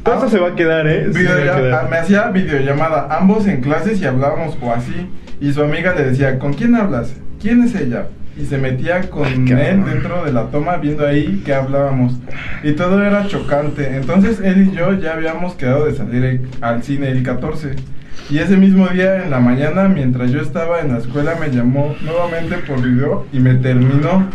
[0.02, 1.06] Todo eso se va a quedar, ¿eh?
[1.12, 1.84] Sí, se va a Videolla- quedar.
[1.84, 5.08] ah, me hacía videollamada, ambos en clases y hablábamos o así.
[5.40, 7.14] Y su amiga le decía, ¿con quién hablas?
[7.40, 8.06] ¿Quién es ella?
[8.36, 12.14] Y se metía con Ay, él dentro de la toma viendo ahí que hablábamos.
[12.64, 13.96] Y todo era chocante.
[13.96, 17.76] Entonces él y yo ya habíamos quedado de salir el- al cine el 14.
[18.30, 21.94] Y ese mismo día en la mañana, mientras yo estaba en la escuela, me llamó
[22.02, 24.28] nuevamente por video y me terminó.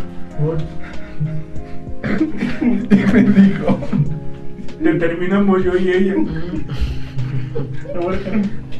[2.62, 3.78] Y me dijo,
[4.82, 6.14] Te terminamos yo y ella.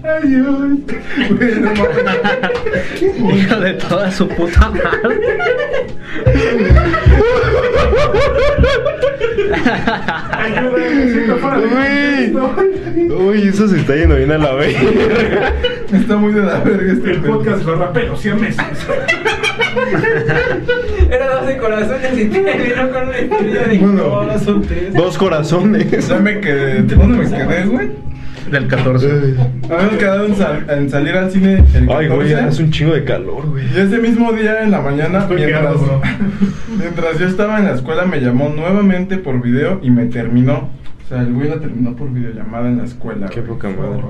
[0.05, 1.28] Ay, ay.
[1.30, 3.36] Güey, no mames.
[3.36, 5.20] Hijo de toda su puta madre.
[11.42, 13.11] Uy.
[13.11, 14.76] Uy, eso se está yendo bien a la vez.
[15.92, 17.36] Está muy de la verga este El pedo.
[17.38, 18.64] podcast Los raperos siameses.
[21.11, 24.94] Era 12 corazones y terminó con una historia de Bueno, son tres.
[24.94, 26.09] Dos corazones.
[26.09, 26.82] ya me quedé.
[26.82, 28.09] ¿Dónde me quedé, güey?
[28.51, 29.34] Del 14.
[29.70, 31.92] Habíamos quedado en, sal- en salir al cine el 14.
[31.96, 33.64] Ay, güey, hace un chingo de calor, güey.
[33.66, 36.01] Y ese mismo día en la mañana, Estoy mientras, quedado, bro.
[36.78, 40.68] mientras yo estaba en la escuela, me llamó nuevamente por video y me terminó.
[41.05, 43.28] O sea, el güey la terminó por videollamada en la escuela.
[43.28, 43.53] Qué güey.
[43.53, 44.03] poca madre.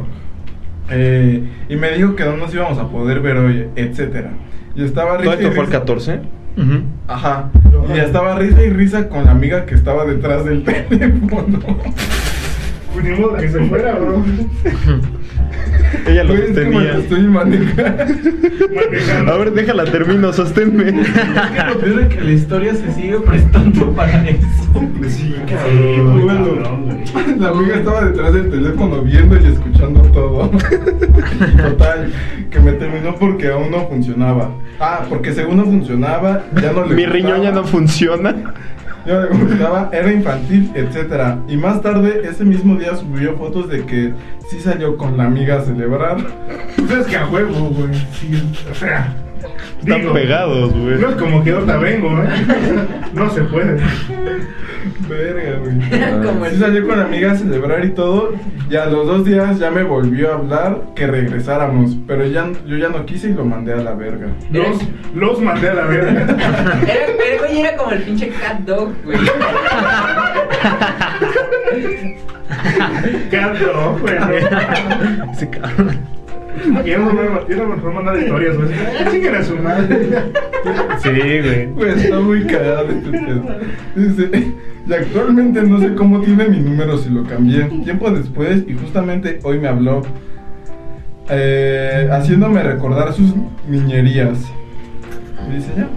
[0.90, 4.30] Eh, y me dijo que no nos íbamos a poder ver hoy, etcétera.
[4.74, 6.20] Y estaba ¿Todo risa y esto fue el risa- 14?
[6.56, 6.82] Ujú.
[7.06, 7.50] Ajá.
[7.94, 11.58] Y estaba risa y risa con la amiga que estaba detrás del teléfono.
[12.92, 14.22] Pues ni modo que se fuera, bro.
[16.06, 16.92] Ella lo Güey, es que me sostenía.
[16.92, 19.32] la estoy manejando.
[19.32, 20.88] A ver, déjala, termino, sosténme.
[20.88, 24.40] Es que lo peor es que la historia se sigue prestando para eso.
[25.08, 26.12] Sí, Sí, cabrón.
[26.12, 27.38] muy Bueno, cabrón, güey.
[27.38, 30.50] la amiga estaba detrás del teléfono viendo y escuchando todo.
[30.52, 32.12] Y Total,
[32.50, 34.50] que me terminó porque aún no funcionaba.
[34.78, 38.34] Ah, porque según no funcionaba, ya no le Mi riñón ya no funciona.
[39.10, 41.36] Ya no le gustaba, era infantil, etcétera.
[41.48, 44.12] Y más tarde, ese mismo día subió fotos de que
[44.48, 46.18] sí salió con la amiga a celebrar.
[46.76, 47.92] Pues es que a huevo, güey.
[48.12, 48.40] Sí,
[48.70, 49.12] o sea.
[49.80, 50.98] Están digo, pegados, güey.
[50.98, 52.28] No es como que otra vengo, ¿eh?
[53.14, 53.80] No se puede.
[55.08, 56.22] Verga, güey.
[56.24, 58.34] Como el- Sí salió con la amiga a celebrar y todo.
[58.70, 61.96] Y a los dos días ya me volvió a hablar que regresáramos.
[62.06, 64.28] Pero ya, yo ya no quise y lo mandé a la verga.
[64.50, 64.78] Los,
[65.14, 66.22] los mandé a la verga.
[66.22, 69.18] Era, pero, güey, era como el pinche cat dog, güey.
[73.30, 74.16] Canto, güey.
[75.32, 75.98] Ese cabrón.
[76.84, 78.68] Y era mejor, mejor mandar historias, güey.
[79.10, 80.08] Chinguen a su madre.
[80.98, 81.66] Sí, güey.
[81.74, 83.42] Pues está muy cagado este pedo.
[83.96, 84.52] Dice,
[84.86, 87.64] y actualmente no sé cómo tiene mi número si lo cambié.
[87.84, 90.02] Tiempo después, y justamente hoy me habló,
[91.28, 93.34] eh, haciéndome recordar sus
[93.68, 94.38] niñerías.
[95.48, 95.88] Y dice, ya.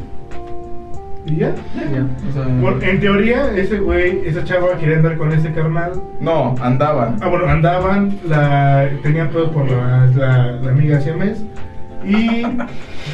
[1.25, 1.55] ¿Y ya?
[2.29, 5.93] O sea, Por- en teoría, ese güey, esa chava quería andar con ese carnal.
[6.19, 7.17] no, andaban.
[7.21, 11.43] Ah, bueno, andaban, la, tenían pedos por la, la, la amiga siamés
[12.05, 12.41] y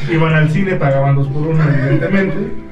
[0.11, 2.69] iban al cine, pagaban dos por uno, evidentemente.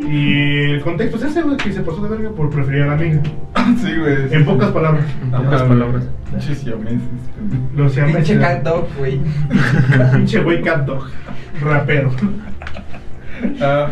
[0.00, 2.92] Y el contexto es ese, güey, que se pasó de verga por preferir a la
[2.92, 3.20] amiga.
[3.82, 4.32] sí, güey.
[4.32, 5.04] En pocas palabras.
[5.22, 6.04] En pocas palabras.
[6.30, 7.00] Pinches siameses,
[7.36, 7.62] pendejo.
[7.74, 8.16] Los siameses.
[8.28, 9.18] Pinche cat dog, güey.
[10.12, 11.04] Pinche güey cat dog.
[11.62, 12.10] Rapero.
[13.60, 13.90] Ah,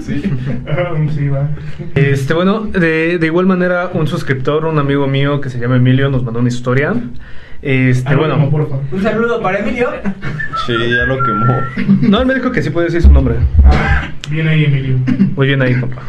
[0.00, 0.22] sí.
[0.68, 1.48] Ah, sí, va.
[1.94, 6.10] Este, bueno, de, de igual manera, un suscriptor, un amigo mío que se llama Emilio,
[6.10, 6.94] nos mandó una historia.
[7.60, 8.50] Este, Anónimo, bueno.
[8.50, 8.84] por favor.
[8.92, 9.90] Un saludo para Emilio.
[10.64, 12.08] Sí, ya lo quemó.
[12.08, 13.34] No, él me dijo que sí puede decir su nombre.
[13.64, 14.96] Ah, bien ahí, Emilio.
[15.34, 16.02] Muy bien ahí, papá.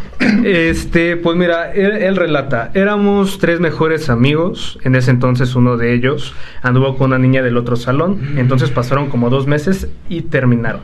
[0.44, 5.94] Este, pues mira, él, él relata, éramos tres mejores amigos, en ese entonces uno de
[5.96, 10.82] ellos anduvo con una niña del otro salón, entonces pasaron como dos meses y terminaron.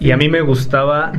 [0.00, 1.12] Y a mí me gustaba,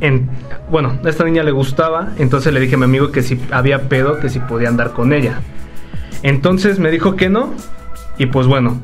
[0.00, 0.28] en,
[0.70, 3.88] bueno, a esta niña le gustaba, entonces le dije a mi amigo que si había
[3.88, 5.40] pedo, que si podía andar con ella.
[6.22, 7.52] Entonces me dijo que no.
[8.18, 8.80] Y pues bueno,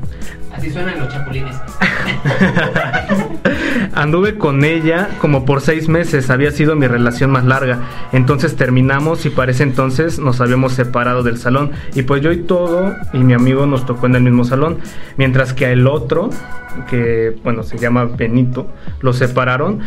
[0.53, 1.55] Así suenan los chapulines.
[3.93, 7.79] Anduve con ella como por seis meses, había sido mi relación más larga.
[8.11, 11.71] Entonces terminamos y para ese entonces nos habíamos separado del salón.
[11.95, 14.77] Y pues yo y todo y mi amigo nos tocó en el mismo salón.
[15.17, 16.29] Mientras que el otro,
[16.89, 18.67] que bueno, se llama Benito,
[19.01, 19.79] lo separaron.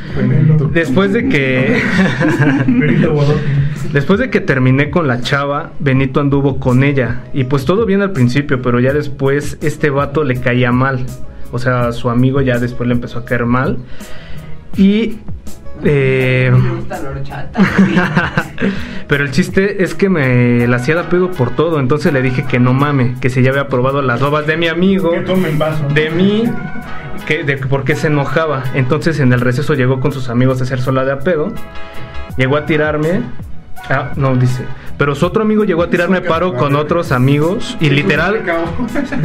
[0.73, 1.83] Después de que...
[2.67, 3.14] Benito.
[3.93, 7.22] Después de que terminé con la chava, Benito anduvo con ella.
[7.32, 11.07] Y pues todo bien al principio, pero ya después este vato le caía mal.
[11.53, 13.78] O sea, su amigo ya después le empezó a caer mal.
[14.76, 15.18] Y...
[15.84, 17.61] eh, Me gusta la horchata.
[19.09, 21.80] pero el chiste es que me la hacía de pedo por todo.
[21.80, 24.68] Entonces le dije que no mame, que si ya había probado las babas de mi
[24.68, 25.87] amigo, Que tomen vaso.
[25.95, 26.45] de mí,
[27.26, 28.64] que, de por qué se enojaba.
[28.74, 31.53] Entonces en el receso llegó con sus amigos a hacer sola de a pedo.
[32.37, 33.22] Llegó a tirarme.
[33.89, 34.64] Ah, no, dice.
[34.99, 38.43] Pero su otro amigo llegó a tirarme paro con otros amigos y literal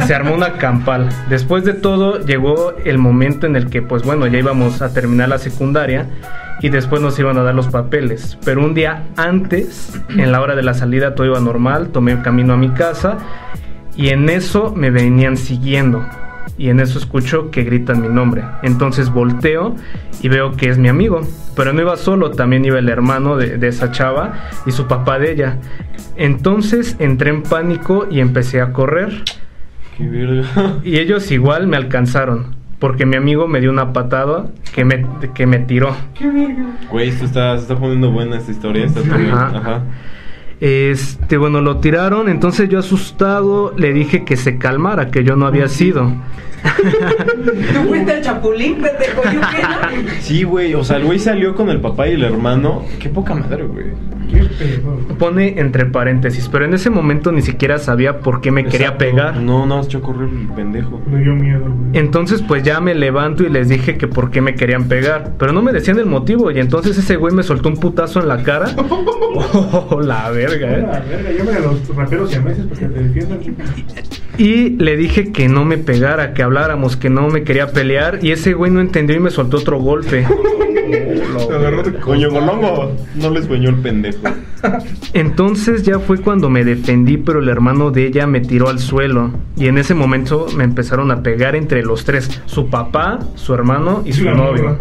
[0.06, 1.08] se armó una campal.
[1.30, 5.30] Después de todo llegó el momento en el que pues bueno, ya íbamos a terminar
[5.30, 6.08] la secundaria
[6.60, 8.38] y después nos iban a dar los papeles.
[8.44, 12.22] Pero un día antes, en la hora de la salida todo iba normal, tomé el
[12.22, 13.16] camino a mi casa
[13.96, 16.04] y en eso me venían siguiendo.
[16.58, 18.44] Y en eso escucho que gritan mi nombre.
[18.62, 19.74] Entonces volteo
[20.20, 21.22] y veo que es mi amigo.
[21.56, 24.34] Pero no iba solo, también iba el hermano de, de esa chava
[24.66, 25.58] y su papá de ella.
[26.16, 29.22] Entonces entré en pánico y empecé a correr.
[29.96, 30.44] Qué verga.
[30.84, 32.54] Y ellos igual me alcanzaron.
[32.78, 35.94] Porque mi amigo me dio una patada que me, que me tiró.
[36.90, 38.86] Güey, esto está, se está poniendo buena esta historia.
[38.86, 39.00] Está.
[39.00, 39.82] Ajá.
[40.62, 42.28] Este, bueno, lo tiraron.
[42.28, 46.12] Entonces yo asustado le dije que se calmara, que yo no había sido.
[47.72, 49.22] Tú fuiste el chapulín, pendejo.
[49.24, 50.10] ¿Yo qué no?
[50.20, 50.74] Sí, güey.
[50.74, 52.84] O sea, el güey salió con el papá y el hermano.
[52.98, 53.86] Qué poca madre, güey.
[55.18, 59.36] Pone entre paréntesis, pero en ese momento ni siquiera sabía por qué me quería pegar.
[59.36, 61.02] No, no, a correr el pendejo.
[61.06, 61.98] Me dio miedo, güey.
[61.98, 65.52] Entonces pues ya me levanto y les dije que por qué me querían pegar, pero
[65.52, 68.42] no me decían el motivo y entonces ese güey me soltó un putazo en la
[68.42, 68.74] cara.
[69.34, 71.02] Oh, la verga, eh.
[71.08, 73.40] verga, llámale a los raperos y a meses para que te defiendan.
[74.38, 78.32] Y le dije que no me pegara, que habláramos, que no me quería pelear y
[78.32, 80.26] ese güey no entendió y me soltó otro golpe.
[80.92, 82.30] Te agarró de Coño.
[82.30, 82.96] Golongo.
[83.14, 84.18] No le sueñó el pendejo.
[85.12, 89.30] Entonces ya fue cuando me defendí, pero el hermano de ella me tiró al suelo.
[89.56, 94.02] Y en ese momento me empezaron a pegar entre los tres, su papá, su hermano
[94.04, 94.78] y su La novio.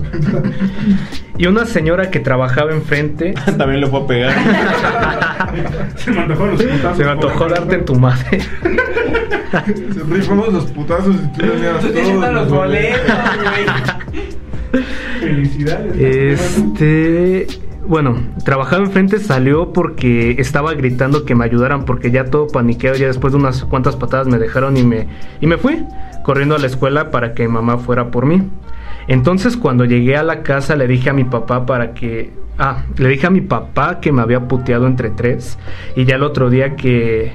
[1.38, 4.34] Y una señora que trabajaba enfrente También le fue a pegar.
[5.95, 6.97] Se me antojó los putazos.
[6.97, 8.41] se me antojó darte en tu madre.
[9.51, 11.41] Se rifamos los putazos y tú
[11.91, 13.01] tienes todos los boletos,
[13.41, 14.32] güey.
[15.36, 15.97] Felicidades.
[15.97, 17.47] Este,
[17.88, 23.07] bueno, trabajaba enfrente salió porque estaba gritando que me ayudaran porque ya todo paniqueado, ya
[23.07, 25.07] después de unas cuantas patadas me dejaron y me
[25.39, 25.84] y me fui
[26.23, 28.43] corriendo a la escuela para que mi mamá fuera por mí.
[29.07, 33.09] Entonces cuando llegué a la casa le dije a mi papá para que ah, le
[33.09, 35.57] dije a mi papá que me había puteado entre tres
[35.95, 37.34] y ya el otro día que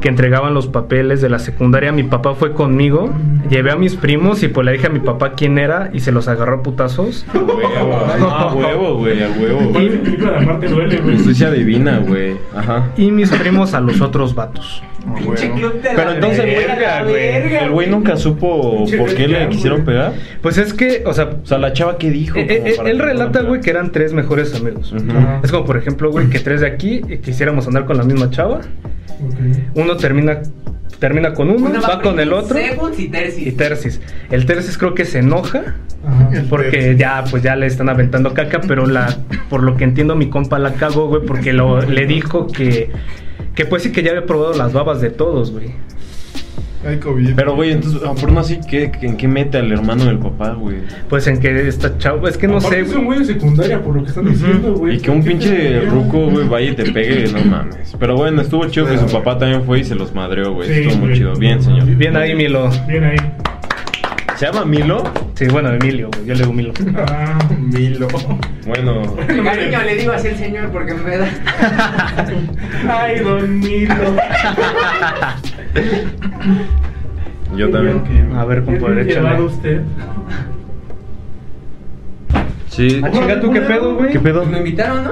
[0.00, 3.12] que entregaban los papeles de la secundaria, mi papá fue conmigo,
[3.48, 6.12] llevé a mis primos y pues le dije a mi papá quién era y se
[6.12, 7.26] los agarró a putazos.
[7.34, 7.96] A huevo.
[7.96, 9.22] A huevo, güey.
[9.22, 9.70] A huevo.
[9.72, 11.16] ¿Cuál es el película de Amarte duele, güey?
[11.16, 12.36] Justicia divina, güey.
[12.54, 12.88] Ajá.
[12.96, 14.82] Y mis primos a los otros vatos.
[15.16, 19.14] Pinche club de Pero la entonces, güey, verga, verga, el güey nunca supo Pinche por
[19.14, 19.96] qué le quisieron güey.
[19.96, 20.12] pegar.
[20.42, 22.38] Pues es que, o sea, O sea, la chava que dijo.
[22.38, 24.92] eh, como eh, para él que relata, fueran a güey, que eran tres mejores amigos.
[24.92, 25.10] Ujú.
[25.10, 25.40] Ajá.
[25.42, 28.30] Es como, por ejemplo, güey, que tres de aquí eh, quisiéramos andar con la misma
[28.30, 28.60] chava.
[29.22, 29.36] Ok.
[29.74, 30.40] Uno termina
[31.00, 33.46] termina con uno, Una va con el otro Segunds y tercis.
[33.46, 34.00] y tercis.
[34.30, 35.74] El tercis creo que se enoja
[36.06, 36.30] Ajá.
[36.48, 39.16] porque ya pues ya le están aventando caca, pero la
[39.48, 42.90] por lo que entiendo mi compa la cagó, güey, porque lo, le dijo que
[43.54, 45.72] que pues sí que ya había probado las babas de todos, güey.
[46.86, 47.34] Hay COVID.
[47.36, 50.78] Pero, güey, entonces, por no así, ¿qué, ¿en qué mete al hermano del papá, güey?
[51.10, 53.18] Pues en que esta chava, es que no Aparte sé, Es un güey.
[53.18, 54.96] de secundaria, por lo que están diciendo, güey.
[54.96, 57.94] Y que un ¿Qué pinche ruco, güey, vaya y te pegue, no mames.
[57.98, 60.68] Pero bueno, estuvo chido que su papá también fue y se los madreó, güey.
[60.72, 61.34] Sí, estuvo muy chido.
[61.34, 61.84] Bien, señor.
[61.84, 62.70] Bien ahí Milo.
[62.88, 63.16] Bien ahí.
[64.36, 65.04] ¿Se llama Milo?
[65.34, 66.72] Sí, bueno, Emilio, güey, yo le digo Milo.
[66.96, 68.08] Ah, Milo.
[68.66, 71.28] Bueno, De cariño le digo así al señor porque me da.
[73.02, 73.94] Ay, don Milo.
[77.56, 78.02] yo también.
[78.36, 79.42] A ver, ¿Qué compadre, échale.
[79.42, 79.82] usted?
[82.68, 83.00] Sí.
[83.04, 84.10] Ah, chinga, ¿tú qué pedo, güey?
[84.12, 84.40] ¿Qué pedo?
[84.40, 85.10] Pues me invitaron, ¿no?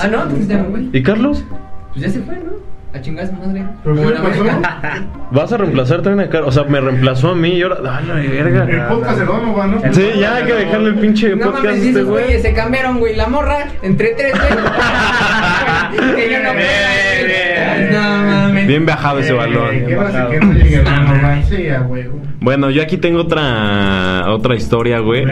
[0.00, 0.90] Ah, no, pues ya me voy.
[0.92, 1.44] ¿Y Carlos?
[1.92, 2.52] Pues ya se fue, ¿no?
[2.96, 3.64] A chingar su madre.
[5.32, 6.56] ¿Vas a reemplazar también a Carlos?
[6.56, 7.78] O sea, me reemplazó a mí y ahora.
[7.84, 8.88] ¡Ah, la El verga!
[8.88, 9.92] podcast de Donovan, ¿no?
[9.92, 12.40] Sí, ya hay que dejarle el pinche No podcast a mames, este güey.
[12.40, 13.16] se cambiaron, güey.
[13.16, 16.14] La morra entre tres, güey.
[16.16, 17.92] que yo no bien.
[17.92, 18.33] No
[18.66, 19.70] Bien bajado ese Eh, balón.
[19.86, 20.30] ¿Qué pasa bajado.
[20.30, 22.04] que no llegue a la romancia, güey?
[22.40, 25.24] Bueno, yo aquí tengo otra otra historia, güey.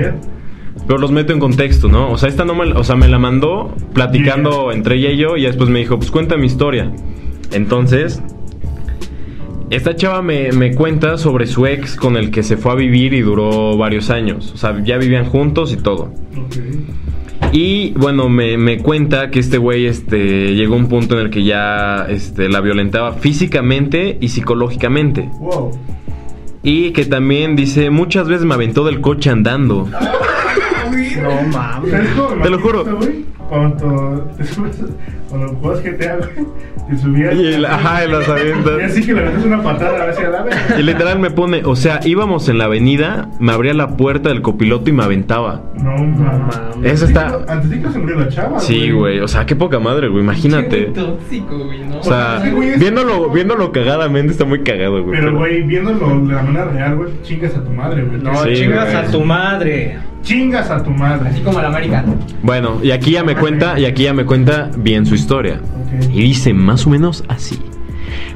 [0.87, 2.11] Pero los meto en contexto, ¿no?
[2.11, 4.75] O sea, esta no me, o sea, me la mandó platicando Yeah.
[4.77, 6.91] entre ella y yo y después me dijo, pues cuenta mi historia.
[7.53, 8.21] Entonces,
[9.71, 13.15] esta chava me, me cuenta sobre su ex con el que se fue a vivir
[13.15, 14.53] y duró varios años.
[14.55, 16.13] O sea, ya vivían juntos y todo.
[16.37, 16.57] Ok.
[17.53, 21.31] Y bueno, me, me cuenta que este güey este, llegó a un punto en el
[21.31, 25.29] que ya este, la violentaba físicamente y psicológicamente.
[25.39, 25.79] Wow.
[26.63, 29.89] Y que también dice, muchas veces me aventó del coche andando.
[31.23, 31.91] No mames.
[31.91, 32.85] ¿Sabes cómo me Te lo juro.
[33.53, 34.79] Cuando te subes,
[35.29, 36.47] cuando juegas GTA, güey,
[36.89, 37.35] te subías.
[37.35, 38.73] Y el- ajá, y las avientas.
[38.81, 40.57] Y así que le metes una patada hacia la vez.
[40.79, 44.41] Y literal me pone, o sea, íbamos en la avenida, me abría la puerta del
[44.41, 45.61] copiloto y me aventaba.
[45.77, 46.57] No, mames.
[46.83, 47.45] Eso está...
[47.47, 48.59] Antes de que se murió la chava.
[48.59, 50.87] Sí, güey, o sea, qué poca madre, güey, imagínate.
[50.87, 51.99] Qué tóxico, güey, ¿no?
[51.99, 55.11] O sea, Sí, güey, es- viéndolo, viéndolo cagadamente está muy cagado, güey.
[55.19, 58.19] Pero, pero- güey, viéndolo de la manera real, güey, chingas a tu madre, güey.
[58.23, 58.97] No, Sí, chingas güey.
[58.97, 59.99] a tu madre.
[60.23, 61.31] Chingas a tu madre.
[61.31, 62.05] Así como la América.
[62.45, 65.61] Bueno, y aquí ya me cuenta, y aquí ya me cuenta bien su historia.
[66.13, 67.59] Y dice más o menos así.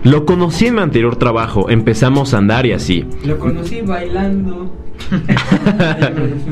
[0.02, 3.06] Lo conocí en mi anterior trabajo, empezamos a andar y así.
[3.24, 4.74] Lo conocí bailando.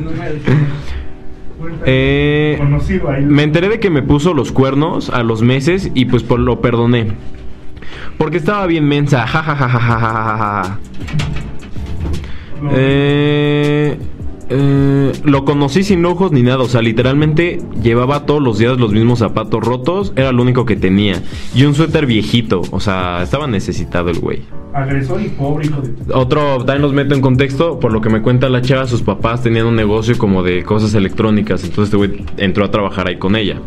[1.86, 6.22] Eh, Conocí me enteré de que me puso los cuernos a los meses y pues
[6.22, 7.12] por lo perdoné.
[8.18, 9.26] Porque estaba bien mensa.
[9.26, 10.78] Ja, ja, ja, ja, ja, ja, ja, ja.
[12.60, 12.70] No.
[12.74, 13.96] Eh,
[14.50, 18.92] eh, lo conocí sin ojos ni nada, o sea, literalmente llevaba todos los días los
[18.92, 21.22] mismos zapatos rotos, era lo único que tenía.
[21.54, 24.42] Y un suéter viejito, o sea, estaba necesitado el güey.
[24.74, 28.22] Agresor y pobre hijo de Otro, también los meto en contexto, por lo que me
[28.22, 32.24] cuenta la chava, sus papás tenían un negocio como de cosas electrónicas, entonces este güey
[32.36, 33.60] entró a trabajar ahí con ella.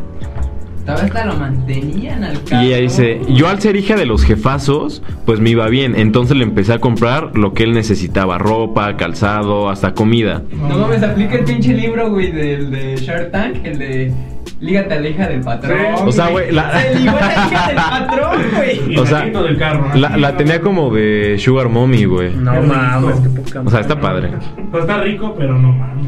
[0.93, 2.61] Vez hasta lo mantenían al Y cabo.
[2.63, 6.43] ella dice, yo al ser hija de los jefazos, pues me iba bien, entonces le
[6.43, 10.41] empecé a comprar lo que él necesitaba, ropa, calzado, hasta comida.
[10.51, 14.13] No mames, aplica el pinche libro, güey, del de Shark Tank, el de
[14.59, 15.77] Lígate a la hija del patrón.
[15.97, 16.03] Sí.
[16.07, 17.75] O sea, güey, la- Se ligó a la hija del
[18.07, 18.93] patrón, güey.
[18.93, 20.17] Y O sea, Naquito del carro, La, Naquito.
[20.19, 22.33] la tenía como de Sugar Mommy, güey.
[22.33, 24.31] No mames, qué poca O sea, está padre.
[24.71, 26.07] Pues está rico, pero no mames.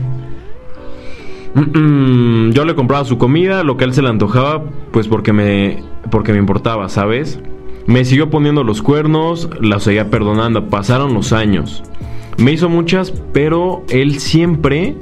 [1.56, 5.84] Yo le compraba su comida, lo que a él se le antojaba, pues porque me,
[6.12, 7.39] porque me importaba, ¿sabes?
[7.88, 11.84] Me siguió poniendo los cuernos, la seguía perdonando, pasaron los años.
[12.38, 14.95] Me hizo muchas, pero él siempre...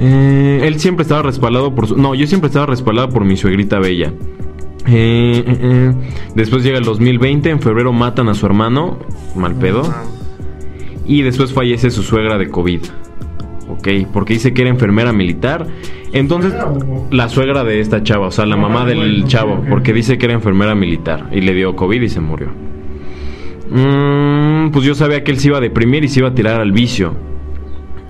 [0.00, 1.96] eh, él siempre estaba respaldado por su...
[1.96, 4.12] No, yo siempre estaba respaldado por mi suegrita bella.
[4.86, 5.92] Eh, eh.
[6.34, 8.98] Después llega el 2020, en febrero matan a su hermano,
[9.36, 9.82] mal pedo.
[11.06, 12.80] Y después fallece su suegra de COVID.
[13.84, 15.66] Ok, porque dice que era enfermera militar.
[16.14, 19.62] Entonces, ¿Suegra o- la suegra de esta chava, o sea, la Ah, mamá del chavo,
[19.68, 22.48] porque dice que era enfermera militar y le dio COVID y se murió.
[23.70, 26.60] Mm, pues yo sabía que él se iba a deprimir y se iba a tirar
[26.60, 27.14] al vicio.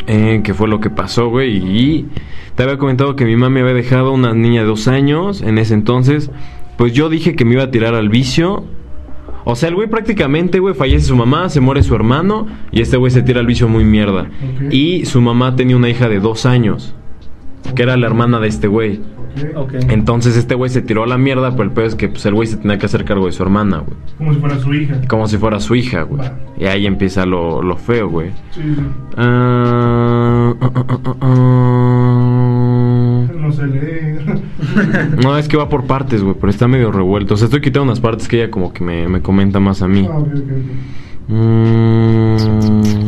[0.07, 1.57] Eh, que fue lo que pasó, güey.
[1.57, 2.07] Y
[2.55, 5.59] te había comentado que mi mamá me había dejado una niña de dos años en
[5.59, 6.31] ese entonces.
[6.77, 8.65] Pues yo dije que me iba a tirar al vicio.
[9.45, 12.97] O sea, el güey prácticamente, güey, fallece su mamá, se muere su hermano y este
[12.97, 14.27] güey se tira al vicio muy mierda.
[14.71, 16.95] Y su mamá tenía una hija de dos años,
[17.75, 19.01] que era la hermana de este güey.
[19.89, 22.35] Entonces este güey se tiró a la mierda, pero el peor es que pues, el
[22.35, 23.97] güey se tenía que hacer cargo de su hermana, güey.
[24.17, 25.01] Como si fuera su hija.
[25.09, 26.23] Como si fuera su hija, güey.
[26.57, 28.31] Y ahí empieza lo, lo feo, güey.
[28.53, 28.83] Sí, sí.
[29.17, 33.25] Ah, ah, ah.
[33.37, 34.04] No sé leer.
[35.23, 37.35] No, es que va por partes, güey, pero está medio revuelto.
[37.35, 39.89] O sea, estoy quitando unas partes que ella como que me, me comenta más a
[39.89, 40.09] mí.
[40.11, 40.49] Ah, ok, ok, ok.
[41.27, 43.07] Mm,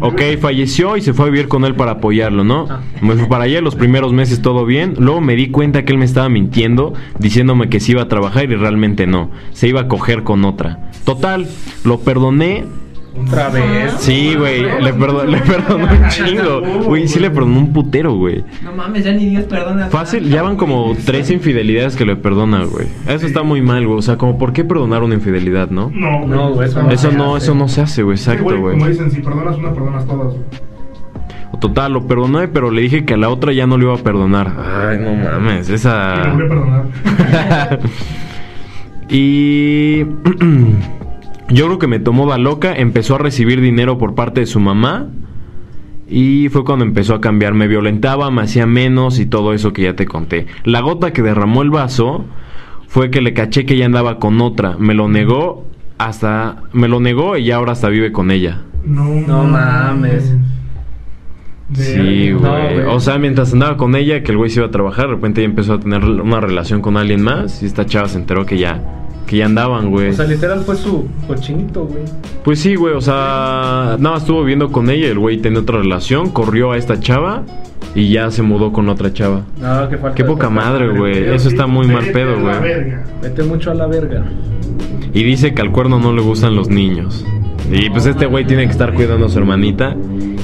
[0.00, 2.66] ok, falleció y se fue a vivir con él para apoyarlo, ¿no?
[2.68, 2.80] Ah.
[3.00, 4.94] Me fui para allá los primeros meses todo bien.
[4.98, 8.50] Luego me di cuenta que él me estaba mintiendo, diciéndome que se iba a trabajar
[8.50, 9.30] y realmente no.
[9.52, 10.90] Se iba a coger con otra.
[11.04, 11.46] Total,
[11.84, 12.64] lo perdoné.
[13.16, 13.92] Otra vez.
[13.98, 16.60] Sí, güey, le, perdo- le perdoné un chingo.
[16.84, 18.44] Güey, sí le perdonó un putero, güey.
[18.62, 19.86] No mames, ya ni Dios perdona.
[19.86, 22.86] Fácil, ya van como tres infidelidades que le perdona, güey.
[23.06, 23.98] Eso está muy mal, güey.
[23.98, 25.90] O sea, como, ¿por qué perdonar una infidelidad, no?
[25.94, 27.44] No, No, güey, eso no Eso se no, hace.
[27.46, 28.16] eso no se hace, güey.
[28.16, 28.74] Exacto, güey.
[28.76, 30.26] Como dicen, si perdonas una, perdonas todas.
[30.34, 30.40] güey.
[31.60, 33.98] Total, lo perdoné, pero le dije que a la otra ya no le iba a
[33.98, 34.52] perdonar.
[34.58, 36.32] Ay, no mames, Y esa.
[36.34, 37.78] voy a perdonar.
[39.08, 40.04] y.
[41.48, 44.60] yo creo que me tomó la loca, empezó a recibir dinero por parte de su
[44.60, 45.08] mamá.
[46.08, 47.54] Y fue cuando empezó a cambiar.
[47.54, 50.46] Me violentaba, me hacía menos y todo eso que ya te conté.
[50.64, 52.24] La gota que derramó el vaso
[52.88, 54.76] fue que le caché que ella andaba con otra.
[54.78, 55.66] Me lo negó
[55.98, 56.62] hasta.
[56.72, 58.62] Me lo negó y ya ahora hasta vive con ella.
[58.84, 60.36] No, No mames.
[61.72, 62.80] Sí, güey.
[62.86, 65.40] o sea, mientras andaba con ella, que el güey se iba a trabajar, de repente
[65.40, 68.58] ella empezó a tener una relación con alguien más y esta chava se enteró que
[68.58, 70.10] ya que ya andaban, güey.
[70.10, 72.04] O sea, literal fue su cochinito, güey.
[72.44, 75.78] Pues sí, güey, o sea, nada, más estuvo viviendo con ella, el güey tenía otra
[75.78, 77.42] relación, corrió a esta chava
[77.94, 79.42] y ya se mudó con otra chava.
[79.60, 80.14] No, qué falta.
[80.14, 81.34] Qué poca madre, güey.
[81.34, 82.60] Eso está muy mal pedo, a la güey.
[82.60, 83.04] verga.
[83.22, 84.24] Vete mucho a la verga.
[85.12, 87.24] Y dice que al cuerno no le gustan los niños.
[87.70, 89.96] Y pues este güey tiene que estar cuidando a su hermanita.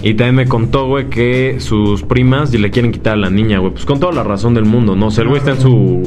[0.02, 3.72] Y también me contó, güey, que sus primas le quieren quitar a la niña, güey.
[3.72, 5.08] Pues con toda la razón del mundo, ¿no?
[5.08, 6.02] O sea, el güey está en su,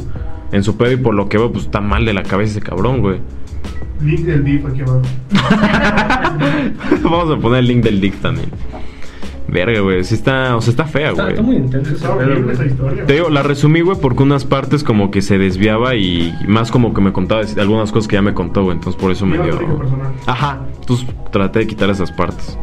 [0.54, 2.60] en su pedo y por lo que veo, pues está mal de la cabeza ese
[2.60, 3.18] cabrón, güey.
[4.00, 5.02] Link del DIF aquí abajo.
[7.02, 8.48] Vamos a poner el link del dick también.
[9.48, 10.04] Verga, güey.
[10.04, 11.30] Sí está, o sea, está fea, güey.
[11.30, 12.68] está muy intenso esa güey.
[12.68, 13.04] historia.
[13.04, 16.94] Te digo, la resumí, güey, porque unas partes como que se desviaba y más como
[16.94, 18.76] que me contaba algunas cosas que ya me contó, güey.
[18.76, 19.58] Entonces por eso me dio...
[19.58, 20.12] personal.
[20.26, 20.60] Ajá.
[20.80, 22.56] Entonces traté de quitar esas partes.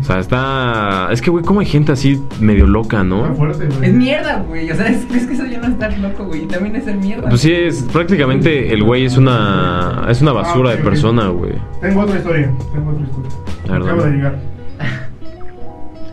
[0.00, 1.08] O sea, está...
[1.12, 3.34] Es que, güey, como hay gente así medio loca, Está ¿no?
[3.34, 3.90] fuerte, güey.
[3.90, 4.70] Es mierda, güey.
[4.70, 6.46] O sea, es, es que eso ya no es estar loco, güey.
[6.46, 7.28] También es ser mierda.
[7.28, 10.06] Pues sí, es prácticamente el güey es una...
[10.08, 11.52] Es una basura Ah, de persona, güey.
[11.80, 12.50] Tengo otra historia.
[12.72, 13.30] Tengo otra historia.
[13.66, 13.88] La verdad.
[13.88, 14.34] Acabo de llegar.
[14.80, 14.88] Es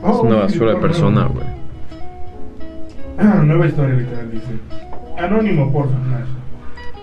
[0.03, 1.33] Oh, una sí, basura de por persona, favor.
[1.35, 1.47] güey.
[3.17, 4.45] Ah, nueva historia literal, dice.
[5.17, 5.95] Anónimo, porfa.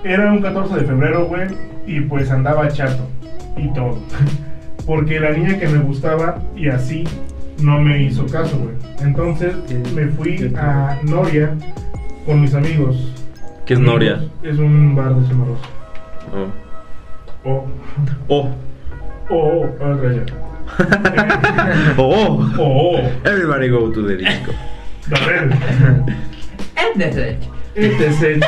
[0.05, 1.49] Era un 14 de febrero, güey,
[1.87, 3.09] y pues andaba chato.
[3.57, 3.99] Y todo.
[4.87, 7.05] Porque la niña que me gustaba y así
[7.63, 8.75] no me hizo caso, güey.
[9.01, 9.55] Entonces
[9.95, 11.55] me fui a Noria
[12.27, 13.13] con mis amigos.
[13.65, 14.25] ¿Qué es Noria?
[14.43, 15.69] Es un bar de Rosa.
[16.35, 16.49] Oh.
[17.45, 17.67] Oh,
[18.29, 18.49] Oh.
[19.29, 20.25] oh, oh, otra ya.
[21.97, 22.03] Oh.
[22.03, 22.51] oh.
[22.59, 24.53] Oh, oh, Everybody go to the disco.
[26.95, 27.37] Este
[27.75, 28.43] Este el,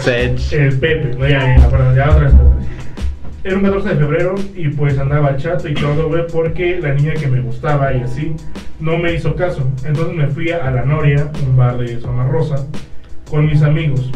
[0.00, 0.52] Sech.
[0.52, 2.32] el Pepe, ya, ya, perdón, ya otra vez.
[3.44, 7.14] Era un 14 de febrero y pues andaba chato y todo, güey, porque la niña
[7.14, 8.34] que me gustaba y así
[8.78, 9.68] no me hizo caso.
[9.84, 12.66] Entonces me fui a La Noria, un bar de Zona Rosa,
[13.28, 14.10] con mis amigos.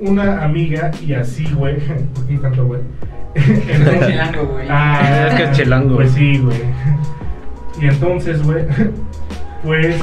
[0.00, 1.76] Una amiga y así, güey.
[2.14, 2.80] ¿Por qué tanto, güey?
[3.34, 4.66] Es chilango, güey.
[4.68, 5.94] Ah, Es que es chilango.
[5.94, 6.58] Pues sí, güey.
[7.80, 8.64] Y entonces, güey,
[9.64, 9.96] pues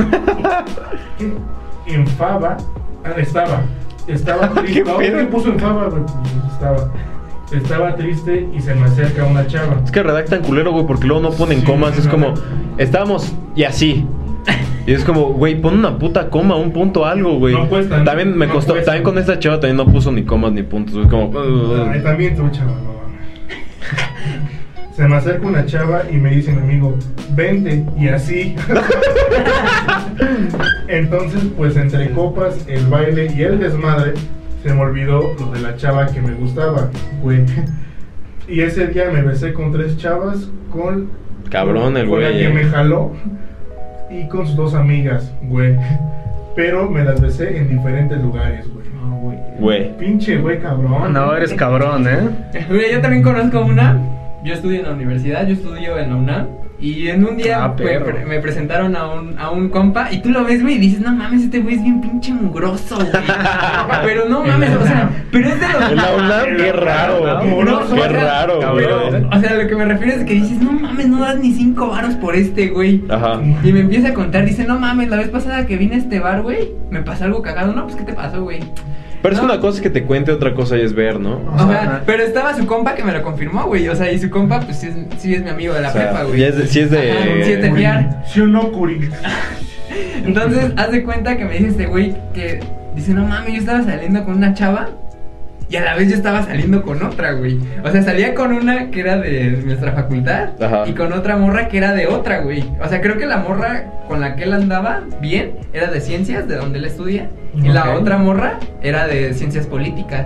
[1.86, 2.58] en Fava,
[3.04, 3.62] ah, estaba,
[4.08, 6.04] estaba ¿Qué qué puso en Fava, güey?
[6.04, 6.92] Pues estaba,
[7.52, 9.82] estaba triste y se me acerca una chava.
[9.84, 11.98] Es que redactan culero, güey, porque luego no ponen Sí, comas.
[11.98, 12.34] Es no, como, no.
[12.78, 14.06] estábamos y así.
[14.88, 17.54] Y es como, güey, pon una puta coma, un punto, algo, güey.
[17.54, 18.92] No cuesta, También me costó, cuesta.
[18.92, 21.08] también con esta chava también no puso ni comas ni puntos, güey.
[21.08, 21.32] Como,
[21.92, 22.74] Ay, también tú, chava.
[24.96, 26.98] Se me acerca una chava y me dice mi amigo,
[27.36, 28.56] vente, y así.
[30.88, 34.14] Entonces, pues entre copas, el baile y el desmadre,
[34.70, 36.92] se me olvidó lo de la chava que me gustaba,
[37.24, 37.44] güey.
[38.48, 41.10] Y ese día me besé con tres chavas, con...
[41.50, 43.12] Cabrón el con la güey, que me jaló
[44.12, 45.76] y con sus dos amigas, güey.
[46.56, 49.38] Pero me las besé en diferentes lugares, güey.
[49.60, 49.98] güey.
[49.98, 51.14] Pinche güey, cabrón.
[51.14, 52.66] No, eres cabrón, ¿eh?
[52.70, 54.00] Güey, yo también conozco una.
[54.44, 56.48] Yo estudio en la universidad, yo estudio en la UNAM.
[56.82, 58.06] Y en un día Ah, me, perro.
[58.06, 61.02] pre- me presentaron a un, a un compa y tú lo ves, güey, y dices,
[61.02, 63.10] no mames, este güey es bien pinche mugroso, güey.
[64.06, 65.92] pero no mames, o sea, pero es de los...
[65.92, 67.26] La UNAM, qué raro.
[67.26, 70.62] No, Qué o sea, raro, pero, o sea, lo que me refiero es que dices,
[70.62, 73.04] no mames, no das ni cinco varos por este, güey.
[73.10, 73.42] Ajá.
[73.64, 76.20] Y me empieza a contar, dice, no mames, la vez pasada que vine a este
[76.20, 77.74] bar, güey, me pasó algo cagado.
[77.74, 78.60] No, pues, ¿qué te pasó, güey?
[79.22, 79.46] Pero es No.
[79.46, 81.42] una cosa es que te cuente, otra cosa es ver, ¿no?
[81.54, 83.88] O sea, pero estaba su compa que me lo confirmó, güey.
[83.90, 85.92] O sea, y su compa, pues sí es, sí es mi amigo de la O
[85.92, 86.40] sea, prepa, güey.
[86.40, 88.24] y es de- sí es de- Ajá, sí es de fiar.
[88.28, 89.10] ¿Sí o no, Curi?
[90.26, 92.60] Entonces, haz de cuenta que me dice este güey que
[92.96, 94.90] dice, no mames, yo estaba saliendo con una chava
[95.70, 97.60] y a la vez yo estaba saliendo con otra, güey.
[97.84, 100.84] O sea, salía con una que era de nuestra facultad Ajá.
[100.88, 102.64] y con otra morra que era de otra, güey.
[102.84, 106.48] O sea, creo que la morra con la que él andaba bien era de ciencias,
[106.48, 110.26] de donde él estudia, y la otra morra era de ciencias políticas.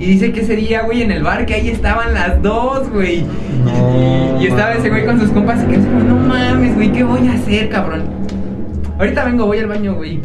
[0.00, 3.24] Y dice que ese día, güey, en el bar, que ahí estaban las dos, güey.
[3.64, 6.90] No, y, y estaba ese güey con sus compas y que dice, no mames, güey,
[6.90, 8.02] ¿qué voy a hacer, cabrón?
[8.98, 10.18] Ahorita vengo, voy al baño, güey.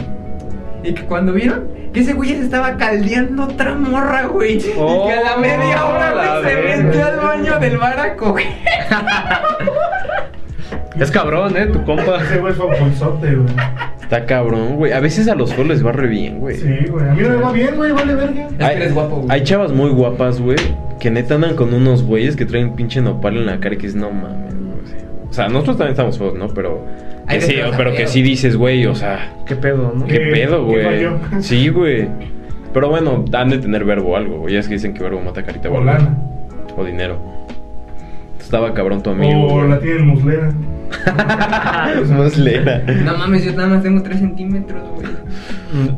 [0.84, 4.62] Y que cuando vieron que ese güey se estaba caldeando otra morra, güey.
[4.78, 8.00] Oh, y que a la media hora, la güey, se metió al baño del bar
[8.00, 8.46] a coger.
[11.00, 11.68] Es cabrón, ¿eh?
[11.68, 12.18] Tu compa.
[12.24, 13.54] Ese güey fue bolsote, güey.
[14.02, 14.92] Está cabrón, güey.
[14.94, 16.58] A veces a los feos les va re bien, güey.
[16.58, 17.08] Sí, güey.
[17.08, 18.48] A mí no me va bien, güey, vale verga.
[18.48, 19.28] Es que eres guapo, güey.
[19.30, 20.58] Hay chavas muy guapas, güey,
[21.00, 23.86] que neta andan con unos güeyes que traen pinche nopal en la cara y que
[23.86, 25.28] es no mames, güey.
[25.30, 26.48] O sea, nosotros también estamos feos, ¿no?
[26.48, 26.84] Pero.
[27.28, 29.34] Hay Que de sí, pero que sí dices, güey, o sea.
[29.46, 30.06] ¿Qué pedo, no?
[30.06, 31.08] ¿Qué ¿Qué- pedo, güey?
[31.42, 32.08] Sí, güey.
[32.74, 34.54] Pero bueno, han de tener verbo o algo, güey.
[34.54, 36.18] Ya es que dicen que verbo mata carita O lana.
[36.76, 37.20] O dinero.
[38.40, 39.48] Estaba cabrón tu amigo.
[39.48, 40.52] O la tienen muslera.
[42.10, 42.82] Muslera.
[43.04, 45.08] No mames, yo nada más tengo 3 centímetros, güey.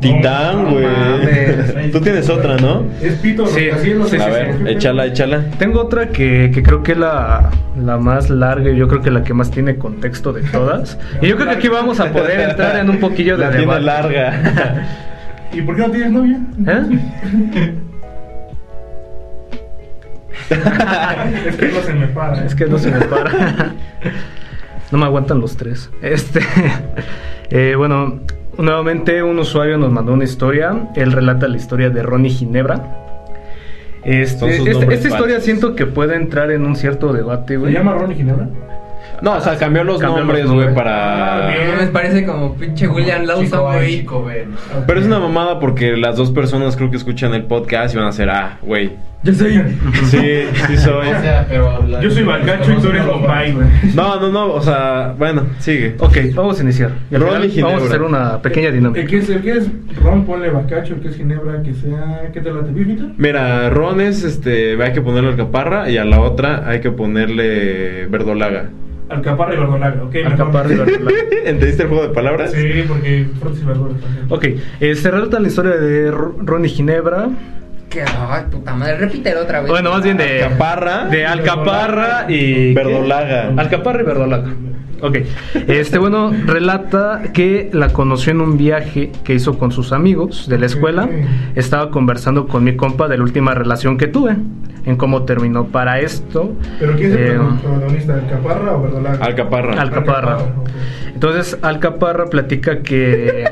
[0.00, 1.90] Titán, No güey.
[1.92, 2.84] Tú tienes otra, ¿no?
[3.00, 4.10] Es pito Sí, rascacielos.
[4.10, 5.44] sí, A ver, échala, échala.
[5.58, 7.50] Tengo otra que, que creo que es la,
[7.80, 10.98] la más larga y yo creo que la que más tiene contexto de todas.
[11.22, 13.62] Y yo creo que aquí vamos a poder entrar en un poquillo de La tiene
[13.66, 13.82] debate.
[13.82, 14.88] larga.
[15.52, 16.40] ¿Y por qué no tienes novia?
[16.66, 16.82] ¿Eh?
[21.46, 22.44] es que no se me para.
[22.44, 23.30] Es que no se me para.
[24.90, 25.90] no me aguantan los tres.
[26.02, 26.40] Este.
[27.50, 28.20] eh, bueno,
[28.58, 30.88] nuevamente un usuario nos mandó una historia.
[30.94, 32.96] Él relata la historia de Ronnie Ginebra.
[34.04, 37.72] Este, este- nombres esta historia siento que puede entrar en un cierto debate, ¿Se güey.
[37.74, 38.48] llama Ronnie Ginebra?
[39.22, 41.48] No, o sea, cambió los Cambió nombres, güey, para.
[41.48, 41.76] Ah, bien.
[41.78, 44.06] Me parece como pinche William Lawson, güey.
[44.86, 48.06] Pero es una mamada porque las dos personas creo que escuchan el podcast y van
[48.06, 48.92] a ser, ah, güey.
[49.22, 49.62] Yo soy.
[50.04, 51.08] Sí, sí soy.
[52.02, 53.66] Yo soy Balcacho y tú eres Bombay, güey.
[53.94, 55.94] No, no, no, o sea, bueno, sigue.
[55.98, 56.92] Ok, vamos a iniciar.
[57.10, 59.02] Y al final vamos a hacer una pequeña dinámica.
[59.02, 59.68] El que es, el que es
[60.02, 60.94] ron, ponle Bacacho.
[60.94, 62.30] El que es Ginebra, que sea.
[62.32, 63.04] ¿Qué te late, bifita?
[63.18, 68.06] Mira, Ron es, este, hay que ponerle alcaparra y a la otra hay que ponerle
[68.06, 68.70] verdolaga.
[69.10, 70.14] Alcaparra y verdolaga, ok.
[70.24, 71.18] Alcaparra y verdolaga.
[71.44, 72.52] ¿Entendiste el juego de palabras?
[72.52, 74.26] Sí, porque frutas y verduras también.
[74.28, 74.46] Ok,
[74.80, 77.28] eh, se relata la historia de Ro- Ronnie Ginebra.
[77.88, 79.70] Que, ay, puta madre, repítelo otra vez.
[79.70, 81.06] Bueno, más bien de Alcaparra.
[81.06, 83.48] de Alcaparra y Verdolaga.
[83.52, 83.60] ¿qué?
[83.60, 84.48] Alcaparra y Verdolaga.
[85.02, 85.18] Ok.
[85.68, 90.58] Este bueno relata que la conoció en un viaje que hizo con sus amigos de
[90.58, 91.08] la escuela.
[91.54, 94.36] Estaba conversando con mi compa de la última relación que tuve,
[94.84, 96.52] en cómo terminó para esto.
[96.78, 98.14] ¿Pero quién es el Eh, protagonista?
[98.14, 99.24] ¿Alcaparra o verdolaga?
[99.24, 99.80] Alcaparra.
[99.80, 100.38] Alcaparra.
[101.14, 103.44] Entonces Alcaparra platica que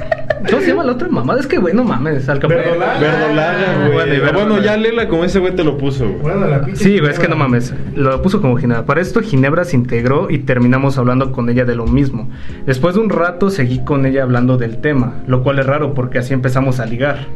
[0.49, 1.41] ¿Cómo se llama la otra mamada?
[1.41, 2.61] Es que güey, no mames, Alcaparra.
[2.63, 3.01] Verdolaga.
[3.01, 3.93] Verdolaga, güey.
[3.93, 6.37] Bueno, y Ah, bueno, ya léela como ese güey te lo puso, güey.
[6.37, 7.75] Bueno, Sí, güey, es que no mames.
[7.97, 8.85] Lo puso como Ginebra.
[8.87, 12.31] Para esto Ginebra se integró y terminamos hablando con ella de lo mismo.
[12.65, 16.19] Después de un rato seguí con ella hablando del tema, lo cual es raro porque
[16.19, 17.27] así empezamos a ligar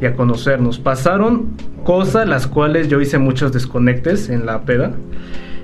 [0.00, 0.78] y a conocernos.
[0.78, 1.48] Pasaron
[1.84, 4.92] cosas las cuales yo hice muchos desconectes en la peda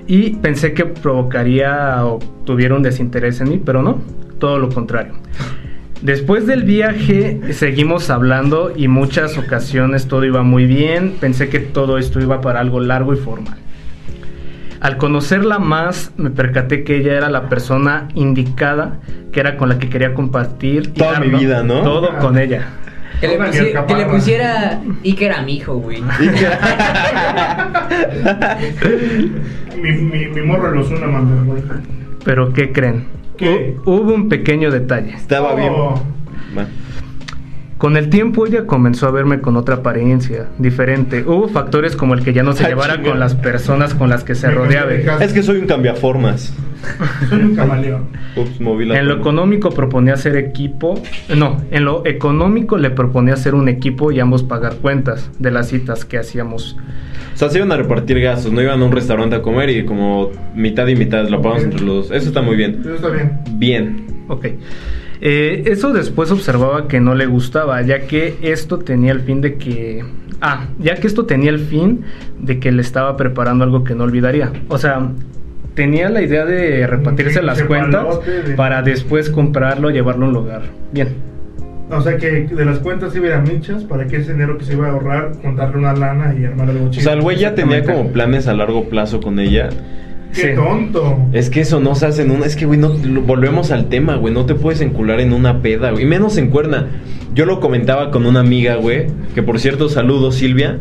[0.07, 3.99] y pensé que provocaría o tuviera un desinterés en mí, pero no,
[4.39, 5.13] todo lo contrario.
[6.01, 11.15] Después del viaje seguimos hablando y muchas ocasiones todo iba muy bien.
[11.19, 13.57] Pensé que todo esto iba para algo largo y formal.
[14.79, 18.99] Al conocerla más me percaté que ella era la persona indicada,
[19.31, 21.81] que era con la que quería compartir y Toda mi vida, ¿no?
[21.81, 22.67] Todo con ella.
[23.19, 26.03] Que le, pusi- que le pusiera Iker a mi hijo, güey.
[29.81, 31.61] Mi, mi, mi morro los una manda, güey.
[32.23, 33.05] Pero ¿qué creen?
[33.37, 33.75] ¿Qué?
[33.85, 35.13] Hu- hubo un pequeño detalle.
[35.13, 35.55] Estaba Oh.
[36.53, 36.67] bien.
[37.77, 41.23] Con el tiempo ella comenzó a verme con otra apariencia, diferente.
[41.23, 43.09] Hubo factores como el que ya no se Ah, llevara chinga.
[43.11, 44.91] con las personas con las que se rodeaba.
[45.23, 46.53] Es que soy un cambiaformas.
[47.29, 48.03] Soy un camaleón.
[48.35, 51.01] Ups, moví la En lo económico proponía hacer equipo,
[51.35, 55.69] no, en lo económico le proponía hacer un equipo y ambos pagar cuentas de las
[55.69, 56.77] citas que hacíamos.
[57.33, 59.85] O sea, se iban a repartir gastos, no iban a un restaurante a comer y
[59.85, 62.11] como mitad y mitad lo pagamos entre los dos.
[62.17, 62.77] Eso está muy bien.
[62.81, 63.39] Eso está bien.
[63.53, 64.05] Bien.
[64.27, 64.45] Ok.
[65.21, 69.55] Eh, eso después observaba que no le gustaba, ya que esto tenía el fin de
[69.55, 70.03] que...
[70.41, 72.01] Ah, ya que esto tenía el fin
[72.39, 74.51] de que le estaba preparando algo que no olvidaría.
[74.69, 75.09] O sea,
[75.73, 80.61] tenía la idea de repartirse las cuentas de- para después comprarlo, llevarlo a un lugar.
[80.91, 81.07] Bien.
[81.89, 84.57] O sea que de las cuentas iba a ir a michas para que ese dinero
[84.57, 87.03] que se iba a ahorrar, juntarle una lana y armar algo O chido.
[87.05, 89.69] sea, el güey ya tenía como planes a largo plazo con ella.
[90.33, 90.47] ¡Qué Sí.
[90.55, 91.17] tonto!
[91.33, 92.45] Es que eso no se hace en una.
[92.45, 94.33] Es que, güey, no, volvemos al tema, güey.
[94.33, 96.03] No te puedes encular en una peda, güey.
[96.03, 96.87] Y menos en cuerna.
[97.33, 99.07] Yo lo comentaba con una amiga, güey.
[99.35, 100.79] Que por cierto, saludos, Silvia.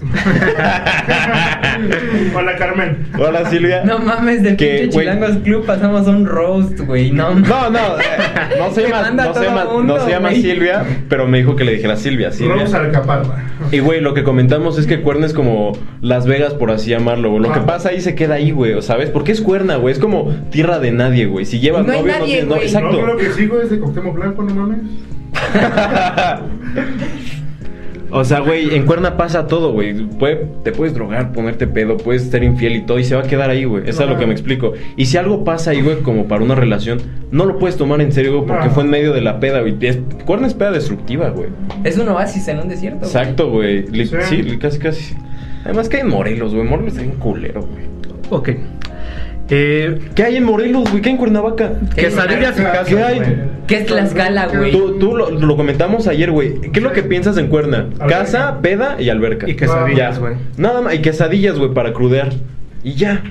[2.34, 3.06] Hola, Carmen.
[3.18, 3.82] Hola, Silvia.
[3.84, 7.10] No mames, del Que, pinche Chilangos Club pasamos a un roast, güey.
[7.10, 7.34] No.
[7.34, 8.04] No, no, eh,
[8.58, 10.30] no se llama, no se llama, mundo, no se llama.
[10.32, 12.56] Silvia, pero me dijo que le dijera Silvia, Silvia.
[12.62, 13.44] Rose Alcaparra.
[13.72, 17.30] Y güey, lo que comentamos es que Cuerna es como Las Vegas, por así llamarlo,
[17.30, 17.42] güey.
[17.42, 17.66] Lo que Ah.
[17.66, 19.10] pasa ahí se queda ahí, güey, o ¿sabes?
[19.10, 19.92] Porque es Cuerna, güey.
[19.92, 21.44] Es como tierra de nadie, güey.
[21.44, 22.72] Si llevas No hay novio, nadie, no tienes.
[22.74, 22.96] Exacto.
[22.96, 24.78] No, creo que sí, güey, es de Coctemo Blanco, no mames.
[28.10, 29.94] o sea, güey, en Cuerna pasa todo, güey.
[30.06, 33.26] Puede- te puedes drogar, ponerte pedo, puedes ser infiel y todo, y se va a
[33.26, 33.88] quedar ahí, güey.
[33.88, 34.72] Eso es lo que me explico.
[34.96, 37.00] Y si algo pasa ahí, güey, como para una relación,
[37.30, 38.70] no lo puedes tomar en serio, güey, porque No.
[38.72, 39.76] fue en medio de la peda, güey.
[39.80, 41.48] Es- Cuerna es peda destructiva, güey.
[41.84, 42.98] Es un oasis en un desierto.
[43.00, 43.08] güey.
[43.10, 43.86] Exacto, güey.
[43.86, 44.06] Sí.
[44.28, 45.14] Sí, casi, casi.
[45.64, 46.66] Además que hay en Morelos, güey.
[46.66, 47.84] Morelos es un culero, güey.
[48.30, 48.50] Ok.
[49.50, 51.02] Eh, ¿Qué hay en Morelos, güey?
[51.02, 51.72] ¿Qué hay en Cuernavaca?
[51.96, 53.16] quesadillas y ¿Qué casos, hay?
[53.16, 53.34] güey.
[53.66, 54.72] ¿Qué es Tlaxcala, güey?
[54.72, 56.60] Tú, tú lo, lo comentamos ayer, güey.
[56.60, 57.88] ¿Qué es lo que piensas en Cuerna?
[58.08, 59.48] Casa, peda y alberca.
[59.48, 60.34] Y quesadillas, güey.
[60.56, 60.94] Nada más.
[60.94, 62.30] Y quesadillas, güey, para crudear.
[62.82, 63.22] Y ya.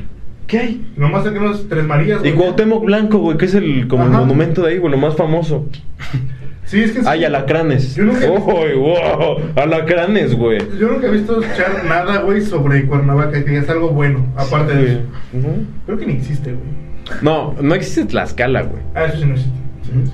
[0.47, 0.85] ¿Qué hay?
[0.97, 2.19] Nomás unos Tres Marías.
[2.19, 2.35] Y güey.
[2.35, 5.67] Cuauhtémoc Blanco, güey, que es el como el monumento de ahí, güey, lo más famoso.
[6.69, 7.25] Sí, es que Hay sí.
[7.25, 7.95] alacranes.
[7.95, 9.37] Yo nunca- ¡Oh, wow!
[9.55, 10.59] Alacranes, güey.
[10.79, 14.91] Yo nunca he visto echar nada, güey, sobre Cuernavaca, que es algo bueno, aparte de
[14.93, 15.01] eso.
[15.87, 16.89] Creo que ni existe, güey.
[17.23, 18.83] No, no existe Tlaxcala, güey.
[18.93, 19.57] Ah, eso sí no existe.
[19.83, 20.11] Sí, sí.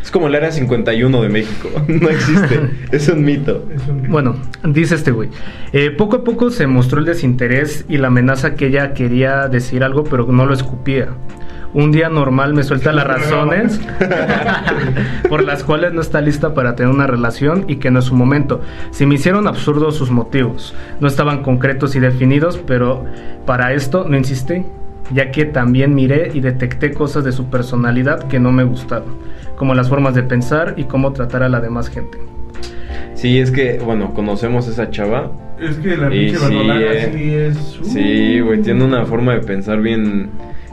[0.00, 1.68] Es como el área 51 de México.
[1.88, 2.60] No existe.
[2.92, 3.68] es un mito.
[3.74, 5.28] Es un- Bueno, dice este güey.
[5.72, 9.82] eh, poco a poco se mostró el desinterés y la amenaza que ella quería decir
[9.82, 11.08] algo, pero no lo escupía.
[11.76, 13.78] Un día normal me suelta las razones
[15.28, 18.14] por las cuales no está lista para tener una relación y que no es su
[18.14, 18.62] momento.
[18.92, 20.74] Se me hicieron absurdos sus motivos.
[21.00, 23.04] No estaban concretos y definidos, pero
[23.44, 24.64] para esto no insistí,
[25.12, 29.14] ya que también miré y detecté cosas de su personalidad que no me gustaron,
[29.56, 32.16] como las formas de pensar y cómo tratar a la demás gente.
[33.12, 35.30] Sí, es que, bueno, conocemos a esa chava.
[35.60, 37.10] Es que la pinche sí, eh.
[37.12, 37.80] sí es.
[37.80, 37.84] uh.
[37.84, 40.30] Sí, güey, tiene una forma de pensar bien.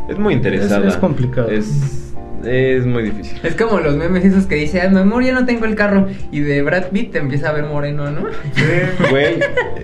[0.09, 0.87] Es muy interesada.
[0.87, 1.49] Es- es complicado.
[1.49, 2.13] Es,
[2.45, 3.39] es muy difícil.
[3.43, 6.07] Es como los memes esos que dice, ah, mi amor, ya no tengo el carro.
[6.31, 8.21] Y de Brad Pitt te empieza a ver moreno, ¿no?
[8.53, 8.63] Sí.
[9.09, 9.35] Güey,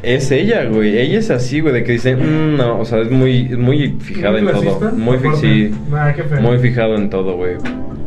[0.04, 0.98] es ella, güey.
[0.98, 3.96] Ella es así, güey, de que dice, "Mm, no, o sea, es muy, es muy
[4.02, 4.92] fijada ¿Muy en todo.
[4.92, 7.54] Muy, fi- sí, Nah, muy fijado en todo, güey.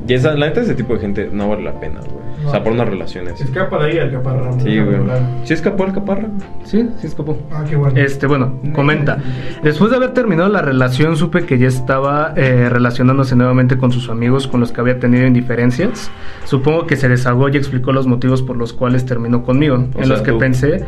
[0.07, 2.23] Y esa, la neta, ese tipo de gente no vale la pena, güey.
[2.47, 2.65] O sea, No.
[2.65, 3.41] por unas relaciones.
[3.41, 4.61] Escapa de ahí al caparrón.
[4.61, 4.97] Sí, güey.
[5.45, 6.29] ¿Sí escapó el caparra?
[6.65, 7.39] Sí, sí escapó.
[7.51, 7.99] Ah, qué bueno.
[7.99, 9.19] Este, bueno, comenta.
[9.63, 14.09] Después de haber terminado la relación, supe que ya estaba eh, relacionándose nuevamente con sus
[14.11, 16.11] amigos con los que había tenido indiferencias.
[16.45, 19.93] Supongo que se desahogó y explicó los motivos por los cuales terminó conmigo, O en
[19.93, 20.39] sea, los que tú.
[20.39, 20.85] pensé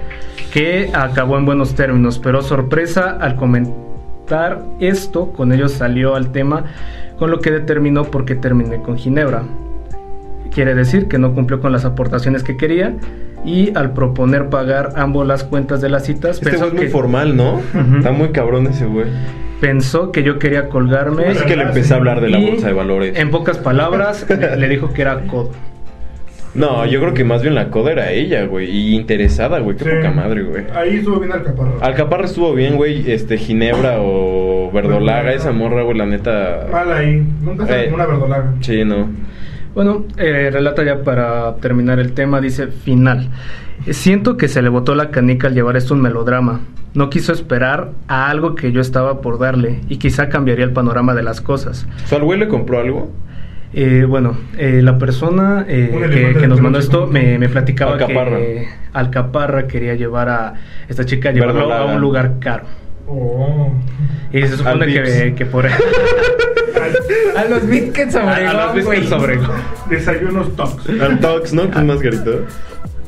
[0.53, 6.65] que acabó en buenos términos, pero sorpresa al comentar esto, con ellos salió al tema,
[7.19, 9.43] con lo que determinó por qué terminé con Ginebra.
[10.55, 12.95] Quiere decir que no cumplió con las aportaciones que quería
[13.45, 16.85] y al proponer pagar ambos las cuentas de las citas, Este pensó güey es muy
[16.87, 17.55] que- formal, ¿no?
[17.55, 17.97] Ujú.
[17.99, 19.07] Está muy cabrón ese güey.
[19.61, 21.27] pensó que yo quería colgarme.
[21.27, 23.19] Así que le empecé a hablar de la bolsa de valores.
[23.19, 25.51] En pocas palabras, le, le dijo que era codo.
[26.55, 28.71] No, yo creo que más bien la coda era ella, güey.
[28.71, 29.77] Y interesada, güey.
[29.77, 29.91] Qué Sí.
[29.97, 30.65] poca madre, güey.
[30.75, 31.71] Ahí estuvo bien Alcaparra.
[31.81, 33.11] Alcaparra estuvo bien, güey.
[33.11, 36.67] Este, Ginebra o Verdolaga, esa morra, güey, la neta.
[36.71, 37.27] Mal ahí.
[37.43, 37.91] Nunca se Eh.
[37.93, 38.53] una verdolaga.
[38.61, 39.09] Sí, no.
[39.75, 43.29] Bueno, eh, relata ya para terminar el tema, dice final.
[43.91, 46.61] Siento que se le botó la canica al llevar esto un melodrama.
[46.95, 51.15] No quiso esperar a algo que yo estaba por darle y quizá cambiaría el panorama
[51.15, 51.87] de las cosas.
[52.05, 53.11] O sea, ¿el güey le compró algo?
[53.77, 58.39] Eh, bueno, eh, la persona eh, que, nos mandó esto me, me platicaba Alcaparra.
[58.39, 60.55] que Alcaparra quería llevar a
[60.89, 62.67] esta chica, llevarlo a un lugar caro.
[63.09, 63.73] Oh.
[64.33, 65.67] Y se supone que, que por
[67.37, 69.21] A los Biscuits A- a Obregón, los Biscuits güey.
[69.21, 69.51] Obregón.
[69.91, 70.89] Desayunos tox.
[71.01, 71.71] Al Tox, ¿no?
[71.71, 72.31] Que es más garito.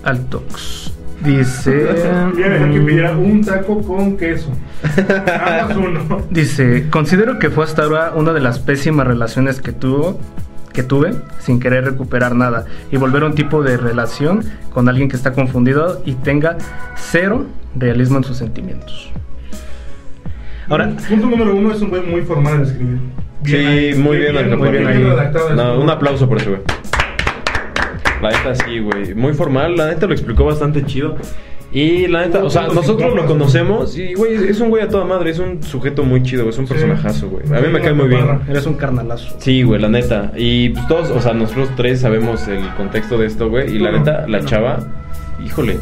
[0.04, 0.92] al Tox.
[1.24, 1.86] Dice.
[2.34, 4.50] Voy a dejar que pidiera un taco con queso.
[5.76, 6.22] Uno.
[6.30, 10.20] Dice, considero que fue hasta ahora una de las pésimas relaciones que tuvo
[10.72, 15.08] que tuve sin querer recuperar nada y volver a un tipo de relación con alguien
[15.08, 16.58] que está confundido y tenga
[16.96, 19.10] cero realismo en sus sentimientos.
[20.68, 22.98] Ahora, Punto número uno es un güey muy formal de escribir.
[23.44, 24.56] Sí, muy bien, Alcaparra.
[24.56, 25.54] muy bien ahí.
[25.54, 26.62] No, un aplauso por eso, güey.
[28.22, 29.14] La neta sí, güey.
[29.14, 31.16] Muy formal, la neta lo explicó bastante chido.
[31.72, 35.04] Y la neta, o sea, nosotros lo conocemos y, güey, es un güey a toda
[35.04, 37.44] madre, es un sujeto muy chido, es un personajazo, güey.
[37.54, 38.40] A mí me cae muy bien.
[38.48, 39.36] Eres un carnalazo.
[39.40, 40.32] Sí, güey, la neta.
[40.36, 43.74] Y pues todos, o sea, nosotros tres sabemos el contexto de esto, güey.
[43.74, 44.78] Y la neta, la chava,
[45.44, 45.78] híjole.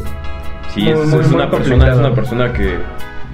[0.73, 0.97] Sí, es,
[1.31, 2.73] una persona, es una persona que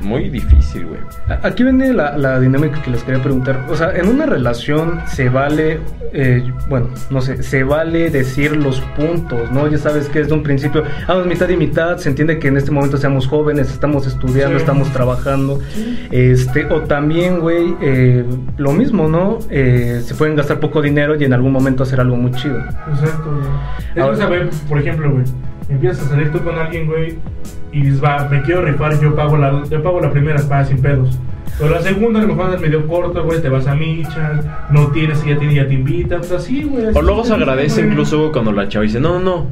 [0.02, 1.00] muy difícil, güey.
[1.44, 3.66] Aquí viene la, la dinámica que les quería preguntar.
[3.70, 5.80] O sea, en una relación se vale,
[6.14, 9.68] eh, bueno, no sé, se vale decir los puntos, ¿no?
[9.68, 12.72] Ya sabes que desde un principio, vamos mitad y mitad, se entiende que en este
[12.72, 14.62] momento seamos jóvenes, estamos estudiando, Sí.
[14.64, 15.60] estamos trabajando.
[16.12, 18.26] Este, o también, güey, eh,
[18.58, 19.40] lo mismo, ¿no?
[19.50, 22.60] Eh, se pueden gastar poco dinero y en algún momento hacer algo muy chido.
[22.60, 23.44] Exacto, güey.
[23.96, 25.24] Es Ahora- que, saber, por ejemplo, güey,
[25.70, 27.18] empiezas a salir tú con alguien, güey,
[27.72, 30.82] y dices, va, me quiero rifar, yo pago la, yo pago la primera, va, sin
[30.82, 31.20] pedos.
[31.58, 34.88] Pero la segunda, a lo mejor es medio corto, güey, te vas a michas, no
[34.88, 36.88] tienes, y ya tiene, ya te invita, pues así, güey.
[36.88, 39.48] así O luego se agradece incluso güey, cuando la chava dice, no, no, no,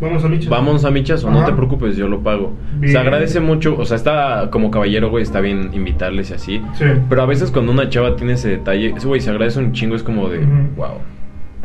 [0.00, 0.48] Vamos a michas.
[0.50, 2.52] Vamos a michas o no te preocupes, yo lo pago.
[2.78, 2.92] Bien.
[2.92, 6.62] Se agradece mucho, o sea, está como caballero, güey, está bien invitarles y así.
[6.74, 6.84] Sí.
[7.08, 9.96] Pero a veces cuando una chava tiene ese detalle, ese güey se agradece un chingo,
[9.96, 10.40] es como de,
[10.76, 10.98] wow,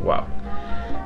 [0.04, 0.24] wow.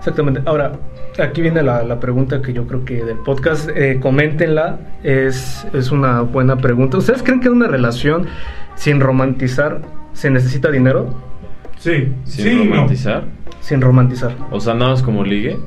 [0.05, 0.43] Exactamente.
[0.45, 0.73] Ahora,
[1.17, 5.89] aquí viene la, la pregunta que yo creo que del podcast, eh, coméntenla, es, es
[5.89, 6.99] una buena pregunta.
[6.99, 8.27] ¿Ustedes creen que en una relación
[8.75, 9.81] sin romantizar
[10.13, 11.15] se necesita dinero?
[11.79, 12.13] Sí.
[12.25, 12.75] Sin sí, no.
[12.75, 13.23] romantizar.
[13.61, 14.35] Sin romantizar.
[14.51, 15.57] O sea, nada más como ligue.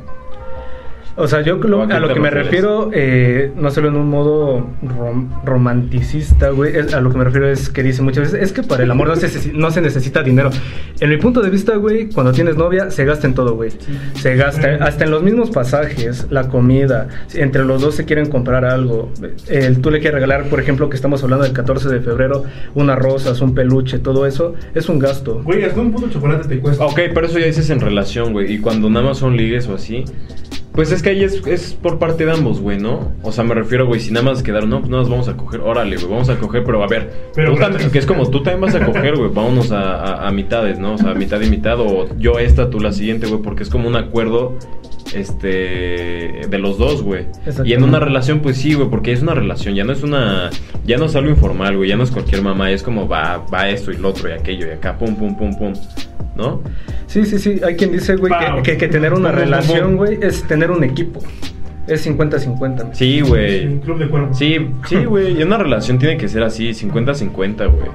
[1.19, 4.09] O sea, yo lo- ¿O a lo que me refiero, eh, no solo en un
[4.09, 8.43] modo rom- romanticista, güey, es- a lo que me refiero es que dice muchas veces,
[8.43, 10.51] es que para el amor no se, no se necesita dinero.
[11.01, 13.71] En mi punto de vista, güey, cuando tienes novia, se gasta en todo, güey.
[14.15, 18.65] Se gasta hasta en los mismos pasajes, la comida, entre los dos se quieren comprar
[18.65, 19.11] algo.
[19.49, 22.99] El, tú le quieres regalar, por ejemplo, que estamos hablando del 14 de febrero, unas
[22.99, 25.43] rosas, un peluche, todo eso, es un gasto.
[25.45, 26.85] Güey, hasta un puto chocolate te cuesta.
[26.85, 28.53] Ok, pero eso ya dices en relación, güey.
[28.53, 30.05] Y cuando nada más son ligues o así.
[30.73, 33.11] Pues es que ahí es, es por parte de ambos, güey, ¿no?
[33.23, 35.37] O sea, me refiero, güey, si nada más quedaron, no, pues nada más vamos a
[35.37, 37.73] coger, órale, güey, vamos a coger, pero a ver, Pero tú gratis.
[37.73, 40.79] también- que es como tú también vas a coger, güey, vámonos a, a- a mitades,
[40.79, 40.95] ¿no?
[40.95, 43.89] O sea, mitad y mitad, o yo esta, tú la siguiente, güey, porque es como
[43.89, 44.57] un acuerdo,
[45.15, 47.27] este, de los dos, güey.
[47.65, 50.51] Y en una relación, pues sí, güey, porque es una relación, ya no es una,
[50.85, 53.69] ya no es algo informal, güey, ya no es cualquier mamá, es como va, va
[53.69, 55.73] esto y lo otro y aquello y acá, pum, pum, pum, pum,
[56.39, 56.63] ¿no?
[57.07, 57.61] Sí, sí, sí.
[57.65, 61.21] Hay quien dice, güey, que, que- que tener una relación, güey, es tener un equipo.
[61.87, 62.91] Es 50-50.
[62.93, 63.67] Sí, güey.
[63.67, 64.39] Un club de cuervos.
[64.39, 65.39] Sí, sí, güey.
[65.39, 67.91] Y una relación tiene que ser así, 50-50, güey.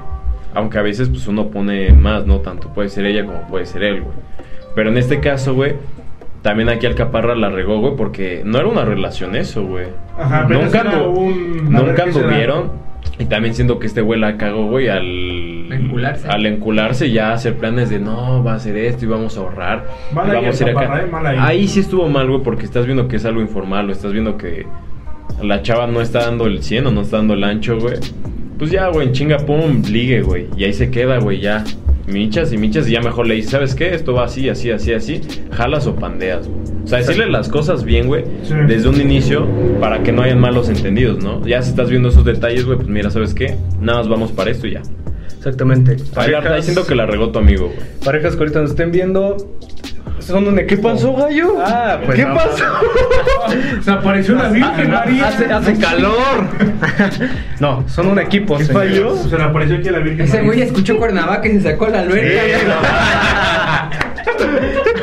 [0.56, 2.70] Aunque a veces, pues uno pone más, no tanto.
[2.70, 4.16] Puede ser ella como puede ser él, güey.
[4.76, 5.74] Pero en este caso, güey,
[6.42, 9.86] también aquí Alcaparra la regó, güey, porque no era una relación eso, güey.
[10.18, 12.72] Ajá, pero nunca era un- nunca anduvieron.
[13.20, 15.72] Y también siento que este güey la cagó, güey, al...
[15.72, 16.28] Encularse.
[16.28, 19.88] Al encularse ya hacer planes de, no, va a hacer esto y vamos a ahorrar.
[20.14, 21.08] Mal y vamos a ir acá.
[21.12, 21.38] mal ahí.
[21.40, 24.38] Ahí sí estuvo mal, güey, porque estás viendo que es algo informal o estás viendo
[24.38, 24.66] que
[25.42, 27.96] la chava no está dando el 100 o no está dando el ancho, güey.
[28.58, 30.48] Pues ya, güey, en chinga, pum, ligue, güey.
[30.58, 31.64] Y ahí se queda, güey, ya.
[32.08, 33.94] Michas y michas y ya mejor le dices, ¿sabes qué?
[33.94, 35.22] Esto va así, así, así, así.
[35.52, 36.73] Jalas o pandeas, güey.
[36.84, 38.54] O sea, decirle las cosas bien, güey, Sí.
[38.68, 39.48] desde un inicio
[39.80, 41.46] para que no hayan malos entendidos, ¿no?
[41.48, 43.56] Ya si estás viendo esos detalles, güey, pues mira, ¿sabes qué?
[43.80, 44.82] Nada más vamos para esto y ya.
[45.38, 45.98] Exactamente.
[46.16, 47.80] Ahí la- ahí siento que la regó tu amigo, güey.
[48.04, 49.36] Parejas que ahorita nos estén viendo,
[50.20, 50.94] son un equipo.
[51.18, 51.56] gallo?
[51.60, 52.34] Ah, pues ¿Qué no.
[52.36, 52.64] pasó?
[53.82, 55.28] Se apareció la Virgen María.
[55.28, 56.14] Hace, hace calor.
[57.60, 58.58] no, son un equipo.
[58.58, 59.16] ¿Qué falló?
[59.18, 60.48] Se le apareció aquí a la Virgen Ese María.
[60.48, 62.42] güey escuchó Cuernavaca y se sacó la alberca.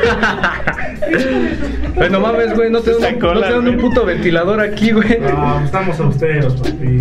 [1.95, 4.91] Pues no mames, güey, no te dan, no la te dan un puto ventilador aquí,
[4.91, 5.19] güey.
[5.19, 6.99] No, estamos austeros, papi.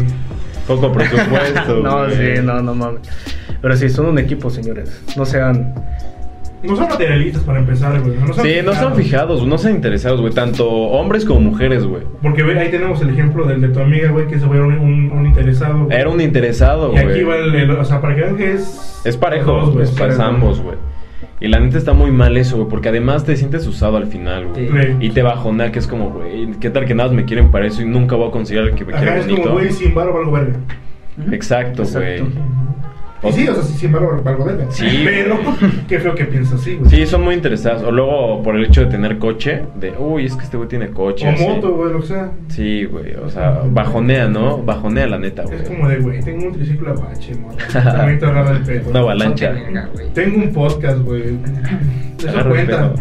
[0.66, 1.76] Poco presupuesto.
[1.82, 2.36] No, güey.
[2.36, 3.00] sí, no, no mames.
[3.62, 5.02] Pero sí, son un equipo, señores.
[5.16, 5.74] No sean.
[6.62, 8.16] No son materialistas para empezar, güey.
[8.18, 10.32] No son Sí, no están fijados, no están interesados, güey.
[10.32, 12.02] Tanto hombres como mujeres, güey.
[12.20, 14.78] Porque ve, ahí tenemos el ejemplo del de tu amiga, güey, que se fue un,
[14.78, 15.84] un, un interesado.
[15.84, 15.96] güey.
[15.98, 17.10] Era un interesado, Y güey.
[17.12, 19.00] aquí va el, el- O sea, para que vean que es.
[19.04, 20.22] Es parejo, dos, güey, es, parejo.
[20.22, 20.76] ambos, güey.
[21.40, 24.48] Y la neta está muy mal eso, güey, porque además te sientes usado al final,
[24.48, 24.68] güey.
[24.68, 24.96] Sí.
[25.00, 27.66] Y te bajonea que es como, güey, ¿qué tal que nada más me quieren para
[27.66, 29.42] eso y nunca voy a conseguir al que me Ajá, quiere es bonito?
[29.44, 30.58] como, güey, sin barro valgo verga.
[31.32, 32.22] Exacto, güey.
[33.22, 34.66] Y sí, o sea, sí, sin barro valgo verga.
[34.70, 35.02] Sí.
[35.04, 35.38] Pero,
[35.88, 36.90] qué feo que piensas así, güey.
[36.90, 37.82] Sí, son muy interesados.
[37.82, 40.88] O luego por el hecho de tener coche, de, uy, es que este güey tiene
[40.88, 41.26] coche.
[41.28, 41.46] O así.
[41.46, 42.32] moto, güey, lo que sea.
[42.48, 44.58] Sí, güey, o sea, bajonea, ¿no?
[44.62, 45.56] Bajonea la neta, güey.
[45.56, 47.50] Es como de, güey, tengo un triciclo Apache, mo.
[47.72, 48.90] También te agarra el pedo.
[48.90, 49.54] Una avalancha.
[50.14, 51.22] Tengo un podcast, güey.
[52.18, 52.94] Eso cuenta.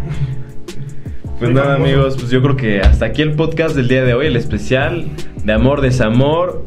[1.39, 4.27] Pues nada, amigos, pues yo creo que hasta aquí el podcast del día de hoy,
[4.27, 5.07] el especial
[5.45, 6.65] de amor, desamor,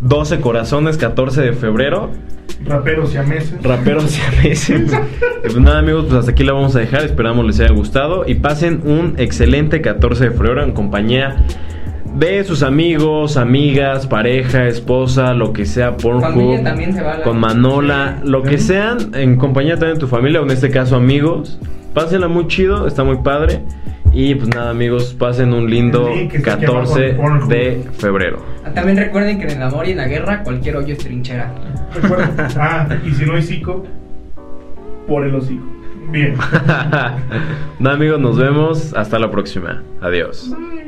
[0.00, 2.10] 12 corazones, 14 de febrero,
[2.64, 3.62] Raperos y a meses.
[3.62, 4.92] raperos y a veces.
[5.42, 8.34] pues nada, amigos, pues hasta aquí la vamos a dejar, esperamos les haya gustado y
[8.34, 11.36] pasen un excelente 14 de febrero en compañía
[12.14, 16.62] de sus amigos, amigas, pareja, esposa, lo que sea, por vale.
[17.22, 20.96] con Manola, lo que sean, en compañía también de tu familia, o en este caso
[20.96, 21.58] amigos.
[21.94, 23.62] Pásenla muy chido, está muy padre.
[24.12, 27.48] Y pues nada, amigos, pasen un lindo abajo 14 en Pornhub.
[27.48, 28.42] de febrero.
[28.74, 31.52] También recuerden que en el amor y en la guerra cualquier hoyo es trinchera.
[31.94, 32.48] Recuerda.
[32.56, 33.84] Ah, y si no hay psico,
[35.06, 35.64] por el hocico.
[36.10, 36.34] Bien.
[36.66, 38.92] nada, amigos, nos vemos.
[38.94, 39.82] Hasta la próxima.
[40.00, 40.50] Adiós.
[40.50, 40.79] Bye.